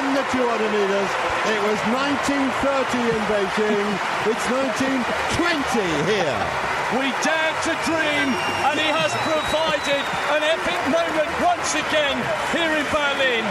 and 0.00 0.16
the 0.16 0.24
200 0.32 0.72
metres. 0.72 1.10
It 1.44 1.60
was 1.68 1.78
1930 1.92 3.12
in 3.12 3.22
Beijing. 3.28 3.88
It's 4.32 4.46
1920 4.48 5.84
here. 6.08 6.40
We 6.96 7.06
dared 7.20 7.58
to 7.68 7.72
dream, 7.84 8.28
and 8.64 8.80
he 8.80 8.88
has 8.88 9.12
provided 9.28 10.04
an 10.32 10.42
epic 10.56 10.80
moment 10.88 11.30
once 11.44 11.74
again 11.76 12.16
here 12.56 12.72
in 12.80 12.86
Berlin. 12.88 13.44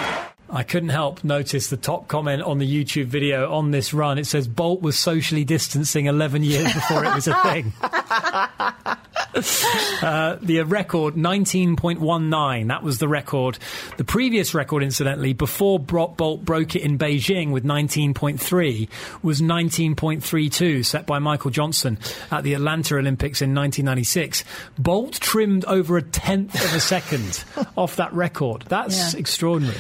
I 0.50 0.64
couldn't 0.64 0.90
help 0.90 1.24
notice 1.24 1.70
the 1.70 1.78
top 1.78 2.08
comment 2.08 2.42
on 2.42 2.58
the 2.58 2.68
YouTube 2.68 3.06
video 3.06 3.54
on 3.54 3.70
this 3.70 3.94
run. 3.94 4.18
It 4.18 4.26
says 4.26 4.48
Bolt 4.48 4.82
was 4.82 4.98
socially 4.98 5.46
distancing 5.46 6.08
11 6.08 6.44
years 6.44 6.74
before 6.74 7.06
it 7.06 7.14
was 7.14 7.28
a 7.28 7.36
thing. 7.44 7.74
uh, 10.02 10.38
the 10.42 10.62
record 10.64 11.16
19.19. 11.16 12.68
That 12.68 12.84
was 12.84 12.98
the 13.00 13.08
record. 13.08 13.58
The 13.98 14.04
previous 14.04 14.54
record, 14.54 14.84
incidentally, 14.84 15.34
before 15.34 15.80
Bolt 15.80 16.44
broke 16.46 16.76
it 16.76 16.82
in 16.82 16.98
Beijing 16.98 17.52
with 17.52 17.64
19.3, 17.64 18.90
was 19.24 19.42
19.32, 19.42 20.86
set 20.86 21.06
by 21.06 21.20
Michael 21.20 21.52
Johnson 21.52 21.98
at 22.32 22.44
the 22.44 22.54
Atlanta 22.54 22.96
Olympics 22.98 23.42
in 23.42 23.56
1996. 23.56 24.44
Bolt 24.78 25.14
trimmed 25.20 25.66
over 25.66 25.98
a 25.98 26.02
tenth 26.02 26.56
of 26.56 26.74
a 26.74 26.80
second 26.80 27.44
off 27.78 27.96
that 27.98 28.14
record. 28.14 28.64
That's 28.68 29.14
Yeah. 29.14 29.20
extraordinary. 29.20 29.78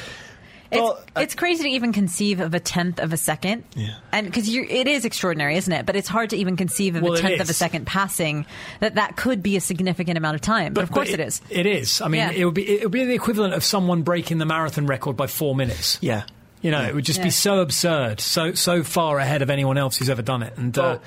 It's, 0.71 1.01
it's 1.15 1.35
crazy 1.35 1.63
to 1.63 1.69
even 1.69 1.93
conceive 1.93 2.39
of 2.39 2.53
a 2.53 2.59
tenth 2.59 2.99
of 2.99 3.11
a 3.11 3.17
second. 3.17 3.63
Yeah. 3.75 3.95
And 4.11 4.27
because 4.27 4.47
it 4.47 4.87
is 4.87 5.03
extraordinary, 5.05 5.57
isn't 5.57 5.73
it? 5.73 5.85
But 5.85 5.95
it's 5.95 6.07
hard 6.07 6.29
to 6.31 6.37
even 6.37 6.57
conceive 6.57 6.95
of 6.95 7.01
Well, 7.03 7.13
a 7.13 7.17
tenth 7.17 7.41
of 7.41 7.49
a 7.49 7.53
second 7.53 7.87
passing 7.87 8.45
that 8.79 8.95
that 8.95 9.15
could 9.15 9.41
be 9.41 9.55
a 9.57 9.61
significant 9.61 10.17
amount 10.17 10.35
of 10.35 10.41
time. 10.41 10.73
But, 10.73 10.83
of 10.83 10.91
course 10.91 11.09
it 11.09 11.19
is. 11.19 11.41
It 11.49 11.65
is. 11.65 12.01
I 12.01 12.07
mean, 12.07 12.19
Yeah. 12.21 12.31
it 12.31 12.45
would 12.45 12.53
be 12.53 12.69
it 12.69 12.83
would 12.83 12.91
be 12.91 13.05
the 13.05 13.13
equivalent 13.15 13.53
of 13.55 13.63
someone 13.63 14.03
breaking 14.03 14.37
the 14.37 14.45
marathon 14.45 14.85
record 14.85 15.17
by 15.17 15.27
four 15.27 15.55
minutes. 15.55 15.97
Yeah. 16.01 16.23
You 16.61 16.71
know, 16.71 16.83
it 16.83 16.93
would 16.93 17.05
just 17.05 17.19
Yeah. 17.19 17.25
be 17.25 17.29
so 17.31 17.61
absurd, 17.61 18.19
so 18.19 18.53
so 18.53 18.83
far 18.83 19.17
ahead 19.17 19.41
of 19.41 19.49
anyone 19.49 19.77
else 19.77 19.97
who's 19.97 20.09
ever 20.09 20.21
done 20.21 20.43
it, 20.43 20.53
and 20.57 20.77
uh, 20.77 20.99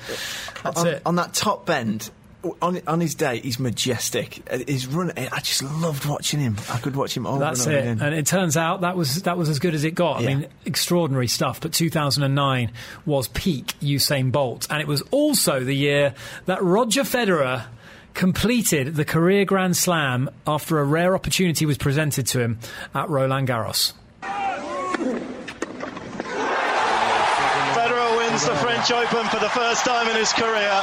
that's 0.63 0.79
on, 0.79 0.87
it. 0.87 1.01
on 1.05 1.15
that 1.17 1.33
top 1.33 1.65
bend. 1.67 2.09
On, 2.61 2.81
on 2.87 2.99
his 2.99 3.15
day, 3.15 3.39
he's 3.39 3.57
majestic. 3.57 4.41
Uh, 4.51 4.59
His 4.67 4.85
run, 4.85 5.13
I 5.15 5.39
just 5.39 5.63
loved 5.63 6.05
watching 6.05 6.41
him. 6.41 6.57
I 6.69 6.77
could 6.77 6.93
watch 6.95 7.15
him 7.15 7.25
over 7.25 7.39
That's 7.39 7.65
and 7.65 7.73
it, 7.75 7.79
again. 7.79 8.01
and 8.01 8.13
it 8.13 8.25
turns 8.25 8.57
out 8.57 8.81
that 8.81 8.97
was 8.97 9.21
that 9.23 9.37
was 9.37 9.47
as 9.47 9.59
good 9.59 9.73
as 9.73 9.85
it 9.85 9.91
got. 9.95 10.21
I 10.21 10.25
mean, 10.25 10.47
extraordinary 10.65 11.27
stuff. 11.29 11.61
But 11.61 11.71
2009 11.71 12.71
was 13.05 13.29
peak 13.29 13.67
Usain 13.81 14.31
Bolt, 14.33 14.67
and 14.69 14.81
it 14.81 14.87
was 14.87 15.01
also 15.11 15.61
the 15.61 15.73
year 15.75 16.15
that 16.45 16.61
Roger 16.61 17.03
Federer 17.03 17.65
completed 18.13 18.95
the 18.95 19.05
career 19.05 19.45
Grand 19.45 19.77
Slam 19.77 20.29
after 20.45 20.79
a 20.79 20.83
rare 20.83 21.15
opportunity 21.15 21.65
was 21.65 21.77
presented 21.77 22.27
to 22.27 22.41
him 22.41 22.59
at 22.93 23.09
Roland 23.09 23.47
Garros. 23.47 23.93
Federer 27.73 28.17
wins 28.33 28.47
the 28.47 28.55
French 28.55 28.91
Open 28.91 29.27
for 29.27 29.39
the 29.39 29.49
first 29.49 29.85
time 29.85 30.07
in 30.09 30.15
his 30.15 30.33
career, 30.33 30.81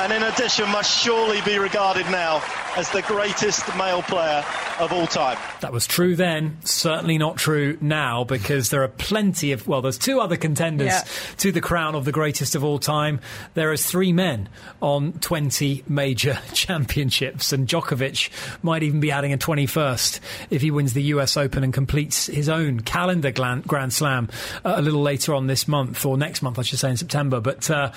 and 0.00 0.12
in 0.12 0.22
addition, 0.22 0.68
must 0.68 1.02
surely 1.02 1.40
be 1.42 1.58
regarded 1.58 2.04
now 2.10 2.42
as 2.76 2.90
the 2.90 3.00
greatest 3.02 3.66
male 3.76 4.02
player 4.02 4.44
of 4.78 4.92
all 4.92 5.06
time. 5.06 5.38
That 5.60 5.72
was 5.72 5.86
true 5.86 6.14
then, 6.14 6.58
certainly 6.62 7.16
not 7.16 7.36
true 7.38 7.78
now, 7.80 8.24
because 8.24 8.68
there 8.68 8.82
are 8.82 8.88
plenty 8.88 9.52
of, 9.52 9.66
well, 9.66 9.80
there's 9.80 9.96
two 9.98 10.20
other 10.20 10.36
contenders 10.36 10.88
Yeah. 10.88 11.04
to 11.38 11.52
the 11.52 11.60
crown 11.62 11.94
of 11.94 12.04
the 12.04 12.12
greatest 12.12 12.54
of 12.54 12.64
all 12.64 12.78
time. 12.78 13.20
There 13.54 13.72
is 13.72 13.84
three 13.86 14.12
men 14.12 14.48
on 14.82 15.12
20 15.14 15.84
major 15.88 16.38
championships, 16.52 17.52
and 17.52 17.66
Djokovic 17.66 18.28
might 18.62 18.82
even 18.82 19.00
be 19.00 19.10
adding 19.10 19.32
a 19.32 19.38
21st 19.38 20.20
if 20.50 20.60
he 20.62 20.70
wins 20.70 20.92
the 20.92 21.02
US 21.04 21.36
Open 21.38 21.64
and 21.64 21.72
completes 21.72 22.26
his 22.26 22.48
own 22.50 22.80
calendar 22.80 23.30
glan- 23.30 23.62
Grand 23.66 23.92
Slam 23.94 24.28
uh, 24.66 24.74
a 24.76 24.82
little 24.82 25.02
later 25.02 25.34
on 25.34 25.46
this 25.46 25.66
month, 25.66 26.04
or 26.04 26.18
next 26.18 26.42
month, 26.42 26.58
I 26.58 26.62
should 26.62 26.78
say, 26.78 26.89
in 26.90 26.96
September. 26.96 27.40
But 27.40 27.70
uh, 27.70 27.92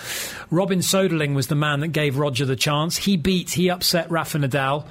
Robin 0.49 0.79
Soderling 0.79 1.35
was 1.35 1.47
the 1.47 1.55
man 1.55 1.81
that 1.81 1.89
gave 1.89 2.17
Roger 2.17 2.45
the 2.45 2.55
chance. 2.55 2.95
He 2.97 3.17
beat, 3.17 3.51
he 3.51 3.69
upset 3.69 4.09
Rafa 4.09 4.37
Nadal. 4.37 4.85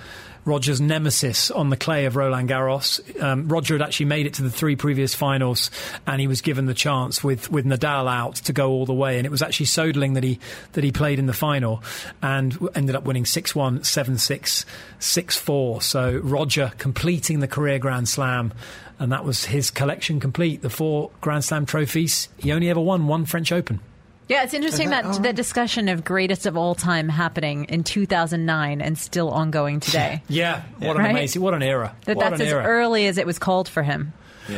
Roger's 0.45 0.81
nemesis 0.81 1.51
on 1.53 1.71
the 1.71 1.77
clay 1.77 2.05
of 2.07 2.17
Roland 2.17 2.49
Garros. 2.49 3.01
Um, 3.23 3.49
Roger 3.49 3.75
had 3.75 3.83
actually 3.83 4.07
made 4.07 4.27
it 4.27 4.35
to 4.35 4.43
the 4.43 4.51
three 4.51 4.75
previous 4.75 5.15
finals, 5.15 5.71
and 6.07 6.21
he 6.21 6.27
was 6.27 6.41
given 6.41 6.67
the 6.67 6.75
chance 6.75 7.23
with, 7.23 7.51
with 7.51 7.65
Nadal 7.65 8.11
out 8.11 8.37
to 8.37 8.53
go 8.53 8.71
all 8.71 8.85
the 8.85 8.93
way. 8.93 9.19
And 9.19 9.27
it 9.27 9.31
was 9.31 9.43
actually 9.43 9.67
Soderling 9.67 10.15
that 10.15 10.25
he 10.25 10.41
that 10.73 10.83
he 10.83 10.91
played 10.91 11.21
in 11.21 11.27
the 11.27 11.33
final, 11.33 11.83
and 12.21 12.59
ended 12.75 12.97
up 12.97 13.05
winning 13.05 13.25
6-1, 13.25 13.81
7-6, 13.81 14.65
6-4. 14.99 15.83
So 15.83 16.21
Roger 16.25 16.73
completing 16.79 17.39
the 17.41 17.49
career 17.49 17.79
Grand 17.79 18.09
Slam. 18.09 18.53
And 18.99 19.11
that 19.11 19.25
was 19.25 19.47
his 19.47 19.71
collection 19.71 20.21
complete. 20.21 20.63
The 20.63 20.71
four 20.71 21.11
Grand 21.21 21.45
Slam 21.45 21.67
trophies. 21.67 22.29
He 22.39 22.53
only 22.53 22.71
ever 22.71 22.81
won 22.81 23.09
one 23.09 23.25
French 23.25 23.51
Open. 23.51 23.81
Yeah, 24.29 24.45
it's 24.45 24.55
interesting 24.55 24.91
that 24.91 25.23
the 25.23 25.33
discussion 25.33 25.89
of 25.89 26.05
greatest 26.05 26.47
of 26.47 26.57
all 26.57 26.75
time 26.75 27.09
happening 27.09 27.65
in 27.65 27.85
2009 27.85 28.81
and 28.81 28.97
still 28.97 29.31
ongoing 29.31 29.81
today. 29.81 30.23
Yeah, 30.29 30.63
what 30.79 30.97
an 30.97 31.03
Right? 31.03 31.11
amazing, 31.11 31.43
what 31.43 31.55
an 31.55 31.63
era. 31.63 31.95
That 32.07 32.17
what 32.17 32.31
that's 32.31 32.41
an 32.41 32.47
as 32.47 32.53
era. 32.53 32.65
early 32.65 33.07
as 33.07 33.19
it 33.19 33.27
was 33.27 33.39
called 33.39 33.69
for 33.69 33.83
him. 33.83 34.13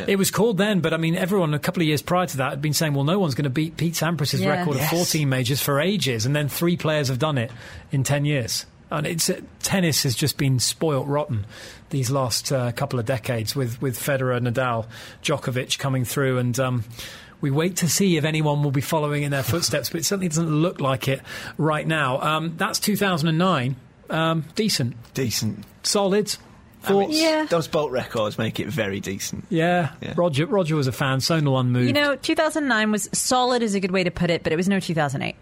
It 0.07 0.17
was 0.17 0.31
called 0.31 0.57
then, 0.59 0.81
but 0.81 0.95
I 0.95 0.97
mean, 0.97 1.15
everyone 1.15 1.53
a 1.55 1.59
couple 1.59 1.83
of 1.83 1.87
years 1.87 2.01
prior 2.03 2.27
to 2.27 2.37
that 2.39 2.51
had 2.51 2.63
been 2.63 2.73
saying, 2.73 2.95
well, 2.95 3.05
no 3.05 3.19
one's 3.19 3.35
going 3.35 3.45
to 3.45 3.51
beat 3.51 3.77
Pete 3.77 3.95
Sampras's 3.95 4.41
Yeah. 4.41 4.59
record 4.61 4.77
Yes. 4.77 4.91
of 4.93 4.99
14 4.99 5.29
majors 5.29 5.61
for 5.61 5.79
ages, 5.81 6.25
and 6.25 6.35
then 6.35 6.49
three 6.49 6.77
players 6.77 7.09
have 7.09 7.19
done 7.19 7.37
it 7.37 7.51
in 7.93 8.03
10 8.03 8.25
years. 8.25 8.65
And 8.91 9.07
it's 9.07 9.29
uh, 9.29 9.41
tennis 9.63 10.03
has 10.05 10.15
just 10.15 10.37
been 10.39 10.59
spoilt 10.59 11.07
rotten 11.07 11.45
these 11.91 12.11
last 12.11 12.51
uh, 12.53 12.73
couple 12.73 12.99
of 12.99 13.07
decades 13.07 13.55
with 13.57 13.81
with 13.83 13.99
Federer, 13.99 14.41
Nadal, 14.41 14.87
Djokovic 15.23 15.79
coming 15.79 16.05
through, 16.05 16.39
and 16.39 16.59
um, 16.61 16.85
we 17.45 17.51
wait 17.51 17.77
to 17.77 17.91
see 17.91 18.17
if 18.17 18.25
anyone 18.25 18.63
will 18.63 18.71
be 18.71 18.81
following 18.81 19.23
in 19.23 19.31
their 19.31 19.43
footsteps. 19.43 19.91
But 19.91 20.01
it 20.01 20.05
certainly 20.05 20.29
doesn't 20.29 20.49
look 20.49 20.81
like 20.81 21.09
it 21.09 21.21
right 21.59 21.87
now. 21.87 22.19
Um, 22.23 22.57
that's 22.57 22.79
2009. 22.79 23.77
Um, 24.09 24.45
decent, 24.55 24.97
decent, 25.13 25.63
solid. 25.83 26.35
I 26.85 26.93
mean, 26.93 27.11
Thoughts? 27.11 27.51
Those 27.51 27.69
bolt 27.69 27.93
records 27.93 28.39
make 28.39 28.61
it 28.61 28.69
very 28.69 28.99
decent. 29.01 29.45
Yeah, 29.51 29.93
Roger. 30.17 30.47
Roger 30.47 30.75
was 30.75 30.87
a 30.87 30.93
fan. 30.93 31.19
Sonal 31.19 31.61
unmoved. 31.61 31.87
You 31.87 31.93
know, 31.93 32.17
2009 32.17 32.91
was 32.91 33.11
solid 33.13 33.63
is 33.63 33.75
a 33.75 33.81
good 33.81 33.91
way 33.91 34.05
to 34.05 34.11
put 34.11 34.31
it, 34.31 34.43
but 34.43 34.53
it 34.53 34.57
was 34.57 34.69
no 34.69 34.81
2008. 34.81 35.37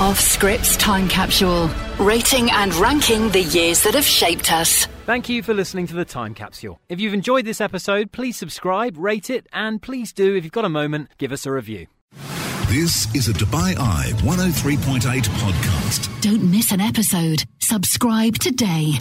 Off 0.00 0.18
Scripts 0.18 0.76
Time 0.76 1.08
Capsule. 1.08 1.70
Rating 2.00 2.50
and 2.50 2.74
ranking 2.74 3.28
the 3.30 3.42
years 3.42 3.84
that 3.84 3.94
have 3.94 4.04
shaped 4.04 4.52
us. 4.52 4.86
Thank 5.06 5.28
you 5.28 5.40
for 5.40 5.54
listening 5.54 5.86
to 5.86 5.94
the 5.94 6.04
Time 6.04 6.34
Capsule. 6.34 6.80
If 6.88 6.98
you've 6.98 7.14
enjoyed 7.14 7.44
this 7.44 7.60
episode, 7.60 8.10
please 8.10 8.36
subscribe, 8.36 8.96
rate 8.98 9.30
it, 9.30 9.46
and 9.52 9.80
please 9.80 10.12
do, 10.12 10.34
if 10.34 10.42
you've 10.42 10.52
got 10.52 10.64
a 10.64 10.68
moment, 10.68 11.10
give 11.16 11.30
us 11.30 11.46
a 11.46 11.52
review. 11.52 11.86
This 12.66 13.14
is 13.14 13.28
a 13.28 13.32
Dubai 13.34 13.76
Eye 13.78 14.10
103.8 14.22 15.00
podcast. 15.22 16.20
Don't 16.22 16.50
miss 16.50 16.72
an 16.72 16.80
episode. 16.80 17.44
Subscribe 17.60 18.38
today. 18.38 18.98